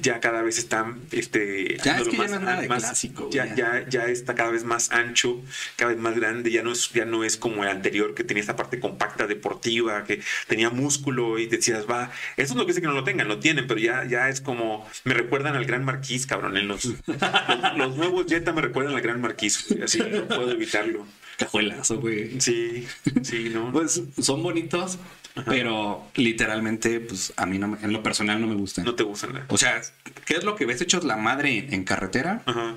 [0.00, 3.28] ya cada vez está este ya es que ya no es nada de clásico.
[3.32, 5.42] Ya, ya, ya, está cada vez más ancho,
[5.74, 8.40] cada vez más grande, ya no es, ya no es como el anterior que tenía
[8.40, 12.80] esta parte compacta deportiva, que tenía músculo y decías, va, eso es lo que dice
[12.80, 15.84] que no lo tengan, lo tienen, pero ya, ya es como, me recuerdan al Gran
[15.84, 20.52] Marquis, cabrón, en los, los, nuevos Jetta me recuerdan al Gran Marquis, así no puedo
[20.52, 21.04] evitarlo
[21.40, 22.40] cajuelazo, güey.
[22.40, 22.86] Sí,
[23.22, 23.72] sí, ¿no?
[23.72, 24.98] pues son bonitos,
[25.46, 28.84] pero literalmente, pues a mí no, en lo personal no me gustan.
[28.84, 29.44] No te gustan.
[29.48, 29.80] O sea,
[30.26, 32.42] ¿qué es lo que ves hecho la madre en carretera?
[32.44, 32.76] Ajá.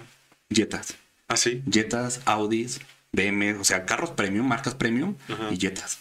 [0.49, 0.95] Jetas.
[1.28, 1.61] Ah, sí.
[1.70, 2.80] Jetas, Audis,
[3.11, 5.16] BMW, o sea, carros premium, marcas premium
[5.51, 5.99] y Jetas.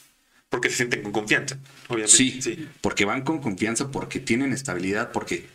[0.52, 1.56] Porque se sienten con confianza,
[1.88, 2.14] obviamente.
[2.14, 5.46] Sí, sí, porque van con confianza, porque tienen estabilidad, porque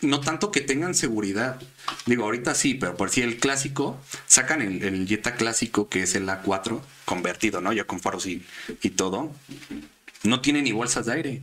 [0.00, 1.60] no tanto que tengan seguridad.
[2.06, 6.28] Digo, ahorita sí, pero por si el clásico, sacan el, Jetta clásico, que es el
[6.28, 7.72] A4, convertido, ¿no?
[7.72, 8.44] Ya con faros y,
[8.80, 9.32] y todo.
[10.22, 11.42] No tiene ni bolsas de aire.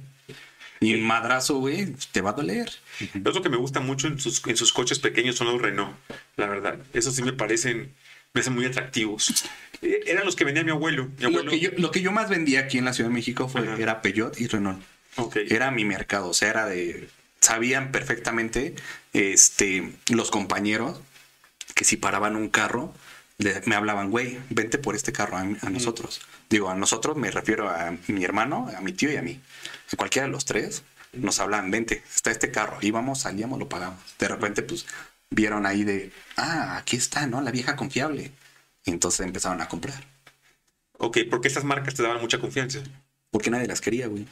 [0.80, 2.72] Y el madrazo, güey, te va a doler.
[3.14, 5.98] Lo que me gusta mucho en sus, en sus coches pequeños son los Renault,
[6.38, 6.80] la verdad.
[6.94, 7.94] Eso sí me parecen,
[8.36, 9.46] me hacen muy atractivos.
[9.82, 11.10] Eh, eran los que vendía mi abuelo.
[11.20, 13.82] Lo, que yo, lo que yo más vendía aquí en la Ciudad de México fue,
[13.82, 14.84] era Peugeot y Renault.
[15.36, 17.10] Era mi mercado, o sea, era de...
[17.40, 18.76] Sabían perfectamente
[19.14, 21.00] este, los compañeros
[21.76, 22.94] que si paraban un carro,
[23.66, 26.22] me hablaban, güey, vente por este carro a, nosotros.
[26.50, 29.40] Digo, a nosotros me refiero a mi hermano, a mi tío y a mí.
[29.94, 30.84] A cualquiera de los tres
[31.14, 32.78] nos hablan, vente, está este carro.
[32.82, 34.00] Íbamos, salíamos, lo pagamos.
[34.18, 34.86] De repente, pues,
[35.30, 37.42] vieron ahí de, ah, aquí está, ¿no?
[37.42, 38.32] La vieja confiable.
[38.86, 40.04] Y entonces empezaron a comprar.
[40.98, 42.80] Ok, porque estas marcas te daban mucha confianza.
[43.32, 44.26] Porque nadie las quería, güey.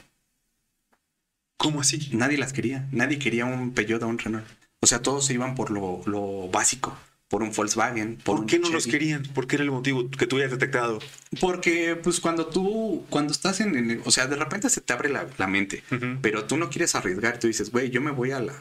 [1.57, 2.09] ¿Cómo así?
[2.13, 2.87] Nadie las quería.
[2.91, 4.45] Nadie quería un Peugeot o un Renault.
[4.81, 6.97] O sea, todos se iban por lo, básico.
[7.29, 8.17] Por un Volkswagen.
[8.17, 9.23] ¿Por, qué no los querían?
[9.23, 10.99] ¿Por qué era el motivo que tú hayas detectado?
[11.39, 15.47] Porque, pues, cuando tú, cuando estás en, o sea, de repente se te abre la,
[15.47, 15.83] mente,
[16.21, 17.39] pero tú no quieres arriesgar.
[17.39, 18.53] Tú dices, güey, yo me voy a la,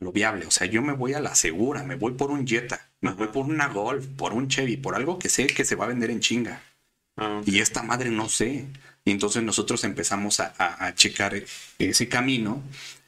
[0.00, 0.46] lo viable.
[0.46, 3.28] O sea, yo me voy a la segura, me voy por un Jetta, me voy
[3.28, 6.10] por una Golf, por un Chevy, por algo que sé que se va a vender
[6.10, 6.62] en chinga.
[7.16, 8.66] Ah, y esta madre no sé.
[9.04, 11.34] Y entonces nosotros empezamos a, checar
[11.78, 12.62] ese camino.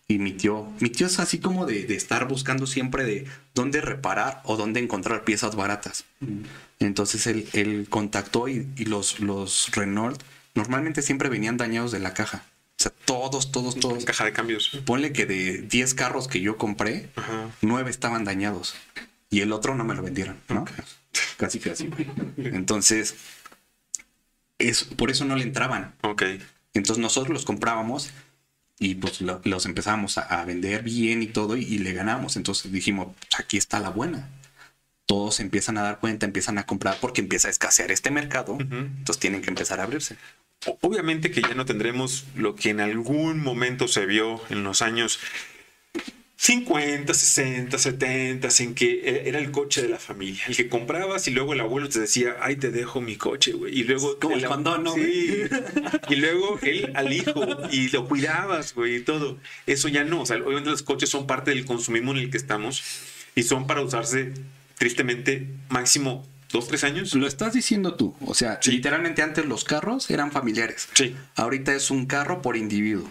[0.09, 4.43] Y mi tío, mi tío es así como de, estar buscando siempre de dónde reparar
[4.45, 6.05] o dónde encontrar piezas baratas.
[6.21, 6.43] Mm.
[6.81, 10.23] Entonces él, contactó y, los, los Renault
[10.55, 12.45] normalmente siempre venían dañados de la caja.
[12.83, 14.05] O sea, todos, todos, todos.
[14.05, 14.71] Caja de cambios.
[14.85, 17.11] Ponle que de 10 carros que yo compré,
[17.61, 18.75] 9 estaban dañados.
[19.31, 20.65] Y el otro no me lo vendieron, ¿no?
[21.37, 21.89] Casi casi.
[22.39, 23.15] Entonces,
[24.59, 25.95] es, por eso no le entraban.
[26.03, 26.25] Ok.
[26.75, 28.11] Entonces nosotros los comprábamos
[28.81, 32.37] y pues los empezábamos a, vender bien y todo y, le ganamos.
[32.37, 34.29] Entonces dijimos, aquí está la buena.
[35.07, 38.59] Todos empiezan a dar cuenta, empiezan a comprar porque empieza a escasear este mercado.
[38.59, 40.17] Entonces tienen que empezar a abrirse.
[40.81, 45.19] Obviamente que ya no tendremos lo que en algún momento se vio en los años
[46.43, 51.29] 50, 60, 70, en que e-, era el coche de la familia, el que comprabas
[51.29, 53.79] y luego el abuelo te decía, ay, te dejo mi coche, güey.
[53.79, 54.19] Y luego...
[54.19, 55.45] Como el abandono, sí.
[56.09, 59.39] Y luego él al hijo y lo cuidabas, güey, y todo.
[59.67, 60.23] Eso ya no.
[60.23, 62.83] O sea, obviamente los coches son parte del consumismo en el que estamos
[63.37, 64.33] y son para usarse,
[64.79, 67.15] tristemente, máximo dos, tres años.
[67.15, 68.15] Lo estás diciendo tú.
[68.21, 70.89] O sea, literalmente antes los carros eran familiares.
[70.95, 71.17] Sí.
[71.35, 73.11] Ahorita es un carro por individuo.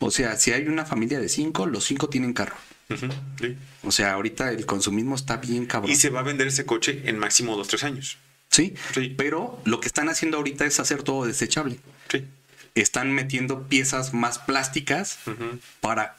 [0.00, 2.56] O sea, si hay una familia de cinco, los cinco tienen carro.
[2.88, 3.56] sí.
[3.82, 5.92] O sea, ahorita el consumismo está bien cabrón.
[5.92, 8.16] Y se va a vender ese coche en máximo dos, tres años.
[8.50, 9.14] Sí, sí.
[9.16, 11.78] Pero lo que están haciendo ahorita es hacer todo desechable.
[12.10, 12.24] Sí.
[12.74, 15.18] Están metiendo piezas más plásticas
[15.80, 16.16] para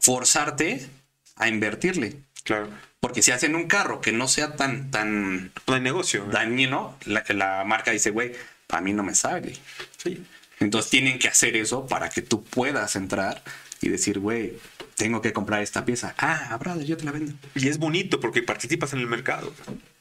[0.00, 0.88] forzarte
[1.36, 2.16] a invertirle.
[2.42, 2.68] Claro.
[3.00, 5.52] Porque si hacen un carro que no sea tan, tan...
[5.66, 6.24] De negocio.
[6.24, 8.32] Dañino, la, la marca dice, güey,
[8.68, 9.54] a mí no me sale.
[9.96, 10.24] Sí.
[10.60, 13.42] Entonces tienen que hacer eso para que tú puedas entrar
[13.80, 14.54] y decir, güey,
[14.96, 16.14] tengo que comprar esta pieza.
[16.18, 17.32] Ah, brother, yo te la vendo.
[17.54, 19.52] Y es bonito porque participas en el mercado.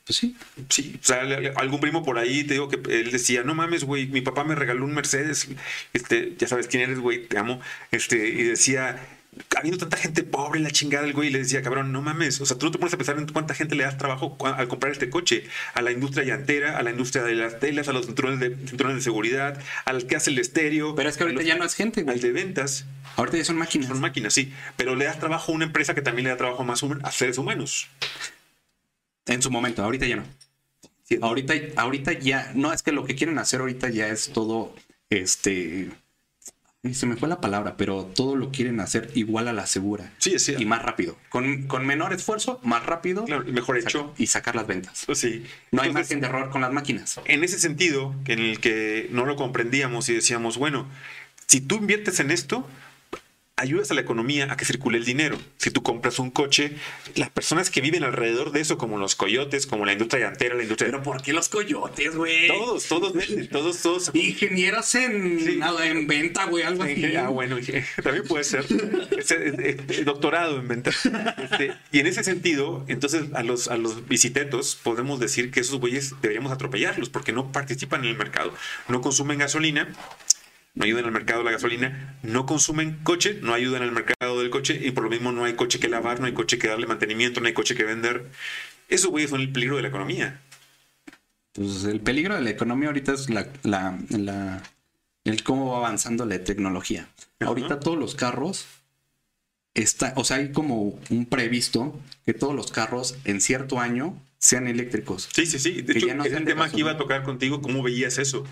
[0.05, 0.35] Pues sí.
[0.69, 1.21] Sí, o sea,
[1.57, 4.55] algún primo por ahí te digo que él decía, no mames, güey, mi papá me
[4.55, 5.49] regaló un Mercedes,
[5.93, 7.59] este, ya sabes quién eres, güey, te amo,
[7.91, 9.05] este, y decía,
[9.57, 12.39] habiendo tanta gente pobre, la chingada del güey, le decía, cabrón, no mames.
[12.41, 14.67] O sea, tú no te pones a pensar en cuánta gente le das trabajo al
[14.67, 15.45] comprar este coche.
[15.73, 18.97] A la industria llantera, a la industria de las telas, a los cinturones de, cinturones
[18.97, 20.95] de seguridad, al que hace el estéreo.
[20.95, 22.15] Pero es que ahorita ya no es gente, güey.
[22.15, 22.85] Al de ventas.
[23.15, 23.87] Ahorita ya son máquinas.
[23.87, 24.53] Son máquinas, sí.
[24.75, 27.37] Pero le das trabajo a una empresa que también le da trabajo más a seres
[27.37, 27.87] humanos.
[29.25, 30.23] En su momento, ahorita ya no.
[31.21, 34.75] Ahorita, ahorita ya, no, es que lo que quieren hacer ahorita ya es todo,
[35.09, 35.89] este,
[36.93, 40.13] se me fue la palabra, pero todo lo quieren hacer igual a la segura.
[40.17, 40.55] Sí, sí.
[40.57, 41.17] Y más rápido.
[41.29, 43.25] Con, con menor esfuerzo, más rápido.
[43.45, 44.13] mejor hecho.
[44.17, 45.03] Y sacar las ventas.
[45.05, 45.45] Pues sí.
[45.71, 47.19] No hay margen de error con las máquinas.
[47.25, 50.87] En ese sentido, en el que no lo comprendíamos y decíamos, bueno,
[51.47, 52.67] si tú inviertes en esto,
[53.57, 55.37] ayudas a la economía a que circule el dinero.
[55.57, 56.73] Si tú compras un coche,
[57.15, 60.61] las personas que viven alrededor de eso, como los coyotes, como la industria llantera, la
[60.61, 60.91] industria...
[60.91, 62.47] Pero ¿por qué los coyotes, güey?
[62.47, 63.13] Todos, todos
[63.51, 64.11] todos, todos.
[64.13, 67.15] Ingenieros en, en venta, güey, algo así.
[67.15, 67.57] Ah, bueno,
[68.03, 68.65] también puede ser.
[70.05, 70.91] doctorado en venta.
[71.37, 75.79] Este, y en ese sentido, entonces a los, a los visitetos podemos decir que esos
[75.79, 78.53] güeyes deberíamos atropellarlos porque no participan en el mercado,
[78.87, 79.89] no consumen gasolina
[80.77, 84.51] no ayudan al mercado de la gasolina, no consumen coche, no ayudan al mercado del
[84.51, 86.85] coche y por lo mismo no hay coche que lavar, no hay coche que darle
[86.85, 88.27] mantenimiento, no hay coche que vender.
[88.87, 90.39] Eso, güey, son el peligro de la economía.
[91.55, 94.61] Entonces, el peligro de la economía ahorita es la, la,
[95.23, 97.07] el cómo va avanzando la tecnología.
[97.39, 98.67] Ahorita todos los carros
[99.73, 104.67] está, o sea, hay como un previsto que todos los carros en cierto año sean
[104.67, 105.27] eléctricos.
[105.33, 105.81] Sí, sí, sí.
[105.81, 108.45] De hecho, es el tema que iba a tocar contigo, ¿cómo veías eso?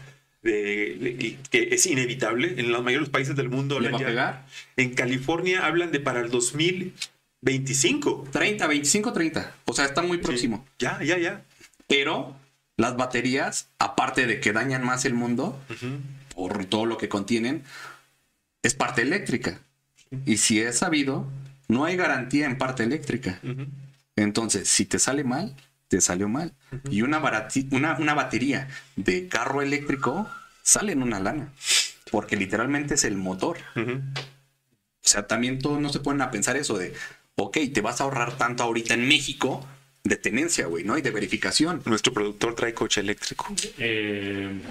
[0.45, 1.37] Que
[1.71, 3.79] es inevitable en los mayores países del mundo.
[3.79, 4.45] ¿Le va a pegar?
[4.77, 8.27] En California hablan de para el 2025.
[8.31, 9.55] 30, 25, 30.
[9.65, 10.65] O sea, está muy próximo.
[10.77, 11.43] Ya, ya, ya.
[11.87, 12.35] Pero
[12.77, 15.59] las baterías, aparte de que dañan más el mundo
[16.35, 17.63] por todo lo que contienen,
[18.61, 19.59] es parte eléctrica.
[20.25, 21.27] Y si es sabido,
[21.67, 23.41] no hay garantía en parte eléctrica.
[24.15, 25.55] Entonces, si te sale mal,
[25.87, 26.53] te salió mal.
[26.89, 30.29] Y una, una, una, batería de carro eléctrico
[30.61, 31.53] sale en una lana,
[32.11, 33.57] porque literalmente es el motor.
[33.75, 36.93] O sea, también todos no se ponen a pensar eso de,
[37.35, 39.65] ok, te vas a ahorrar tanto ahorita en México
[40.03, 40.97] de tenencia, güey, ¿no?
[40.97, 41.81] Y de verificación.
[41.85, 43.47] Nuestro productor trae coche eléctrico.
[43.77, 44.61] Eh,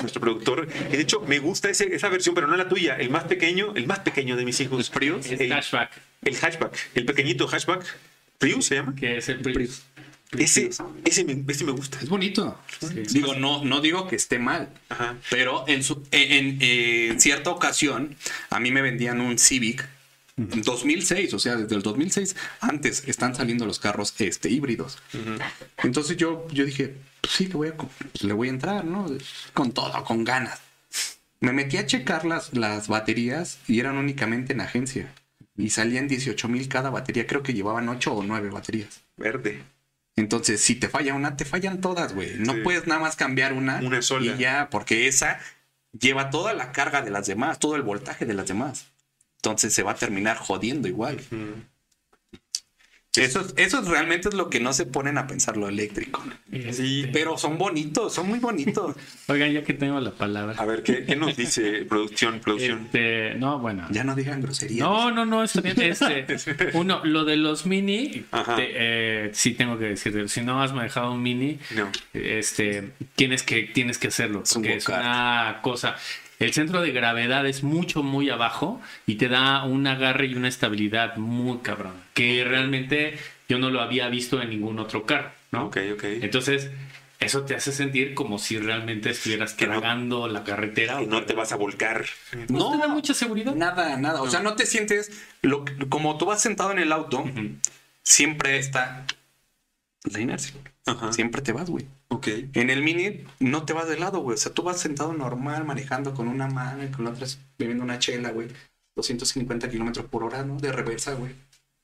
[0.00, 2.96] Nuestro productor, de hecho, me gusta esa versión, pero no la tuya.
[2.96, 4.90] El más pequeño, el más pequeño de mis hijos.
[5.00, 5.90] ¿El, el hatchback.
[6.22, 7.84] El hatchback, el pequeñito hatchback
[8.42, 8.94] Prius se llama.
[8.94, 9.82] Que es el Prius.
[10.36, 10.70] Ese,
[11.04, 11.98] ese, me, ese, me, gusta.
[12.00, 12.58] Es bonito.
[13.10, 14.70] Digo, no, no digo que esté mal,
[15.30, 18.16] pero en, su, en, cierta ocasión
[18.48, 19.86] a mí me vendían un Civic
[20.36, 24.98] 2006, o sea, desde el 2006 antes están saliendo los carros este, híbridos.
[25.82, 27.74] Entonces yo, yo dije, pues sí, le voy, a,
[28.24, 29.06] le voy a entrar, ¿no?
[29.52, 30.60] Con todo, con ganas.
[31.40, 35.12] Me metí a checar las, las baterías y eran únicamente en agencia.
[35.56, 37.26] Y salían 18 mil cada batería.
[37.26, 39.02] Creo que llevaban 8 o 9 baterías.
[39.16, 39.62] Verde.
[40.16, 42.38] Entonces, si te falla una, te fallan todas, güey.
[42.38, 43.78] No puedes nada más cambiar una.
[43.78, 44.34] Una sola.
[44.34, 45.40] Y ya, porque esa
[45.98, 48.86] lleva toda la carga de las demás, todo el voltaje de las demás.
[49.36, 51.20] Entonces se va a terminar jodiendo igual.
[53.14, 56.24] Eso, eso realmente es lo que no se ponen a pensar lo eléctrico.
[56.70, 58.96] Sí, pero son bonitos, son muy bonitos.
[59.28, 60.54] Oigan, ya que tengo la palabra.
[60.56, 62.40] A ver, ¿qué, nos dice producción?
[62.40, 62.86] producción?
[62.86, 63.86] Este, no, bueno.
[63.90, 64.80] Ya no digan groserías.
[64.80, 65.78] No, no, no, está bien.
[65.82, 66.26] Este,
[66.72, 68.24] uno, lo de los mini,
[68.56, 71.58] eh, sí tengo que decirte, si no has manejado un mini,
[72.14, 74.42] este, tienes que, tienes que hacerlo.
[74.50, 75.96] Porque es una cosa
[76.42, 80.48] el centro de gravedad es mucho, muy abajo y te da un agarre y una
[80.48, 83.16] estabilidad muy cabrón, que realmente
[83.48, 85.66] yo no lo había visto en ningún otro carro, ¿no?
[85.66, 86.04] Ok, ok.
[86.04, 86.70] Entonces,
[87.20, 91.00] eso te hace sentir como si realmente estuvieras tragando la carretera.
[91.00, 92.04] Y no te vas a volcar.
[92.48, 93.54] No, te da mucha seguridad.
[93.54, 94.22] Nada, nada.
[94.22, 95.10] O sea, no te sientes
[95.42, 97.24] lo, como tú vas sentado en el auto,
[98.02, 99.06] siempre está
[100.04, 100.54] la inercia.
[101.12, 101.86] Siempre te vas, güey.
[102.12, 102.28] Ok.
[102.52, 104.34] En el mini no te vas de lado, güey.
[104.34, 107.26] O sea, tú vas sentado normal, manejando con una mano y con la otra
[107.58, 108.48] bebiendo una chela, güey.
[108.96, 110.58] 250 kilómetros por hora, ¿no?
[110.58, 111.32] De reversa, güey.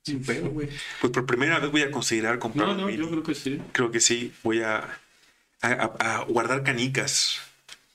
[0.04, 0.68] Sin pedo, güey.
[1.00, 3.58] Pues por primera vez voy a considerar comprar no, no, Yo creo que sí.
[3.72, 4.34] Creo que sí.
[4.42, 5.00] Voy a,
[5.62, 7.40] a, guardar canicas.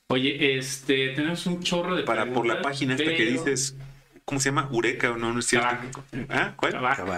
[0.08, 3.76] Oye, este, tenemos un chorro de Para por la página esta que dices
[4.24, 4.68] ¿Cómo se llama?
[4.72, 5.32] ¿Ureca o no?
[5.34, 6.02] ¿No es cierto?
[6.30, 6.54] ¿Ah?
[6.56, 6.72] ¿Cuál?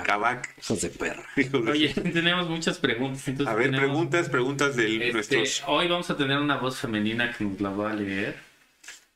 [0.05, 0.59] Cabac.
[0.59, 1.24] Hijos de perra.
[1.70, 3.47] Oye, tenemos muchas preguntas.
[3.47, 5.65] a ver, preguntas, preguntas de este, nuestros.
[5.69, 8.37] Hoy vamos a tener una voz femenina que nos la va a leer.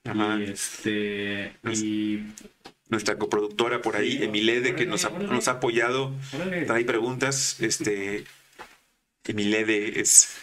[0.04, 0.38] Ajá.
[0.38, 1.52] Y este.
[1.64, 2.20] Y
[2.88, 6.12] nuestra coproductora por ahí, Emilede, que nos ha, nos ha apoyado,
[6.66, 7.60] trae preguntas.
[7.60, 8.24] Este,
[9.24, 10.36] Emilede es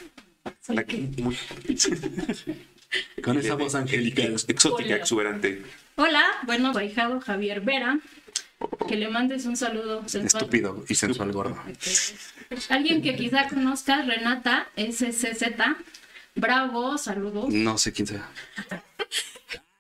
[0.68, 1.38] la que muy...
[3.24, 4.24] Con esa voz angélica.
[4.24, 5.62] Exótica, exuberante.
[6.00, 8.00] Hola, bueno, ahijado Javier Vera.
[8.88, 10.44] Que le mandes un saludo sensual.
[10.44, 11.58] Estúpido y sensual gordo.
[12.70, 15.44] Alguien que quizá conozcas, Renata SCZ.
[16.36, 17.50] Bravo, saludos.
[17.50, 18.30] No sé quién sea.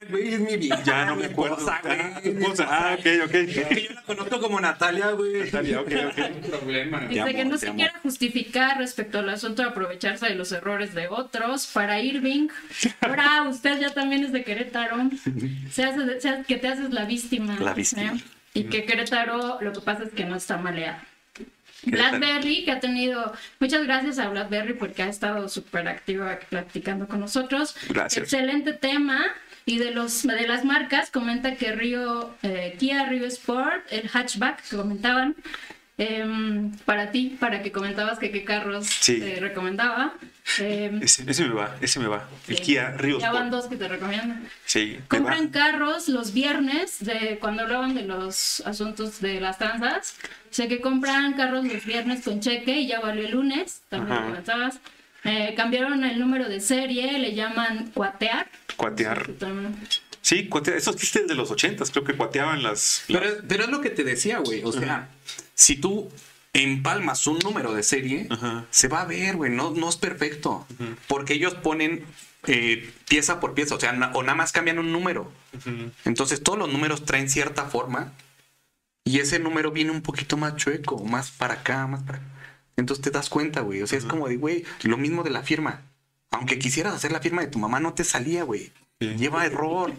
[0.09, 0.81] Güey, es mi vida.
[0.83, 1.57] Ya no me acuerdo.
[1.69, 3.33] Ah, ok, ok.
[3.47, 5.45] Yo la conozco como Natalia, güey.
[5.45, 6.17] Natalia, ok, ok.
[6.51, 6.99] No problema.
[7.01, 11.07] Dice que no se quiera justificar respecto al asunto de aprovecharse de los errores de
[11.07, 11.67] otros.
[11.67, 12.47] Para Irving,
[13.01, 14.97] ahora usted ya también es de Querétaro.
[15.71, 17.57] Se hace, que te haces la víctima.
[17.59, 18.13] La víctima.
[18.13, 18.21] ¿eh?
[18.53, 20.99] Y que Querétaro lo que pasa es que no está maleado.
[21.83, 27.19] Blackberry, que ha tenido, muchas gracias a Blackberry porque ha estado súper activa platicando con
[27.19, 27.75] nosotros.
[27.89, 28.23] Gracias.
[28.23, 29.25] Excelente tema.
[29.67, 34.61] Y de, los, de las marcas, comenta que Río, eh, Kia Rio Sport, el hatchback
[34.63, 35.35] que comentaban,
[35.97, 40.13] em, para ti, para que comentabas que qué carros te recomendaba.
[40.59, 42.29] Em, ese, me va, ese me va.
[42.47, 44.47] El Kia Rio Ya van dos que te recomiendan.
[44.65, 44.99] Sí.
[45.09, 50.15] Compran carros los viernes, de cuando hablaban de los asuntos de las tanzas.
[50.49, 54.23] Sé que compran carros los viernes con cheque y ya valió el lunes, también lo
[54.27, 54.79] comentabas.
[55.27, 58.49] Eh, cambiaron el número de serie, le llaman cuatear.
[58.77, 59.29] Cuatear.
[60.21, 60.77] Sí, cuatear.
[60.77, 63.03] Esos chistes de los ochentas, creo que cuateaban las...
[63.07, 63.25] Pero,
[63.63, 64.61] es lo que te decía, güey.
[64.63, 65.09] O sea,
[65.53, 66.09] si tú
[66.53, 68.29] empalmas un número de serie,
[68.69, 69.51] se va a ver, güey.
[69.51, 70.65] No, no es perfecto.
[71.09, 72.05] Porque ellos ponen
[72.45, 75.29] eh, pieza por pieza, o sea, o nada más cambian un número.
[76.05, 78.13] Entonces todos los números traen cierta forma
[79.03, 82.27] y ese número viene un poquito más chueco, más para acá, más para acá.
[82.77, 83.81] Entonces te das cuenta, güey.
[83.81, 85.81] O sea, es como de, güey, lo mismo de la firma.
[86.31, 88.71] Aunque quisieras hacer la firma de tu mamá, no te salía, güey.
[88.99, 89.93] Lleva error.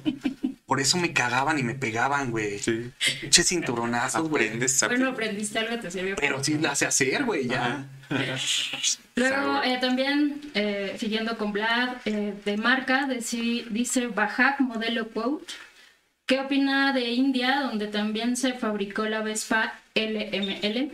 [0.66, 2.58] Por eso me cagaban y me pegaban, güey.
[2.58, 2.92] Sí.
[3.30, 4.50] Che cinturonazos, güey.
[4.86, 6.16] Bueno, aprendiste algo, te sirvió.
[6.16, 7.86] Pero sí la hace hacer, güey, ya.
[9.14, 13.24] Luego, eh, también, eh, siguiendo con Vlad, eh, de marca, de,
[13.70, 15.46] dice Bajak Modelo Quote.
[16.26, 20.92] ¿Qué opina de India, donde también se fabricó la Vespa LML?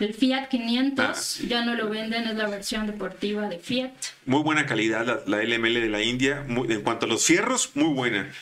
[0.00, 1.44] El Fiat 500 ah.
[1.48, 3.92] ya no lo venden, es la versión deportiva de Fiat.
[4.26, 6.44] Muy buena calidad la, LML de la India.
[6.48, 8.32] en cuanto a los fierros, muy buena.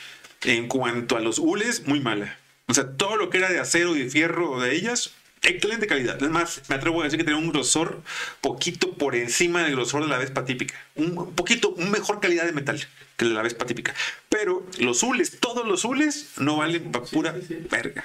[0.43, 2.37] En cuanto a los hules, muy mala.
[2.67, 6.21] O sea, todo lo que era de acero y de fierro de ellas, excelente calidad.
[6.21, 8.01] Es más, me atrevo a decir que tiene un grosor
[8.41, 10.75] poquito por encima del grosor de la Vespa típica.
[10.95, 12.85] Un poquito, una mejor calidad de metal
[13.15, 13.93] que la Vespa típica.
[14.29, 17.35] Pero los hules, todos los hules, no valen para pura
[17.69, 18.03] verga.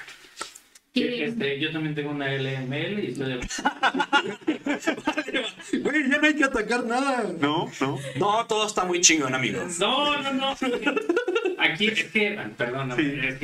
[0.95, 3.39] Este, yo también tengo una LML y estoy de...
[5.79, 7.33] Güey, ya no hay que atacar nada.
[7.39, 7.97] No, no.
[8.15, 9.79] No, todo está muy chingón, amigos.
[9.79, 10.55] No, no, no.
[11.57, 12.93] aquí es que, perdón,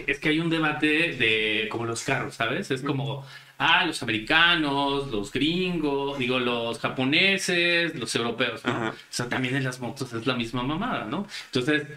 [0.05, 2.69] es, que, hay un debate de como los carros, ¿sabes?
[2.69, 3.25] Es como,
[3.57, 8.89] ah, los americanos, los gringos, digo, los japoneses, los europeos, ¿no?
[8.89, 11.25] O sea, también en las motos es la misma mamada, ¿no?
[11.47, 11.87] Entonces,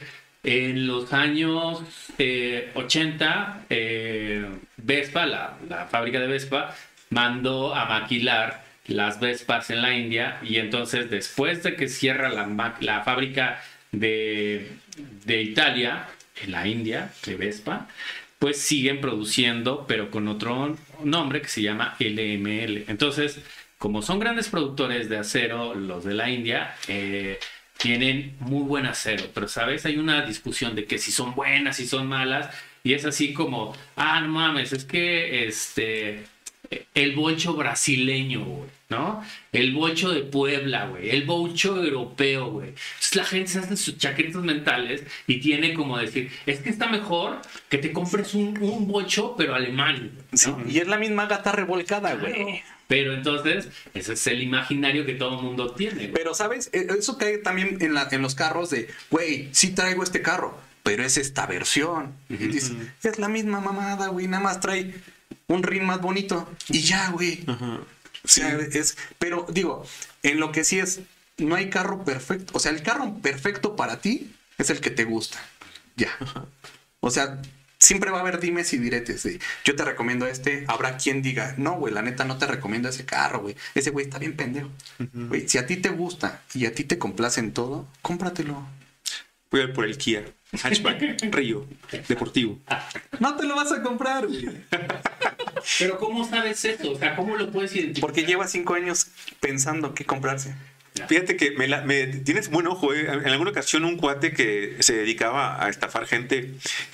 [0.43, 1.83] en los años
[2.75, 4.47] 80, eh, eh,
[4.77, 6.75] Vespa, la, la fábrica de Vespa,
[7.11, 12.77] mandó a maquilar las Vespas en la India y entonces después de que cierra la,
[12.81, 13.63] la fábrica
[13.93, 14.69] de,
[15.25, 16.09] de, Italia,
[16.43, 17.89] en la India, de Vespa,
[18.39, 22.87] pues siguen produciendo, pero con otro nombre que se llama LML.
[22.89, 23.41] Entonces,
[23.79, 27.39] como son grandes productores de acero, los de la India, eh,
[27.83, 31.89] tienen muy buen acero, pero sabes, hay una discusión de que si son buenas, si
[31.89, 32.49] son malas,
[32.85, 36.23] y es así como, ah, no mames, es que este
[36.95, 39.23] el bocho brasileño, güey, ¿no?
[39.53, 42.69] El bocho de Puebla, güey, el bocho europeo, güey.
[42.69, 46.89] Entonces la gente se hace sus chaquetas mentales y tiene como decir, es que está
[46.89, 50.13] mejor que te compres un, un bocho, pero alemán.
[50.69, 52.63] y es la misma gata revolcada, güey.
[52.93, 56.09] Pero entonces, ese es el imaginario que todo el mundo tiene.
[56.09, 56.69] Pero, ¿sabes?
[56.75, 60.61] E, eso cae también en, la, en los carros de, güey, sí traigo este carro,
[60.83, 62.13] pero es esta versión.
[62.29, 64.93] Y dices, es la misma mamada, güey, nada más trae
[65.49, 67.45] un ring más bonito y ya, güey.
[68.25, 69.85] O sea, es, pero digo,
[70.23, 71.01] en lo que sí es,
[71.39, 72.53] no hay carro perfecto.
[72.57, 75.39] O sea, el carro perfecto para ti es el que te gusta.
[75.97, 76.11] Ya.
[77.01, 77.41] O sea,
[77.79, 79.27] siempre va a haber dimes y diretes.
[79.65, 80.65] Yo te recomiendo este.
[80.69, 83.57] Habrá quien diga, no, güey, la neta no te recomiendo ese carro, güey.
[83.75, 84.71] Ese güey está bien pendejo.
[85.13, 88.67] Güey, si a ti te gusta y a ti te complace en todo, cómpratelo.
[89.51, 90.25] Voy a ir por el Kia.
[90.53, 91.67] Hatchback, Río,
[92.09, 92.59] deportivo.
[93.21, 94.49] No te lo vas a comprar, güey.
[95.79, 96.93] Pero ¿cómo sabes eso?
[96.93, 98.03] O sea, ¿cómo lo puedes identificar?
[98.03, 99.07] Porque lleva cinco años
[99.41, 100.55] pensando qué comprarse.
[101.09, 103.07] Fíjate que me, tienes buen ojo, ¿eh?
[103.07, 106.53] En alguna ocasión un cuate que se dedicaba a estafar gente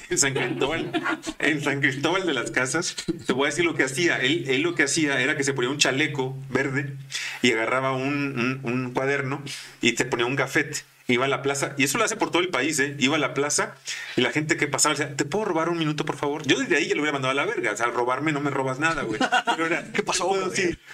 [0.09, 0.93] en San Cristóbal,
[1.41, 2.95] en San Cristóbal de las Casas,
[3.27, 4.21] te voy a decir lo que hacía.
[4.21, 6.95] Él, él lo que hacía era que se ponía un chaleco verde
[7.43, 9.43] y agarraba un, un, un cuaderno
[9.81, 12.43] y te ponía un gafete iba a la plaza, y eso lo hace por todo
[12.43, 12.95] el país, ¿eh?
[12.99, 13.75] Iba a la plaza
[14.15, 16.47] y la gente que pasaba decía, ¿te puedo robar un minuto, por favor?
[16.47, 18.41] Yo desde ahí ya lo hubiera mandado a la verga, o sea, al robarme no
[18.41, 19.19] me robas nada, güey.
[19.95, 20.29] ¿qué pasó?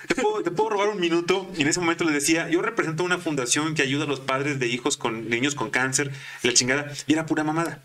[0.07, 1.51] ¿Te puedo, ¿te, puedo, robar un minuto?
[1.57, 4.61] Y en ese momento le decía, yo represento una fundación que ayuda a los padres
[4.61, 6.13] de hijos con niños con cáncer,
[6.43, 7.81] la chingada, y era pura mamada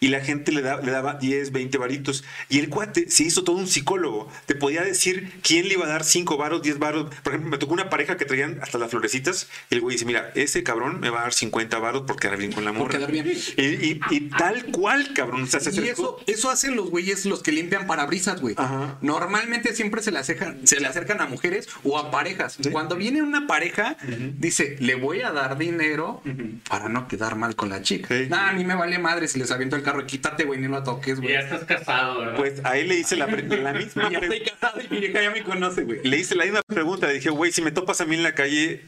[0.00, 2.24] y la gente le, le daba 10, 20 varitos.
[2.48, 4.28] Y el cuate se hizo todo un psicólogo.
[4.46, 7.14] Te podía decir quién le iba a dar 5 varos, 10 varos.
[7.22, 9.48] Por ejemplo, me tocó una pareja que traían hasta las florecitas.
[9.70, 12.36] Y el güey dice: Mira, ese cabrón me va a dar 50 varos por quedar
[12.36, 12.90] bien con la morra.
[12.90, 13.26] Por quedar bien.
[13.56, 15.48] Y, y, tal cual, cabrón.
[15.50, 18.54] y eso, eso hacen los güeyes los que limpian parabrisas, güey.
[19.00, 22.58] Normalmente siempre se le, acercan, se le acercan a mujeres o a parejas.
[22.70, 23.96] Cuando viene una pareja,
[24.38, 26.22] dice: Le voy a dar dinero
[26.68, 28.14] para no quedar mal con la chica.
[28.14, 31.20] a mí me vale madre si les aviento el carro, quítate, güey, ni lo toques,
[31.20, 31.34] güey.
[31.34, 32.36] Ya estás casado, ¿verdad?
[32.36, 35.42] Pues ahí le hice la, la misma Ya estoy casado y mi vieja ya me
[35.42, 36.00] conoce, güey.
[36.02, 37.06] Le hice la misma pregunta.
[37.08, 38.82] Le dije, güey, si me topas a mí en la calle,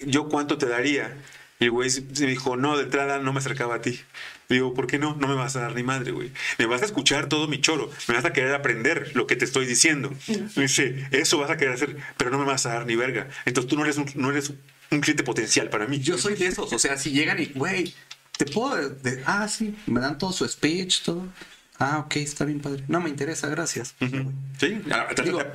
[0.00, 1.16] ¿yo cuánto te daría?
[1.58, 4.00] Y el güey se dijo, no, de entrada no me acercaba a ti.
[4.48, 5.16] Digo, ¿por qué no?
[5.16, 6.30] No me vas a dar ni madre, güey.
[6.58, 7.90] Me vas a escuchar todo mi choro.
[8.08, 10.12] Me vas a querer aprender lo que te estoy diciendo.
[10.54, 13.28] Me dice, eso vas a querer hacer, pero no me vas a dar ni verga.
[13.46, 14.52] Entonces tú no eres un, no eres
[14.90, 15.98] un cliente potencial para mí.
[15.98, 16.72] Yo soy de esos.
[16.72, 17.94] O sea, si llegan y, güey,
[18.36, 18.90] te puedo.
[18.90, 21.24] De, ah, sí, me dan todo su speech, todo.
[21.78, 22.84] Ah, ok, está bien, padre.
[22.88, 23.94] No me interesa, gracias.
[24.58, 24.82] Sí,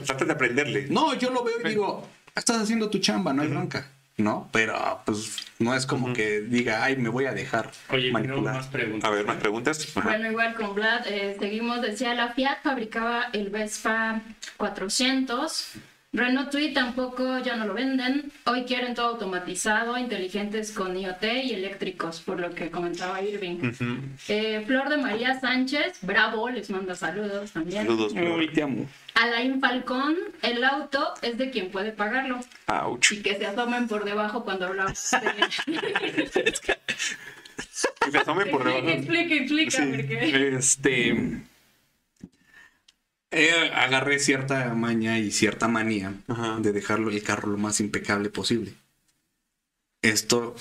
[0.05, 0.87] trata de aprenderle.
[0.89, 3.89] No, yo lo veo y digo, estás haciendo tu chamba, no hay bronca.
[4.17, 4.49] ¿no?
[4.51, 8.55] Pero pues no es como que diga, ay, me voy a dejar Oye, manipular.
[8.55, 9.09] más preguntas.
[9.09, 9.87] A ver, más preguntas.
[9.95, 14.21] Bueno, igual con Vlad, eh, seguimos, decía, la Fiat fabricaba el Vespa
[14.57, 15.71] 400
[16.13, 18.33] Renault Tweet tampoco ya no lo venden.
[18.45, 23.71] Hoy quieren todo automatizado, inteligentes con IoT y eléctricos, por lo que comentaba Irving.
[24.27, 27.85] Eh, Flor de María Sánchez, bravo, les manda saludos también.
[27.85, 28.45] Saludos, Flor.
[28.53, 28.85] te amo.
[29.13, 32.41] Alain Falcón, el auto es de quien puede pagarlo.
[32.67, 33.13] Ouch.
[33.13, 35.11] Y que se asomen por debajo cuando hablamos
[35.65, 35.71] de...
[38.01, 38.85] que se asomen por debajo.
[38.89, 40.55] Explica, explica, porque...
[40.57, 41.41] Este
[43.31, 46.13] eh, agarré cierta maña y cierta manía
[46.59, 48.73] de dejarlo el carro lo más impecable posible.
[50.01, 50.55] Esto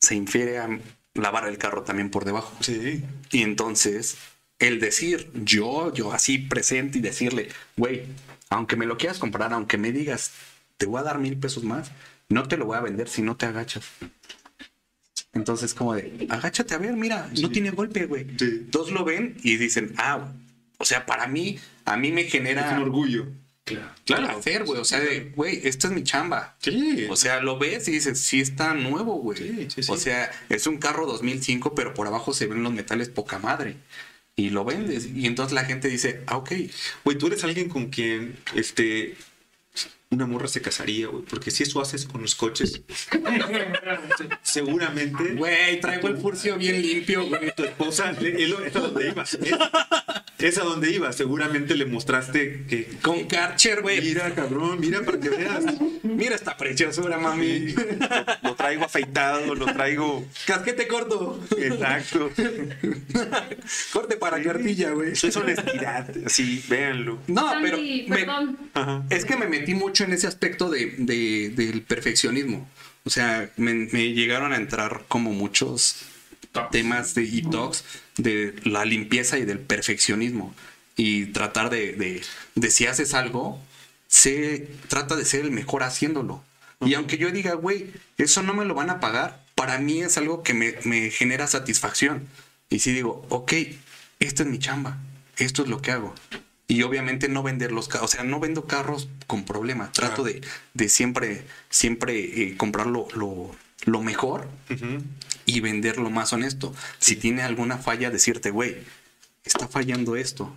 [0.00, 0.80] se infiere a
[1.14, 2.56] lavar el carro también por debajo.
[2.60, 3.04] Sí.
[3.30, 4.16] Y entonces,
[4.58, 8.04] el decir yo, yo así presente y decirle, güey,
[8.50, 10.32] aunque me lo quieras comprar, aunque me digas,
[10.76, 11.92] te voy a dar mil pesos más,
[12.28, 13.84] no te lo voy a vender si no te agachas.
[15.32, 18.26] Entonces, como de, agáchate a ver, mira, no tiene golpe, güey.
[18.70, 20.32] Todos lo ven y dicen, ah,
[20.78, 22.72] o sea, para mí, a mí me genera.
[22.76, 23.26] un orgullo.
[24.04, 24.28] Claro.
[24.28, 24.80] hacer, güey.
[24.80, 25.00] O sea,
[25.34, 26.56] güey, esta es mi chamba.
[26.60, 27.06] Sí.
[27.10, 29.38] O sea, lo ves y dices, sí está nuevo, güey.
[29.38, 33.08] Sí, sí, o sea, es un carro 2005, pero por abajo se ven los metales
[33.08, 33.76] poca madre.
[34.36, 35.08] Y lo vendes.
[35.12, 36.52] Y entonces la gente dice, ah, ok.
[37.04, 39.16] Güey, tú eres alguien con quien, este,
[40.10, 41.24] una morra se casaría, güey.
[41.24, 42.80] Porque si eso haces con los coches,
[44.42, 45.34] seguramente.
[45.34, 47.52] Güey, traigo el furcio bien limpio, güey.
[47.56, 49.24] Tu esposa, es a donde iba.
[50.38, 51.12] Es, a donde iba.
[51.12, 52.98] Seguramente le mostraste que.
[53.02, 54.00] Con Karcher, güey.
[54.00, 55.64] Mira, cabrón, mira para que veas.
[56.04, 57.74] Mira esta preciosura, mami.
[58.42, 60.24] Lo, traigo afeitado, lo traigo.
[60.46, 61.40] Casquete corto.
[61.58, 62.30] Exacto.
[63.92, 65.12] Corte para cartilla, güey.
[65.12, 66.08] Eso es honestidad.
[66.26, 67.18] Sí, véanlo.
[67.26, 67.78] No, pero.
[69.10, 70.86] es que me metí mucho en ese aspecto de,
[71.54, 72.68] del perfeccionismo.
[73.04, 75.96] O sea, me, llegaron a entrar como muchos
[76.70, 77.84] temas de e-talks
[78.16, 80.54] de la limpieza y del perfeccionismo.
[80.96, 82.22] Y tratar de,
[82.54, 83.60] de, si haces algo,
[84.08, 86.42] se trata de ser el mejor haciéndolo.
[86.80, 90.18] Y aunque yo diga, güey, eso no me lo van a pagar, para mí es
[90.18, 92.26] algo que me, me genera satisfacción.
[92.70, 93.52] Y si digo, ok,
[94.20, 94.98] esta es mi chamba,
[95.36, 96.14] esto es lo que hago
[96.68, 100.42] y obviamente no vender los carros, o sea, no vendo carros con problemas, trato de,
[100.74, 104.48] de, siempre, siempre eh, comprar lo, lo, mejor
[105.44, 106.74] y vender lo más honesto.
[106.98, 108.78] Si tiene alguna falla, decirte, güey,
[109.44, 110.54] está fallando esto.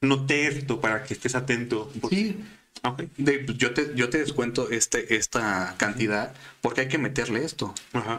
[0.00, 1.92] no te esto para que estés atento.
[2.08, 2.36] Sí.
[2.82, 3.08] Pues,
[3.56, 7.74] yo, te, yo te descuento este, esta cantidad porque hay que meterle esto.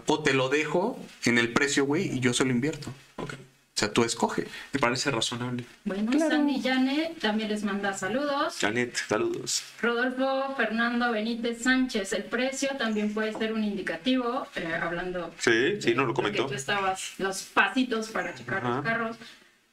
[0.08, 2.92] O te lo dejo en el precio, güey, y yo se lo invierto.
[3.16, 3.40] Okay.
[3.78, 4.48] O sea, tú escoge.
[4.74, 5.64] Me parece razonable.
[5.86, 8.58] Bueno, Sandy Janet también les manda saludos.
[8.60, 9.66] Janet, saludos.
[9.80, 15.32] Rodolfo Fernando Benítez Sánchez, el precio también puede ser un indicativo, eh, hablando.
[15.38, 16.48] Sí, sí, no lo comentó.
[16.48, 19.18] tú estabas los pasitos para checar los carros.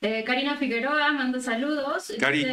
[0.02, 2.12] Eh, Karina Figueroa manda saludos.
[2.20, 2.44] Cari,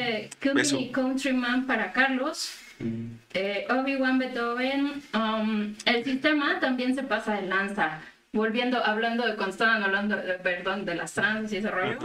[0.55, 2.49] Dice, Countryman para Carlos.
[2.79, 3.07] Mm.
[3.33, 5.03] Eh, Obi-Wan Beethoven.
[5.13, 7.99] Um, el sistema también se pasa de lanza
[8.33, 11.97] volviendo, hablando de cuando estaban hablando, de, perdón, de las trans y ese rollo,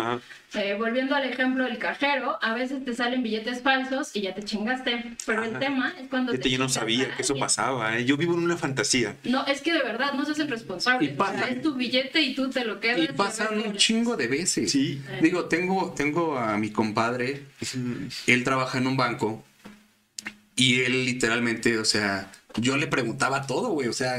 [0.54, 4.42] eh, volviendo al ejemplo del cajero, a veces te salen billetes falsos y ya te
[4.42, 6.36] chingaste, pero el tema es cuando...
[6.36, 8.04] te yo no sabía que eso pasaba, ¿eh?
[8.04, 9.14] yo vivo en una fantasía.
[9.22, 12.50] No, es que de verdad no se hacen responsables, y es tu billete y tú
[12.50, 12.98] te lo quedas.
[12.98, 14.72] Y pasan un chingo de veces.
[14.72, 15.00] Sí.
[15.20, 17.42] Digo, tengo, tengo a mi compadre,
[18.26, 19.44] él trabaja en un banco
[20.56, 24.16] y él literalmente, o sea, yo le preguntaba todo, güey, o sea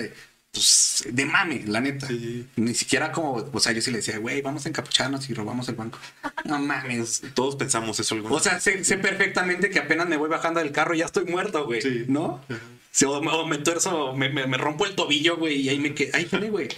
[0.57, 2.07] pues, de mame, la neta.
[2.55, 5.69] Ni siquiera como, o sea, yo sí le decía, güey, vamos a encapucharnos y robamos
[5.69, 5.99] el banco.
[6.45, 7.21] No mames.
[7.33, 10.99] Todos pensamos eso O sea, sé, perfectamente que apenas me voy bajando del carro y
[10.99, 12.05] ya estoy muerto, güey.
[12.07, 12.43] ¿No?
[13.05, 16.69] o, me tuerzo, me, me, rompo el tobillo, güey, y ahí me quedé, ahí güey.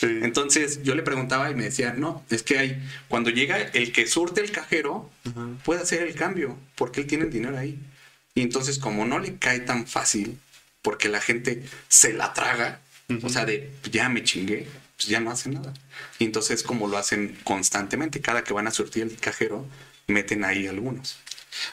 [0.00, 4.06] Entonces yo le preguntaba y me decía, no, es que hay, cuando llega el que
[4.06, 5.10] surte el cajero,
[5.64, 7.78] puede hacer el cambio, porque él tiene el dinero ahí.
[8.34, 10.38] Y entonces como no le cae tan fácil,
[10.80, 12.80] porque la gente se la traga,
[13.22, 14.66] o sea, de ya me chingué,
[14.96, 15.72] pues ya no hacen nada.
[16.18, 19.66] Y entonces, como lo hacen constantemente, cada que van a surtir el cajero,
[20.06, 21.18] meten ahí algunos.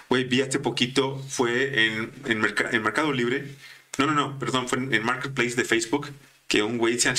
[0.10, 3.56] Güey, vi hace poquito, fue en, en, Mercado Libre.
[3.98, 6.10] No, no, no, perdón, fue en, Marketplace de Facebook
[6.48, 7.14] que un güey se,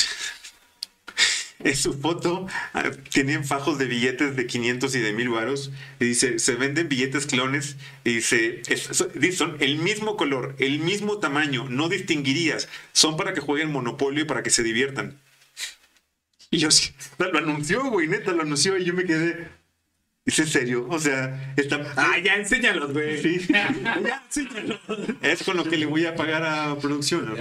[1.63, 6.07] en su foto ah, tienen fajos de billetes de 500 y de 1000 varos y
[6.07, 8.63] dice, se venden billetes clones y dice,
[9.33, 14.27] son el mismo color, el mismo tamaño, no distinguirías, son para que jueguen Monopolio y
[14.27, 15.19] para que se diviertan.
[16.51, 16.69] Y yo
[17.19, 19.49] lo anunció, güey, neta, lo anunció y yo me quedé,
[20.27, 20.87] ¿Es en serio?
[20.91, 21.81] O sea, está.
[21.97, 23.19] Ah, ya enséñalos, güey.
[23.23, 23.47] Sí.
[23.53, 24.81] ya enséñalos.
[25.23, 27.27] Es con lo que le voy a pagar a producción.
[27.27, 27.35] ¿no?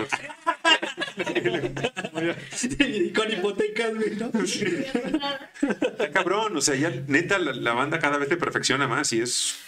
[2.80, 4.32] y con hipotecas, güey, ¿no?
[4.42, 9.60] Está cabrón, o sea, ya neta la, banda cada vez se perfecciona más y es.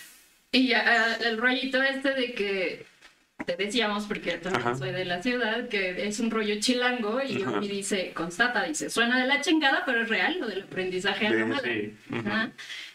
[0.54, 2.86] Y ya, el rollito este de que
[3.46, 8.12] te decíamos, porque también soy de la ciudad, que es un rollo chilango y, dice,
[8.14, 11.94] constata, dice, suena de la chingada, pero es real lo del aprendizaje sí,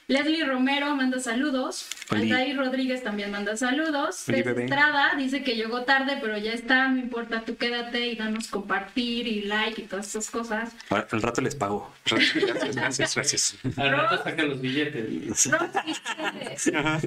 [0.09, 1.89] Leslie Romero manda saludos.
[2.11, 4.29] Altair Rodríguez también manda saludos.
[4.29, 6.87] Estrada dice que llegó tarde, pero ya está.
[6.87, 10.73] No importa, tú quédate y danos compartir y like y todas esas cosas.
[10.91, 11.93] al rato les pago.
[12.07, 13.57] Gracias, gracias, gracias.
[13.77, 15.51] Al rato sacan los billetes.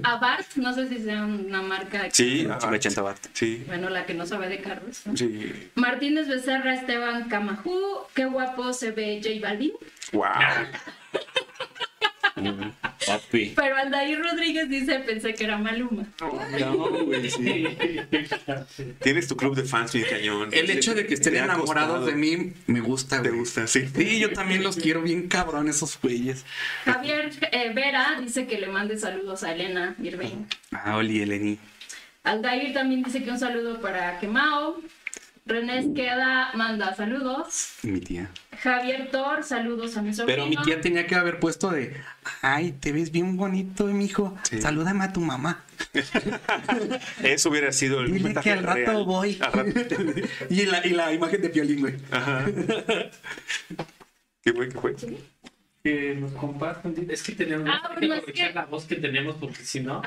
[0.04, 2.10] Abart, no sé si sea una marca.
[2.12, 3.26] Sí, Abart.
[3.32, 3.64] Sí.
[3.66, 5.04] Bueno, la que no sabe de carros.
[5.16, 5.70] Sí.
[5.76, 7.80] Martínez Becerra, Esteban Camajú.
[8.14, 9.72] Qué guapo se ve J Balvin.
[10.12, 10.26] Wow.
[13.56, 16.06] Pero Aldair Rodríguez dice, pensé que era Maluma.
[16.20, 17.66] No, güey, sí.
[19.02, 20.49] Tienes tu club de fans mi cañón.
[20.52, 23.88] El hecho de que estén enamorados de mí me gusta, Te gusta, sí.
[23.95, 26.45] Sí, yo también los quiero bien cabrón esos güeyes.
[26.86, 30.45] Javier eh, Vera dice que le mande saludos a Elena Irving.
[30.72, 31.57] Ah, Oli, Eleni.
[32.24, 34.82] Aldair también dice que un saludo para Kemao.
[35.50, 37.74] René Esqueda manda saludos.
[37.82, 38.30] Mi tía.
[38.62, 40.44] Javier Thor, saludos a mi sobrino.
[40.44, 41.96] Pero mi tía tenía que haber puesto de,
[42.42, 44.38] ay, te ves bien bonito, mi hijo.
[44.60, 45.64] Salúdame a tu mamá.
[47.24, 49.40] Eso hubiera sido el Dile que al rato voy.
[50.50, 51.96] y, la, y la imagen de Piolín, güey.
[52.12, 52.46] Ajá.
[54.42, 54.70] ¿Qué fue?
[54.70, 54.96] ¿Qué fue?
[55.90, 56.94] Que nos compartan.
[57.10, 60.02] Es que tenemos ah, que aprovechar la voz que tenemos porque si no,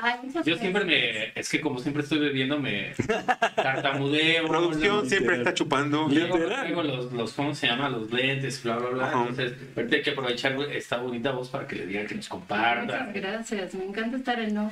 [0.45, 2.93] yo siempre me, es que como siempre estoy bebiendo me
[3.55, 4.47] tartamudeo.
[4.47, 6.07] Producción siempre está chupando.
[6.09, 7.89] Luego los, los, ¿cómo se llama?
[7.89, 9.27] Los lentes, bla, bla, bla.
[9.27, 13.11] Entonces, hay que aprovechar esta bonita voz para que le digan que nos compartan.
[13.13, 14.71] gracias, me encanta estar en no.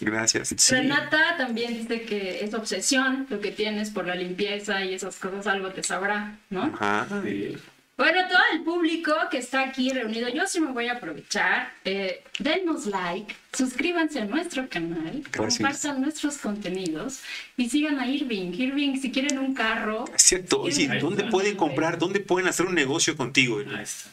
[0.00, 0.70] Gracias.
[0.70, 5.46] Renata también dice que es obsesión lo que tienes por la limpieza y esas cosas,
[5.46, 6.64] algo te sabrá, ¿no?
[6.64, 7.06] Ajá.
[7.22, 7.56] Sí.
[7.98, 11.72] Bueno, todo el público que está aquí reunido, yo sí me voy a aprovechar.
[11.84, 17.22] Eh, denos like, suscríbanse a nuestro canal, compartan nuestros contenidos
[17.56, 18.52] y sigan a Irving.
[18.52, 20.04] Irving, si quieren un carro.
[20.14, 20.64] cierto,
[21.00, 21.98] ¿dónde pueden comprar?
[21.98, 23.58] ¿Dónde pueden hacer un negocio contigo?
[23.58, 24.10] Ahí está.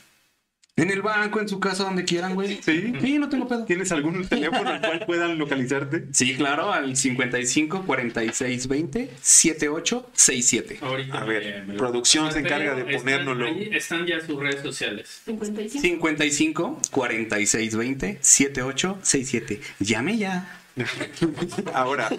[0.77, 2.59] En el banco, en su casa, donde quieran, güey.
[2.61, 2.91] Sí.
[2.99, 3.63] Sí, no tengo pedo.
[3.63, 6.07] ¿Tienes algún teléfono al cual puedan localizarte?
[6.11, 10.79] Sí, claro, al 55 46 20 78 67.
[10.81, 13.45] Ahorita A ver, producción se encarga de ponérnoslo.
[13.45, 15.21] Ahí están ya sus redes sociales.
[15.23, 19.61] 55 55 46 20 78 67.
[19.79, 20.59] Llame ya.
[21.73, 22.09] Ahora,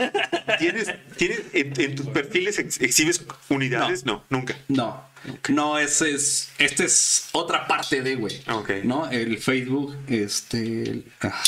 [0.59, 4.07] ¿tienes, tienes en, tus perfiles exhibes unidades?
[4.07, 4.57] no nunca.
[4.69, 5.05] No.
[5.49, 8.43] No, ese es, esta es otra parte de, güey.
[8.85, 9.11] ¿No?
[9.11, 11.05] El Facebook, este...
[11.21, 11.43] Ah.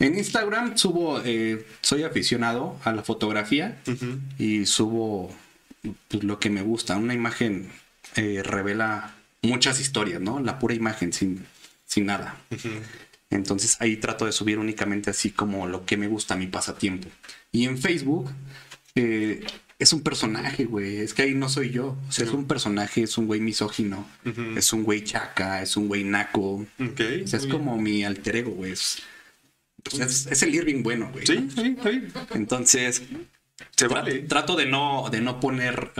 [0.00, 3.80] En Instagram subo, eh, soy aficionado a la fotografía
[4.38, 5.34] y subo
[6.08, 6.96] pues, lo que me gusta.
[6.96, 7.72] Una imagen
[8.14, 10.38] eh, revela muchas historias, ¿no?
[10.38, 11.44] La pura imagen sin,
[11.84, 12.36] sin nada.
[13.30, 17.08] Entonces ahí trato de subir únicamente así como lo que me gusta, mi pasatiempo.
[17.50, 18.30] Y en Facebook
[18.94, 19.44] eh,
[19.78, 20.98] es un personaje, güey.
[20.98, 21.96] Es que ahí no soy yo.
[22.08, 24.06] O sea, es un personaje, es un güey misógino,
[24.56, 26.66] es un güey chaca, es un güey naco.
[26.78, 28.72] o sea, es como mi alter ego, güey.
[28.72, 29.02] Es,
[29.92, 31.24] es, el Irving bueno, güey.
[31.26, 32.02] Sí, sí, sí.
[32.34, 33.02] Entonces,
[33.76, 34.20] se vale.
[34.20, 35.92] Trato de no, de no poner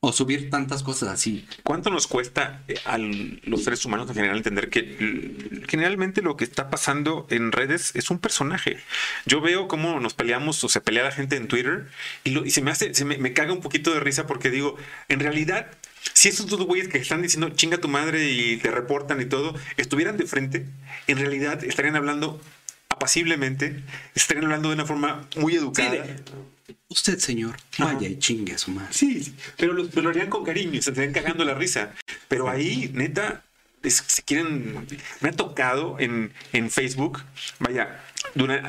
[0.00, 1.46] o subir tantas cosas así.
[1.64, 6.44] ¿Cuánto nos cuesta eh, a los seres humanos en general entender que generalmente lo que
[6.44, 8.78] está pasando en redes es un personaje?
[9.26, 11.88] Yo veo cómo nos peleamos o se pelea la gente en Twitter
[12.22, 14.76] y, lo, y se me hace, se me, caga un poquito de risa porque digo,
[15.08, 15.66] en realidad
[16.12, 19.54] si esos dos güeyes que están diciendo chinga tu madre y te reportan y todo,
[19.76, 20.66] estuvieran de frente,
[21.08, 22.40] en realidad estarían hablando
[22.88, 23.82] apaciblemente,
[24.14, 26.06] estarían hablando de una forma muy educada.
[26.88, 28.92] Usted, señor, vaya y chingue a su madre.
[28.92, 31.94] Sí, pero lo, lo harían con cariño, se estarían cagando la risa.
[32.28, 33.44] Pero ahí, neta,
[33.82, 34.86] si quieren,
[35.20, 37.22] me ha tocado en, en Facebook,
[37.58, 38.02] vaya,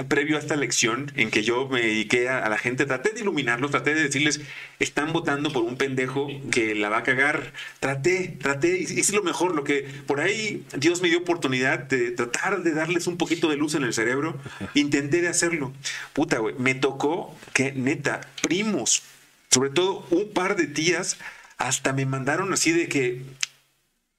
[0.08, 3.72] previo a esta elección en que yo me dediqué a, la gente, traté de iluminarlos,
[3.72, 4.42] traté de decirles,
[4.80, 7.54] están votando por un pendejo que la va a cagar.
[7.80, 12.64] Traté, traté, hice lo mejor, lo que por ahí Dios me dio oportunidad de tratar
[12.64, 14.38] de darles un poquito de luz en el cerebro.
[14.74, 15.74] Intenté de hacerlo.
[16.14, 19.04] Puta, güey, me tocó que neta, primos,
[19.52, 21.18] sobre todo un par de tías,
[21.58, 23.22] hasta me mandaron así de que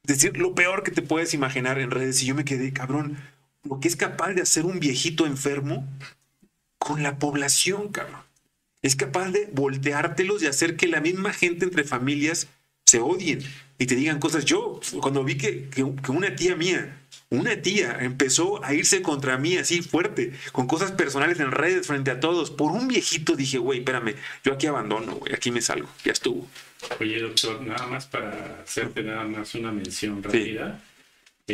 [0.04, 3.18] decir lo peor que te puedes imaginar en redes y yo me quedé, cabrón,
[3.64, 5.86] lo que es capaz de hacer un viejito enfermo
[6.78, 8.22] con la población, cabrón.
[8.82, 12.48] Es capaz de volteártelos y hacer que la misma gente entre familias
[12.86, 13.40] se odien
[13.78, 14.44] y te digan cosas.
[14.44, 19.56] Yo, cuando vi que, que, una tía mía, una tía empezó a irse contra mí
[19.58, 23.80] así fuerte, con cosas personales en redes frente a todos, por un viejito, dije, güey,
[23.80, 26.48] espérame, yo aquí abandono, güey, aquí me salgo, ya estuvo.
[26.98, 30.80] Oye, doctor, nada más para hacerte nada más una mención rápida.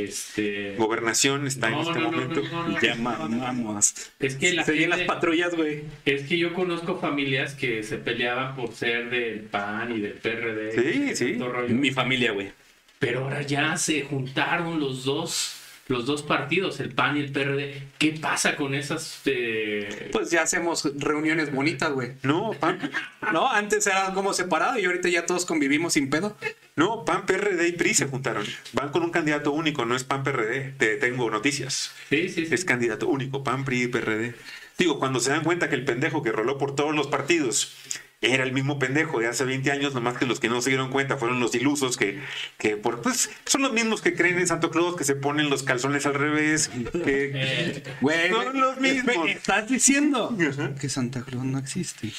[0.05, 0.75] Este...
[0.77, 2.43] Gobernación está en este momento.
[2.81, 3.95] Llamamos.
[4.19, 5.85] Es que la Se las patrullas, güey.
[6.05, 10.73] Es que yo conozco familias que se peleaban por ser del PAN y del PRD.
[10.73, 11.39] Sí, sí.
[11.69, 12.53] Mi familia, güey.
[12.99, 15.56] Pero ahora ya se juntaron los dos
[15.89, 17.83] los dos partidos, el PAN y el PRD.
[17.99, 19.21] ¿Qué pasa con esas?
[19.27, 20.11] Eh?
[20.13, 22.13] Pues ya hacemos reuniones bonitas, güey.
[22.23, 22.91] No, PAN.
[23.33, 26.37] no, antes era como separado y ahorita ya todos convivimos sin pedo.
[26.75, 28.45] No, PAN, PRD y PRI se juntaron.
[28.73, 30.75] Van con un candidato único, no es PAN, PRD.
[30.77, 31.93] Te tengo noticias.
[32.11, 32.55] Sí, sí, sí.
[32.55, 34.35] Es candidato único, PAN, PRI y PRD.
[34.79, 37.75] Digo, cuando se dan cuenta que el pendejo que roló por todos los partidos
[38.21, 40.91] era el mismo pendejo de hace 20 años, nomás que los que no se dieron
[40.91, 42.21] cuenta fueron los ilusos que,
[42.59, 45.63] que por, pues, son los mismos que creen en Santo Claus, que se ponen los
[45.63, 46.71] calzones al revés.
[46.93, 47.83] Que,
[48.31, 49.29] son los mismos.
[49.29, 50.37] ¿Estás diciendo
[50.81, 52.11] que Santa Claus no existe?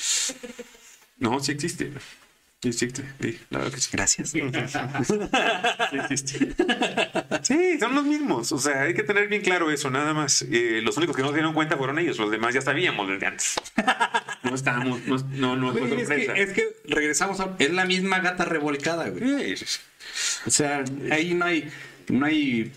[1.18, 1.92] No, sí existe.
[2.62, 3.04] Sí existe.
[3.22, 3.40] Sí,
[3.92, 4.30] Gracias.
[7.44, 8.52] Sí, son los mismos.
[8.52, 10.42] O sea, hay que tener bien claro eso, nada más.
[10.42, 13.28] Eh, los únicos que no se dieron cuenta fueron ellos, los demás ya sabíamos desde
[13.28, 13.56] antes.
[14.44, 15.02] No estábamos,
[15.32, 16.34] no, no, fue sorpresa.
[16.36, 19.54] Es que, regresamos a, es la misma gata revolcada, güey.
[20.46, 21.70] O sea, ahí no hay,
[22.10, 22.72] no hay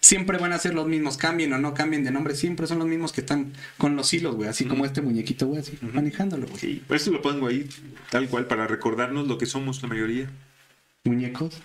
[0.00, 2.88] siempre van a ser los mismos, cambien o no cambien de nombre, siempre son los
[2.88, 6.58] mismos que están con los hilos, güey, así como este muñequito, güey, así, manejándolo, güey.
[6.58, 7.68] Sí, por eso lo pongo ahí,
[8.10, 10.30] tal cual, para recordarnos lo que somos la mayoría.
[11.04, 11.60] ¿Muñecos?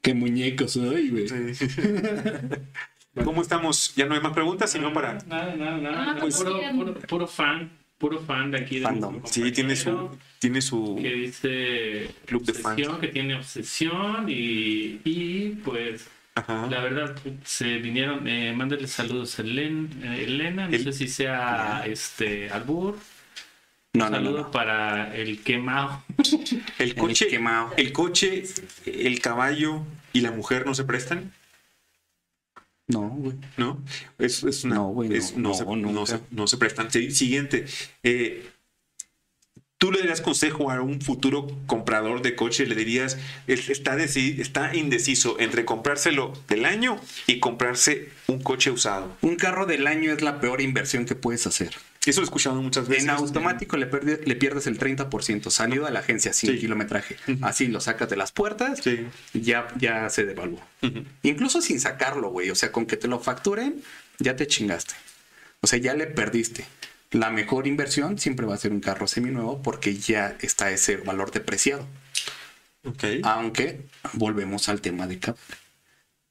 [0.00, 1.26] ¿Qué muñecos soy, güey?
[3.24, 3.94] ¿Cómo estamos?
[3.94, 5.14] Ya no hay más preguntas, sino para...
[5.26, 6.12] Nada, nada, nada.
[6.12, 8.80] Ah, pues puro, puro, fan, puro fan de aquí.
[8.80, 9.20] Fandom.
[9.24, 10.98] Sí, tiene su, tiene su...
[11.00, 12.10] Que dice...
[12.26, 12.82] Club de fans.
[13.00, 20.24] Que tiene obsesión y, y pues la verdad, se vinieron, eh, mándale saludos a eh,
[20.24, 22.98] Elena, no sé si sea este Albur.
[23.94, 26.04] No, saludo para el quemado.
[26.78, 27.72] El coche, el, quemado.
[27.78, 28.44] el coche,
[28.84, 29.82] el caballo
[30.12, 31.32] y la mujer no se prestan.
[32.88, 33.36] No, güey.
[33.56, 33.82] No,
[34.18, 34.76] es, es una.
[34.76, 35.08] No, güey.
[35.08, 36.90] No, no, se, no, se, prestan.
[36.90, 37.66] Siguiente.
[38.04, 38.48] Eh,
[39.78, 45.38] tú le darías consejo a un futuro comprador de coche, le dirías, está, está indeciso
[45.40, 49.16] entre comprárselo del año y comprarse un coche usado.
[49.20, 51.74] Un carro del año es la peor inversión que puedes hacer.
[52.10, 53.04] Eso lo he escuchado muchas veces.
[53.04, 57.16] En automático le, le, pierdes el 30%, salido a la agencia sin kilometraje.
[57.42, 58.80] Así lo sacas de las puertas,
[59.32, 60.60] ya, ya se devaluó.
[61.22, 62.50] Incluso sin sacarlo, güey.
[62.50, 63.82] O sea, con que te lo facturen,
[64.18, 64.94] ya te chingaste.
[65.60, 66.64] O sea, ya le perdiste
[67.10, 71.30] la mejor inversión siempre va a ser un carro seminuevo porque ya está ese valor
[71.30, 71.86] depreciado.
[72.84, 73.20] Okay.
[73.24, 75.40] Aunque volvemos al tema de Kavak.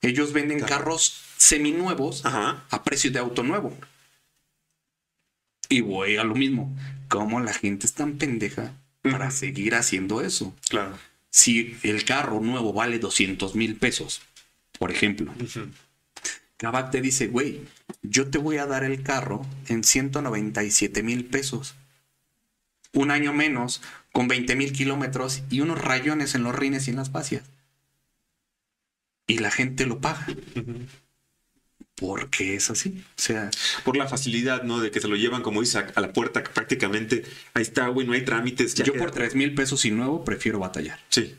[0.02, 3.76] Ellos venden carros seminuevos a precio de auto nuevo.
[5.70, 6.76] Y voy a lo mismo.
[7.08, 10.56] ¿Cómo la gente es tan pendeja para seguir haciendo eso?
[10.70, 10.98] Claro.
[11.30, 14.22] Si el carro nuevo vale 200 mil pesos,
[14.80, 15.34] por ejemplo,
[16.58, 17.62] Kavak te dice, güey,
[18.02, 21.76] yo te voy a dar el carro en 197 mil pesos.
[22.94, 23.82] Un año menos,
[24.14, 27.44] con 20 mil kilómetros y unos rayones en los rines y en las fascias.
[29.28, 30.26] Y la gente lo paga.
[31.96, 33.04] Porque es así.
[33.18, 33.50] O sea.
[33.84, 34.80] Por la facilidad, ¿no?
[34.80, 37.24] De que se lo llevan, como dice, a la puerta prácticamente.
[37.54, 38.76] Ahí está, güey, no hay trámites.
[38.76, 41.00] yo por 3 mil pesos y nuevo prefiero batallar.
[41.10, 41.36] Sí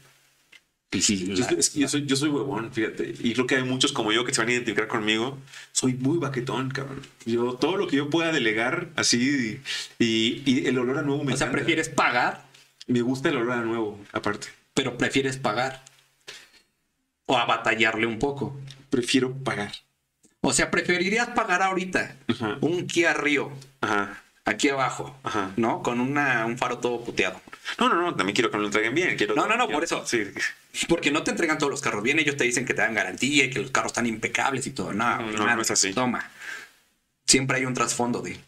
[1.00, 3.14] yo, soy, yo soy huevón, fíjate.
[3.20, 5.38] Y creo que hay muchos como yo que se van a identificar conmigo.
[5.72, 7.02] Soy muy baquetón, cabrón.
[7.24, 9.60] Yo, todo lo que yo pueda delegar así
[9.98, 12.46] y, el olor a nuevo me O sea, ¿prefieres pagar?
[12.86, 14.48] Me gusta el olor a nuevo, aparte.
[14.74, 15.84] Pero prefieres pagar.
[17.26, 18.58] O a batallarle un poco.
[18.90, 19.72] Prefiero pagar.
[20.48, 22.14] O sea, preferirías pagar ahorita
[22.60, 23.50] un Kia Río.
[23.80, 25.18] Ajá aquí abajo,
[25.56, 25.82] ¿no?
[25.82, 27.40] Con una, un faro todo puteado.
[27.78, 29.16] No, no, no, también quiero que me lo entreguen bien.
[29.16, 30.06] Quiero no, no, no, por eso.
[30.06, 30.22] Sí.
[30.88, 33.46] Porque no te entregan todos los carros bien, ellos te dicen que te dan garantía
[33.46, 34.92] y que los carros están impecables y todo.
[34.92, 35.92] No, no, no, es así.
[35.92, 36.30] Toma.
[37.26, 38.38] Siempre hay un trasfondo de.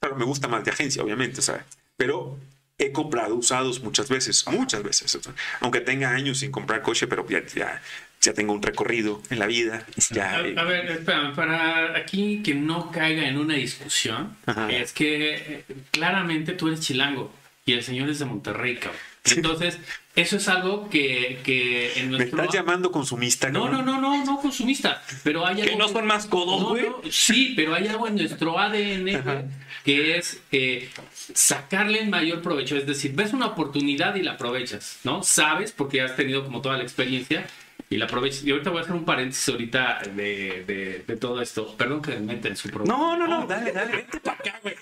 [0.00, 1.62] Claro, me gusta más de agencia, obviamente, ¿sabes?
[1.96, 2.38] Pero
[2.78, 5.18] he comprado usados muchas veces, muchas veces.
[5.60, 7.82] Aunque tenga años sin comprar coche, pero ya, ya,
[8.20, 9.84] ya tengo un recorrido en la vida.
[10.20, 14.36] a, ver, espera, para aquí que no caiga en una discusión,
[14.70, 17.32] es que eh, claramente tú eres chilango
[17.66, 19.00] y el señor es de Monterrey, cabrón.
[19.36, 19.78] Entonces,
[20.16, 22.36] eso es algo que, que en nuestro...
[22.36, 23.50] ¿Me estás llamando consumista?
[23.50, 25.02] No, no, no, no, no consumista.
[25.22, 25.72] Pero hay algo...
[25.72, 26.86] ¿Que no son más codos, güey?
[27.10, 29.48] sí, pero hay algo en nuestro ADN
[29.84, 30.90] que es eh,
[31.32, 32.76] sacarle el mayor provecho.
[32.76, 35.22] Es decir, ves una oportunidad y la aprovechas, ¿no?
[35.22, 37.46] Sabes, porque has tenido como toda la experiencia,
[37.90, 38.46] y la aprovecho.
[38.46, 41.76] Y ahorita voy a hacer un paréntesis ahorita de, de, todo esto.
[41.76, 42.98] Perdón que me meta en su programa.
[42.98, 44.74] No, no, no, dale, dale, vente para acá, güey.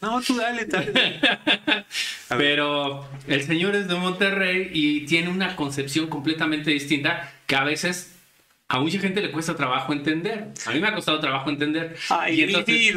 [0.00, 0.92] No, tú dale, dale.
[2.28, 8.17] Pero el señor es de Monterrey y tiene una concepción completamente distinta que a veces
[8.70, 10.48] a mucha gente le cuesta trabajo entender.
[10.66, 11.96] A mí me ha costado trabajo entender.
[12.10, 12.94] Ay, y entonces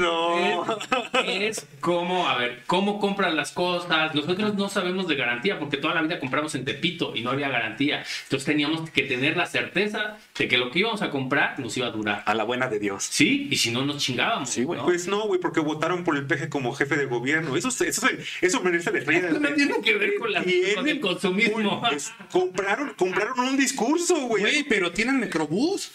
[1.23, 4.13] es, es como, a ver, cómo compran las cosas.
[4.13, 7.47] Nosotros no sabemos de garantía porque toda la vida compramos en Tepito y no había
[7.47, 8.03] garantía.
[8.23, 11.87] Entonces teníamos que tener la certeza de que lo que íbamos a comprar nos iba
[11.87, 12.23] a durar.
[12.25, 13.03] A la buena de Dios.
[13.03, 14.49] Sí, y si no nos chingábamos.
[14.49, 14.81] Sí, güey.
[14.81, 17.55] Pues no, güey, porque votaron por el peje como jefe de gobierno.
[17.55, 18.07] Eso, eso,
[18.41, 19.29] eso merece la estrella.
[19.29, 20.43] Eso no tiene que ver con, la,
[20.75, 21.81] con el consumismo.
[22.31, 24.41] compraron, compraron un discurso, güey.
[24.41, 25.91] Güey, pero tienen microbús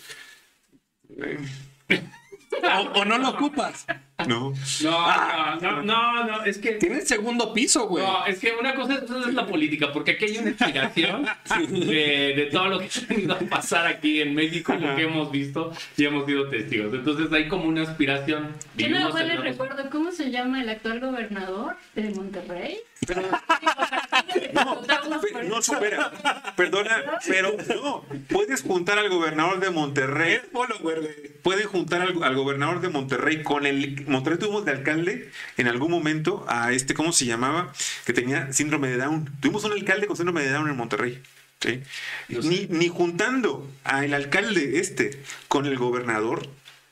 [2.94, 3.86] o, no lo ocupas.
[4.26, 4.54] No.
[4.82, 6.72] No, no, no, no, es que.
[6.72, 8.04] Tiene el segundo piso, güey.
[8.04, 11.26] No, es que una cosa es, la política, porque aquí hay una explicación
[11.68, 15.70] de, todo lo que ha venido a pasar aquí en México, lo que hemos visto
[15.96, 16.94] y hemos sido testigos.
[16.94, 18.54] Entonces hay como una aspiración.
[18.76, 19.10] Yo no
[19.42, 22.78] recuerdo cómo se llama el actual gobernador de Monterrey.
[24.52, 24.82] No,
[25.48, 26.10] no supera.
[26.56, 28.04] Perdona, pero no.
[28.28, 30.40] Puedes juntar al gobernador de Monterrey.
[31.42, 34.05] Pueden juntar al, al, gobernador de Monterrey con el.
[34.06, 37.72] Monterrey tuvimos de alcalde en algún momento a este, ¿cómo se llamaba?
[38.04, 39.30] Que tenía síndrome de Down.
[39.40, 41.22] Tuvimos un alcalde con síndrome de Down en Monterrey.
[41.60, 41.82] ¿sí?
[42.28, 46.48] Ni, ni juntando al alcalde este con el gobernador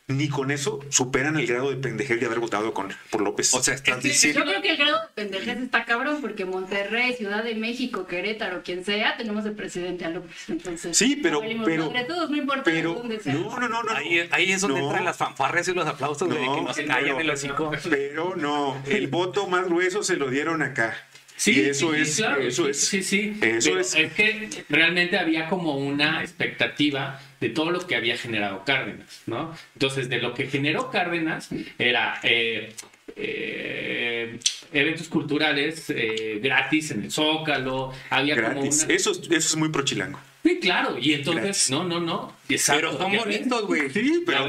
[0.07, 3.55] ni con eso superan el grado de pendejez de haber votado con, por López.
[3.55, 4.41] O sea, estás diciendo...
[4.41, 8.63] Yo creo que el grado de pendejez está cabrón porque Monterrey, Ciudad de México, Querétaro,
[8.63, 10.49] quien sea, tenemos de presidente a López.
[10.49, 11.41] Entonces, sí, pero...
[11.65, 13.33] pero todos, no importa pero, dónde sea.
[13.33, 13.83] No, no, no.
[13.83, 16.85] no ahí, ahí, es donde entran las fanfarrias y los aplausos de que no se
[16.85, 17.71] callan en los cinco.
[17.89, 20.95] Pero no, el voto más grueso se lo dieron acá.
[21.37, 22.81] Sí, eso es, eso es.
[22.81, 23.37] Sí, sí.
[23.43, 23.95] Eso es.
[23.95, 29.55] es que realmente había como una expectativa de todo lo que había generado Cárdenas, ¿no?
[29.75, 31.49] Entonces, de lo que generó Cárdenas
[31.79, 32.73] era eh,
[33.17, 34.39] eh,
[34.73, 38.69] eventos culturales eh, gratis en el Zócalo, había como una...
[38.71, 40.21] Eso, eso es muy prochilango.
[40.45, 42.37] Sí, claro, y entonces, no, no, no.
[42.67, 43.91] pero son bonitos, güey.
[43.91, 44.47] Sí, pero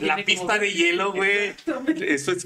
[0.00, 1.52] la, pista de hielo, güey.
[2.00, 2.44] Eso es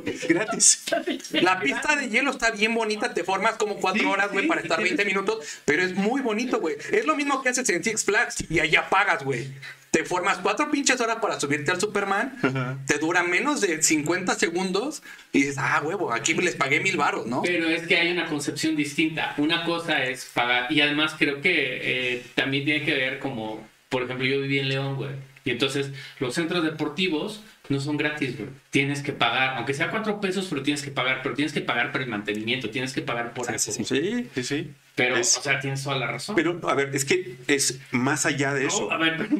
[0.28, 0.84] gratis.
[1.32, 4.82] La pista de hielo está bien bonita, te formas como cuatro horas, güey, para estar
[4.82, 6.76] 20 minutos, pero es muy bonito, güey.
[6.90, 9.48] Es lo mismo que haces en Six Flags y allá pagas, güey.
[9.90, 12.38] Te formas cuatro pinches horas para subirte al Superman,
[12.86, 15.02] te dura menos de 50 segundos
[15.32, 17.42] y dices, ah, huevo, aquí les pagué mil baros, ¿no?
[17.42, 19.34] Pero es que hay una concepción distinta.
[19.36, 24.04] Una cosa es pagar, y además creo que eh, también tiene que ver como, por
[24.04, 25.10] ejemplo, yo viví en León, güey,
[25.44, 25.90] y entonces
[26.20, 28.50] los centros deportivos no son gratis, güey.
[28.70, 31.92] Tienes que pagar, aunque sea cuatro pesos, pero tienes que pagar, pero tienes que pagar
[31.92, 33.72] por el mantenimiento, tienes que pagar por eso.
[33.72, 34.70] Sí, sí, sí.
[34.94, 36.36] Pero, o sea, tienes toda la razón.
[36.36, 38.92] Pero, a ver, es que es más allá de eso.
[38.92, 39.30] A ver,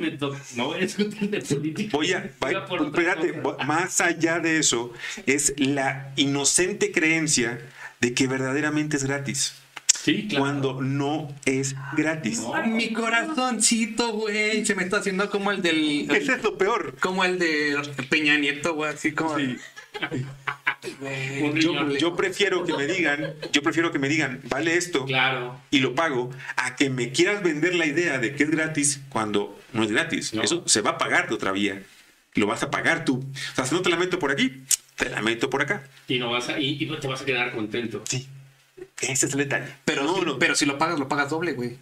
[0.57, 1.91] no voy a discutir de política.
[1.93, 2.31] Voy a,
[2.81, 4.93] espérate, más allá de eso,
[5.27, 7.61] es la inocente creencia
[8.01, 9.55] de que verdaderamente es gratis.
[10.03, 10.45] Sí, claro.
[10.45, 12.43] Cuando no es gratis.
[12.67, 14.67] mi corazoncito, güey.
[14.67, 16.11] Se me está haciendo como el del.
[16.11, 16.97] Ese es lo peor.
[16.99, 17.77] Como el de
[18.11, 18.91] Peña Nieto, güey.
[18.91, 19.39] Así como.
[19.39, 19.57] Sí.
[22.01, 25.61] Yo, prefiero que me digan, yo prefiero que me digan, vale esto claro.
[25.71, 29.57] y lo pago, a que me quieras vender la idea de que es gratis cuando
[29.73, 30.33] no es gratis.
[30.33, 31.83] Eso se va a pagar de otra vía.
[32.35, 33.19] Lo vas a pagar tú.
[33.19, 34.63] O sea, si no te la meto por aquí,
[34.97, 35.85] te la meto por acá.
[36.09, 38.03] Y no vas a, y, te vas a quedar contento.
[38.09, 38.27] Sí.
[39.01, 39.75] Ese es el detalle.
[39.85, 41.79] Pero, si, pero si lo pagas, lo pagas doble, güey.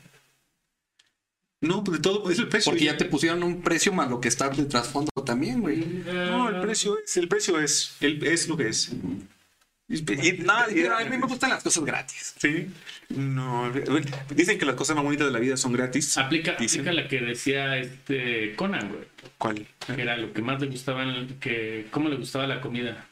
[1.61, 2.73] No, pues de todo es el precio.
[2.73, 5.79] Porque ya te pusieron un precio más lo que está de trasfondo también, güey.
[6.07, 8.93] No, el precio es, el precio es, el, es lo que es.
[8.93, 12.35] no, a mí me gustan las cosas gratis.
[12.39, 12.69] Sí.
[13.11, 13.71] No,
[14.31, 16.17] dicen que las cosas más bonitas de la vida son gratis.
[16.17, 19.05] Aplica, aplica la que decía este Conan, güey.
[19.37, 19.67] ¿Cuál?
[19.89, 21.05] era lo que más le gustaba,
[21.41, 23.07] que, cómo le gustaba la comida.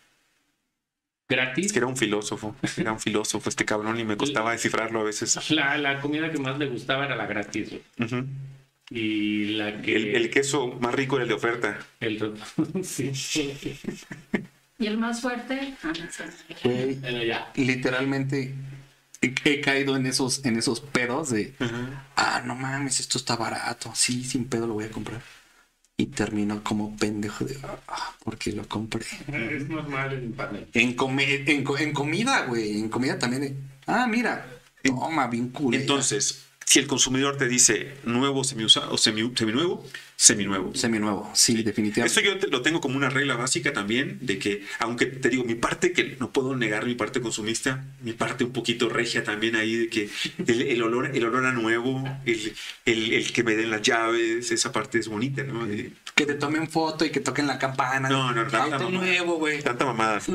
[1.29, 1.67] Gratis.
[1.67, 5.05] Es que era un filósofo, era un filósofo este cabrón y me costaba descifrarlo a
[5.05, 5.51] veces.
[5.51, 7.75] La, la comida que más le gustaba era la gratis.
[8.91, 10.17] Y la que...
[10.17, 11.79] El, queso más rico era el de oferta.
[12.01, 12.35] El...
[12.83, 13.13] sí.
[14.79, 15.75] ¿Y el más fuerte?
[15.83, 15.93] Ah,
[17.27, 17.53] ya.
[17.57, 18.55] Literalmente
[19.21, 21.53] he, caído en esos, en esos pedos de,
[22.17, 23.91] ah, no mames, esto está barato.
[23.95, 25.21] Sí, sin pedo lo voy a comprar
[26.01, 27.59] y terminó como pendejo de
[27.89, 29.05] ah, porque lo compré.
[29.33, 30.69] Es normal en panel.
[30.73, 32.79] En, en, comida, güey.
[32.79, 33.69] En comida también.
[33.87, 34.47] ah, mira.
[34.85, 35.75] Toma, cool.
[35.75, 39.85] Entonces, si el consumidor te dice nuevo, semiusado, semi, seminuevo,
[40.19, 40.75] seminuevo.
[40.75, 42.21] Seminuevo, sí, definitivamente.
[42.21, 45.55] Eso yo lo tengo como una regla básica también, de que, aunque te digo, mi
[45.55, 49.77] parte que no puedo negar, mi parte consumista, mi parte un poquito regia también ahí,
[49.77, 50.11] de que
[50.45, 52.53] el, olor, el olor a nuevo, el,
[52.85, 55.69] el, que me den las llaves, esa parte es bonita, ¿no?
[56.17, 58.09] que te tomen foto y que toquen la campana.
[58.09, 58.59] No, no, no.
[58.59, 59.63] Auto nuevo, güey.
[59.63, 60.21] Tanta mamada.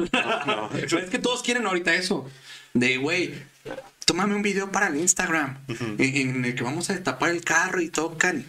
[0.46, 2.30] No, es que todos quieren ahorita eso.
[2.74, 3.34] De, güey,
[4.06, 5.58] tómame un video para el Instagram
[5.98, 8.46] en, el que vamos a destapar el carro y tocan.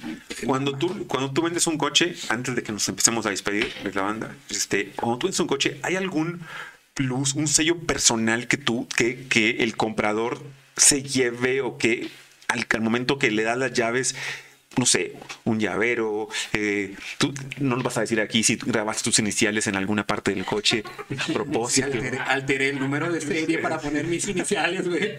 [0.46, 3.92] Cuando tú, cuando tú vendes un coche, antes de que nos empecemos a despedir de
[3.92, 6.40] la banda, este, cuando tú vendes un coche, ¿hay algún
[6.94, 10.42] plus, un sello personal que tú, que, que el comprador
[10.76, 12.10] se lleve o que
[12.48, 14.14] al, al momento que le das las llaves
[14.76, 15.14] no sé,
[15.44, 16.28] un llavero.
[16.52, 20.34] Eh, tú no nos vas a decir aquí si grabaste tus iniciales en alguna parte
[20.34, 20.84] del coche
[21.18, 21.88] a propósito.
[22.26, 25.16] alteré, el número de serie para poner mis iniciales, güey.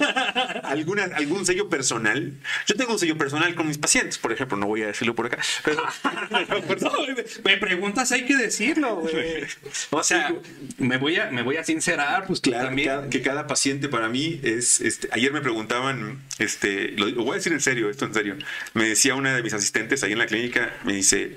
[0.62, 2.34] ¿Alguna, ¿Algún sello personal?
[2.66, 5.26] Yo tengo un sello personal con mis pacientes, por ejemplo, no voy a decirlo por
[5.26, 5.38] acá.
[5.64, 5.82] Pero...
[7.44, 9.44] me preguntas, hay que decirlo, güey.
[9.90, 10.34] O sea,
[10.78, 13.08] me voy a, me voy a sincerar, pues claro, también.
[13.10, 17.34] que cada paciente para mí es, este, ayer me preguntaban, este, lo, lo voy a
[17.36, 18.36] decir en serio, esto en serio.
[18.74, 21.36] Me decía una de mis asistentes ahí en la clínica, me dice,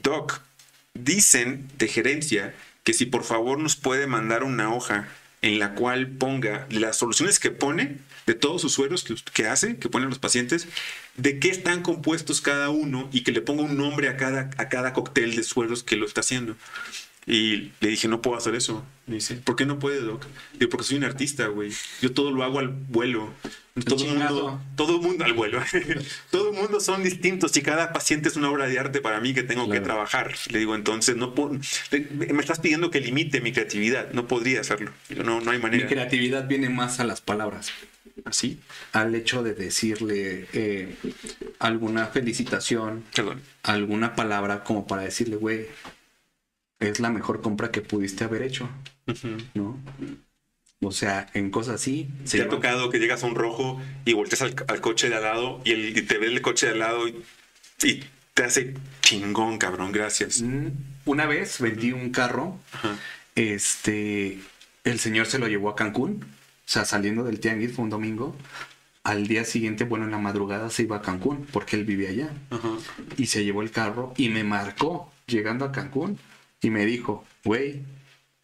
[0.00, 0.40] Doc,
[0.94, 5.08] dicen de gerencia que si por favor nos puede mandar una hoja
[5.42, 9.88] en la cual ponga las soluciones que pone de todos sus sueros que, hace, que
[9.88, 10.68] ponen los pacientes,
[11.16, 14.68] de qué están compuestos cada uno y que le ponga un nombre a cada, a
[14.68, 16.54] cada cóctel de sueros que lo está haciendo.
[17.26, 18.84] Y le dije, no puedo hacer eso.
[19.06, 20.26] Me dice, ¿por qué no puede, Doc?
[20.54, 21.70] Digo, porque soy un artista, güey.
[22.00, 23.32] Yo todo lo hago al vuelo.
[23.86, 25.62] Todo el mundo, todo mundo al vuelo.
[26.30, 29.34] todo el mundo son distintos y cada paciente es una obra de arte para mí
[29.34, 30.34] que tengo que trabajar.
[30.50, 31.58] Le digo, entonces no puedo,
[32.10, 34.12] me estás pidiendo que limite mi creatividad.
[34.12, 34.90] No podría hacerlo.
[35.24, 35.84] no, no hay manera.
[35.84, 37.72] Mi creatividad viene más a las palabras.
[38.24, 38.60] ¿Así?
[38.92, 40.94] Al hecho de decirle eh,
[41.58, 43.04] alguna felicitación,
[43.62, 45.66] alguna palabra como para decirle, güey,
[46.88, 48.68] es la mejor compra que pudiste haber hecho,
[49.54, 49.78] ¿no?
[50.82, 52.08] O sea, en cosas así.
[52.24, 55.22] Se te ha tocado que llegas a un rojo y volteas al, coche de al
[55.22, 57.22] lado y, el, te ve el coche de al lado y,
[58.34, 60.42] te hace chingón, cabrón, gracias.
[60.42, 60.68] Mm,
[61.04, 62.58] una vez vendí un carro,
[63.34, 64.40] este,
[64.84, 68.36] el señor se lo llevó a Cancún, o sea, saliendo del tianguis fue un domingo.
[69.04, 72.30] Al día siguiente, bueno, en la madrugada se iba a Cancún porque él vivía allá.
[73.16, 76.18] Y se llevó el carro y me marcó llegando a Cancún
[76.62, 77.82] y me dijo, güey,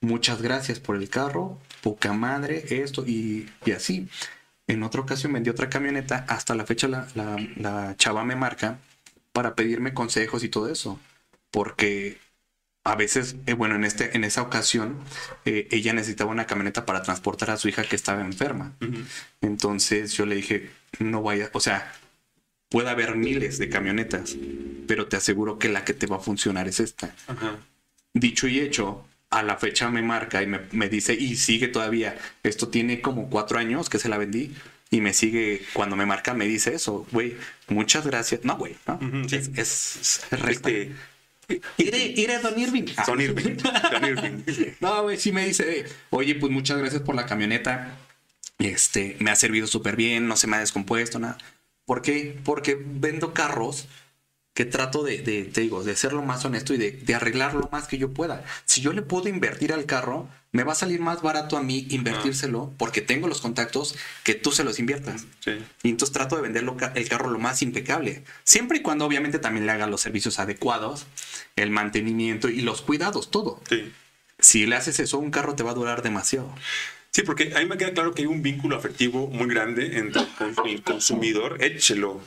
[0.01, 4.09] muchas gracias por el carro, poca madre, esto y, así.
[4.66, 7.07] En otra ocasión vendí otra camioneta, hasta la fecha la,
[7.57, 8.78] la, chava me marca
[9.32, 11.01] para pedirme consejos y todo eso,
[11.51, 12.19] porque
[12.85, 14.97] a veces, eh, bueno, en, este, en esa ocasión,
[15.45, 18.74] eh, ella necesitaba una camioneta para transportar a su hija que estaba enferma.
[19.40, 21.93] Entonces yo le dije, no vaya, o sea,
[22.69, 24.36] puede haber miles de camionetas,
[24.86, 27.15] pero te aseguro que la que te va a funcionar es esta.
[28.14, 32.68] Dicho y hecho, a la fecha me marca y me, dice, y sigue todavía, esto
[32.68, 34.55] tiene como cuatro años que se la vendí.
[34.90, 37.36] Y me sigue, cuando me marca, me dice eso, güey,
[37.68, 38.43] muchas gracias.
[38.44, 38.98] No, güey, ¿no?
[39.30, 40.93] es, es, este,
[41.78, 42.85] Iré, iré a Don Irving.
[43.06, 43.56] Don Irving.
[43.90, 44.44] Don Irving.
[44.80, 47.97] no, güey, sí me dice, oye, pues muchas gracias por la camioneta.
[48.59, 51.39] Este, me ha servido súper bien, no se me ha descompuesto, nada.
[51.86, 52.39] ¿Por qué?
[52.44, 53.89] Porque vendo carros
[54.59, 57.86] que trato de, te digo, de ser lo más honesto y de, arreglar lo más
[57.86, 58.44] que yo pueda.
[58.64, 61.86] Si yo le puedo invertir al carro, me va a salir más barato a mí
[61.90, 63.94] invertírselo porque tengo los contactos
[64.24, 65.26] que tú se los inviertas.
[65.85, 68.24] Y entonces trato de venderlo el carro lo más impecable.
[68.43, 71.06] Siempre y cuando obviamente también le haga los servicios adecuados,
[71.55, 73.62] el mantenimiento y los cuidados, todo.
[74.40, 76.52] Si le haces eso, un carro te va a durar demasiado.
[77.10, 80.22] Sí, porque a mí me queda claro que hay un vínculo afectivo muy grande entre
[80.66, 81.62] el consumidor.
[81.62, 82.20] Échelo.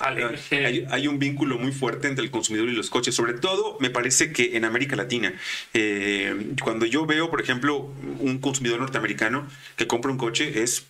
[0.00, 3.14] Hay, un vínculo muy fuerte entre el consumidor y los coches.
[3.14, 5.34] Sobre todo, me parece que en América Latina.
[5.74, 7.90] Eh, cuando yo veo, por ejemplo,
[8.20, 10.84] un consumidor norteamericano que compra un coche, es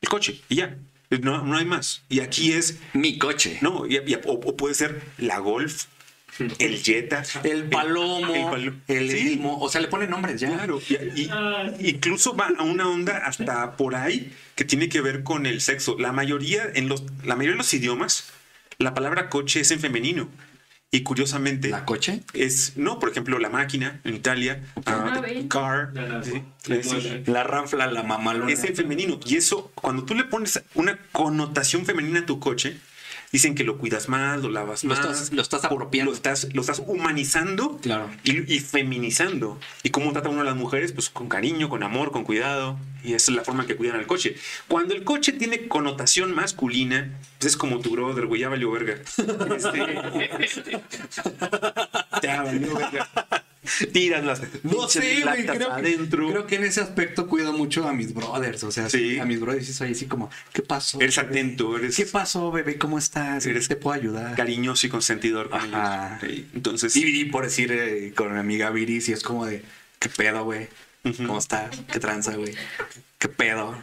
[0.00, 0.76] el coche y ya.
[1.10, 2.02] No, no hay más.
[2.08, 2.78] Y aquí es...
[2.92, 3.58] Mi coche.
[3.62, 3.84] No,
[4.26, 5.86] o puede ser la Golf,
[6.38, 10.48] el Jetta, el Palomo, el, el o sea, le ponen nombres ya.
[10.48, 11.30] Claro, y,
[11.80, 15.96] incluso va a una onda hasta por ahí que tiene que ver con el sexo.
[15.98, 18.30] La mayoría, en los, la mayoría de los idiomas,
[18.78, 20.28] la palabra coche es en femenino.
[20.90, 21.68] Y curiosamente.
[21.68, 22.22] ¿La coche?
[22.32, 22.78] Es.
[22.78, 24.64] No, por ejemplo, la máquina en Italia.
[24.86, 25.92] Ah, car.
[27.26, 28.50] La, ranfla, la mamalona.
[28.50, 29.20] Es en femenino.
[29.26, 32.78] Y eso, cuando tú le pones una connotación femenina a tu coche,
[33.32, 35.00] dicen que lo cuidas más, lo lavas lo más.
[35.00, 36.10] Estás, lo estás apropiando.
[36.10, 38.10] Lo estás, lo estás humanizando claro.
[38.24, 39.58] y, feminizando.
[39.82, 40.92] ¿Y cómo trata uno a las mujeres?
[40.92, 42.78] Pues con cariño, con amor, con cuidado.
[43.04, 44.36] Y esa es la forma que cuidan al coche.
[44.66, 48.96] Cuando el coche tiene connotación masculina, pues es como tu brother, güey, ya valió verga.
[50.38, 50.80] Este,
[52.22, 53.08] ya valió verga.
[53.92, 56.28] tiras las no sé, güey, creo, adentro.
[56.28, 59.68] creo que en ese aspecto cuido mucho a mis brothers, o sea, a mis brothers
[59.68, 61.00] y soy así como, ¿qué pasó?
[61.00, 62.78] Eres atento, eres ¿Qué pasó, bebé?
[62.78, 63.46] ¿Cómo estás?
[63.46, 64.34] Eres te puedo ayudar.
[64.36, 66.20] Cariñoso y consentidor con Ajá.
[66.54, 69.62] Entonces, y, por decir eh, con mi amiga Viri, si es como de,
[69.98, 70.68] ¿qué pedo, güey?
[71.16, 71.70] ¿Cómo estás?
[71.92, 72.54] ¿Qué tranza, güey?
[73.18, 73.82] ¿Qué pedo?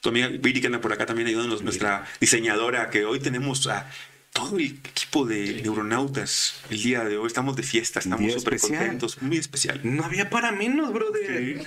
[0.00, 3.90] Tu amiga Viri que anda por acá también ayudándonos, nuestra diseñadora, que hoy tenemos a
[4.36, 7.26] todo el equipo de neuronautas el día de hoy.
[7.26, 9.80] Estamos de fiesta, estamos súper contentos, muy especial.
[9.82, 11.64] No había para menos, brother.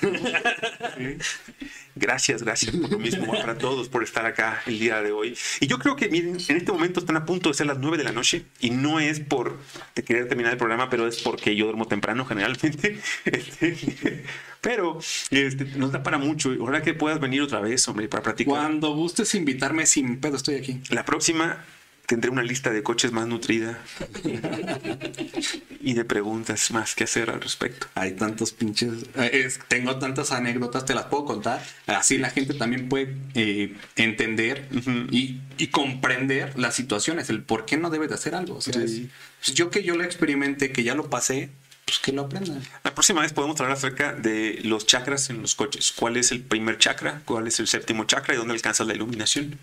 [1.96, 5.36] Gracias, gracias por lo mismo para todos por estar acá el día de hoy.
[5.60, 7.98] Y yo creo que, miren, en este momento están a punto de ser las 9
[7.98, 9.58] de la noche y no es por
[10.06, 13.00] querer terminar el programa, pero es porque yo duermo temprano generalmente.
[13.26, 14.24] Este,
[14.62, 16.52] pero este, nos da para mucho.
[16.60, 18.54] Ojalá que puedas venir otra vez, hombre, para platicar.
[18.54, 20.82] Cuando gustes invitarme, sin pedo, estoy aquí.
[20.90, 21.64] La próxima
[22.10, 23.78] tendré una lista de coches más nutrida
[25.80, 27.86] y de preguntas más que hacer al respecto.
[27.94, 31.64] Hay tantos pinches, eh, tengo tantas anécdotas, te las puedo contar.
[31.86, 34.68] Así la gente también puede eh, entender
[35.12, 38.56] y, comprender las situaciones, el por qué no debes de hacer algo.
[38.56, 41.52] Pues yo que yo lo experimenté, que ya lo pasé,
[41.86, 42.64] pues que lo aprendan.
[42.84, 45.94] La próxima vez podemos hablar acerca de los chakras en los coches.
[45.96, 47.22] ¿Cuál es el primer chakra?
[47.26, 48.34] ¿Cuál es el séptimo chakra?
[48.34, 49.60] ¿Y dónde alcanza la iluminación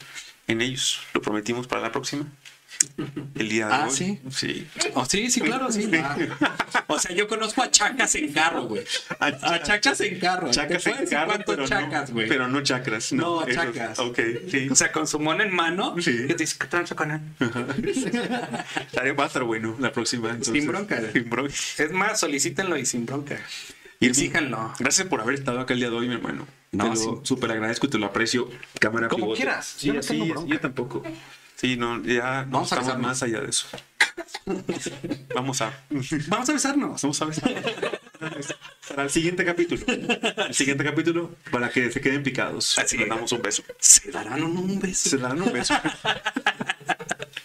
[0.46, 1.00] en ellos?
[1.14, 2.26] Lo prometimos para la próxima.
[3.34, 4.20] El día de ah, sí.
[4.30, 4.66] Sí.
[4.94, 5.90] Oh, sí, sí, claro, sí.
[6.86, 8.84] O sea, yo conozco a chacas en carro, güey.
[9.18, 10.50] A, chacas en carro.
[10.50, 13.12] Chacas en carro, pero, chacas, no, pero no chakras.
[13.12, 13.98] No, no chacas.
[13.98, 14.20] Ok,
[14.50, 14.68] sí.
[14.70, 15.94] O sea, con su mano en mano.
[16.00, 16.26] Sí.
[16.26, 16.56] ¿Qué te dice?
[16.58, 17.20] ¿Qué tranza con él?
[19.18, 20.30] Va a estar bueno la próxima.
[20.30, 20.52] Entonces.
[20.52, 21.00] Sin bronca.
[21.12, 21.54] Sin bronca.
[21.78, 23.38] Es más, solicítenlo y sin bronca.
[24.00, 24.74] Y exíjanlo.
[24.78, 26.46] Gracias por haber estado acá el día de hoy, mi hermano.
[26.76, 28.48] No, súper agradezco y te lo aprecio.
[28.78, 29.74] Cámara Como quieras.
[29.78, 31.02] Sí, yo, así, yo tampoco.
[31.56, 33.66] Sí, no, ya no Vamos estamos más allá de eso.
[35.34, 35.72] Vamos a.
[36.28, 37.02] Vamos a besarnos.
[37.02, 37.62] Vamos a besarnos.
[38.88, 39.82] Para el siguiente capítulo.
[39.86, 42.78] El siguiente capítulo, para que se queden picados.
[42.78, 43.62] Así le damos un beso.
[43.78, 45.10] Se darán un beso.
[45.10, 45.74] Se darán un beso.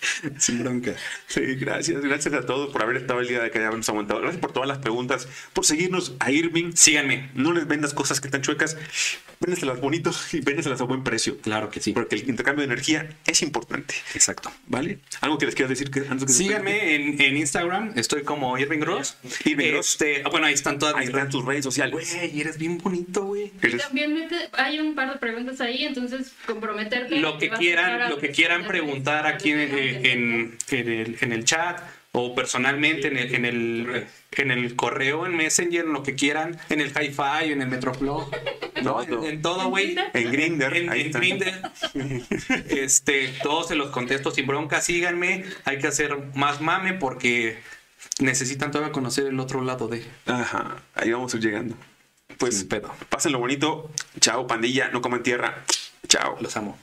[0.38, 0.96] Sin bronca.
[1.28, 2.02] Sí, gracias.
[2.02, 4.22] Gracias a todos por haber estado el día de que hayamos aguantado.
[4.22, 6.74] Gracias por todas las preguntas, por seguirnos a Irving.
[6.74, 7.30] Síganme.
[7.34, 8.78] No les vendas cosas que están chuecas.
[9.40, 11.40] Véndeselas bonitos y véndeselas a buen precio.
[11.40, 11.94] Claro que sí.
[11.94, 13.96] Porque el intercambio de energía es importante.
[14.14, 14.52] Exacto.
[14.68, 15.00] ¿Vale?
[15.22, 17.94] ¿Algo que les quieras decir que antes que Síganme en, Instagram.
[17.96, 19.18] Estoy como Irving Gross.
[19.46, 19.92] Irving Gross.
[19.92, 21.94] Este, bueno, ahí están todas ahí están tus redes sociales.
[21.94, 23.52] Güey, eres bien bonito, güey.
[23.64, 27.18] Y también hay un par de preguntas ahí, entonces comprometerte.
[27.18, 33.18] Lo que quieran, lo que quieran preguntar aquí en, en, el, chat o personalmente en
[33.18, 37.52] el, en el, en el correo, en Messenger, en lo que quieran, en el Hi-Fi,
[37.52, 38.30] en el Metroflow,
[38.84, 39.04] ¿no?
[39.04, 39.96] En, todo, güey.
[40.14, 40.76] En Grinder.
[40.76, 41.62] En, Grinder.
[42.70, 44.82] este, todos se los contesto sin bronca.
[44.82, 45.46] Síganme.
[45.66, 47.58] Hay que hacer más mame porque
[48.20, 50.06] necesitan todavía conocer el otro lado de.
[50.26, 50.78] Ajá.
[50.96, 51.76] Ahí vamos a ir llegando.
[52.38, 52.94] Pues, pedo.
[53.10, 53.92] Pásenlo bonito.
[54.20, 54.90] Chao, pandilla.
[54.90, 55.64] No coman tierra.
[56.08, 56.38] Chao.
[56.42, 56.78] Los amo.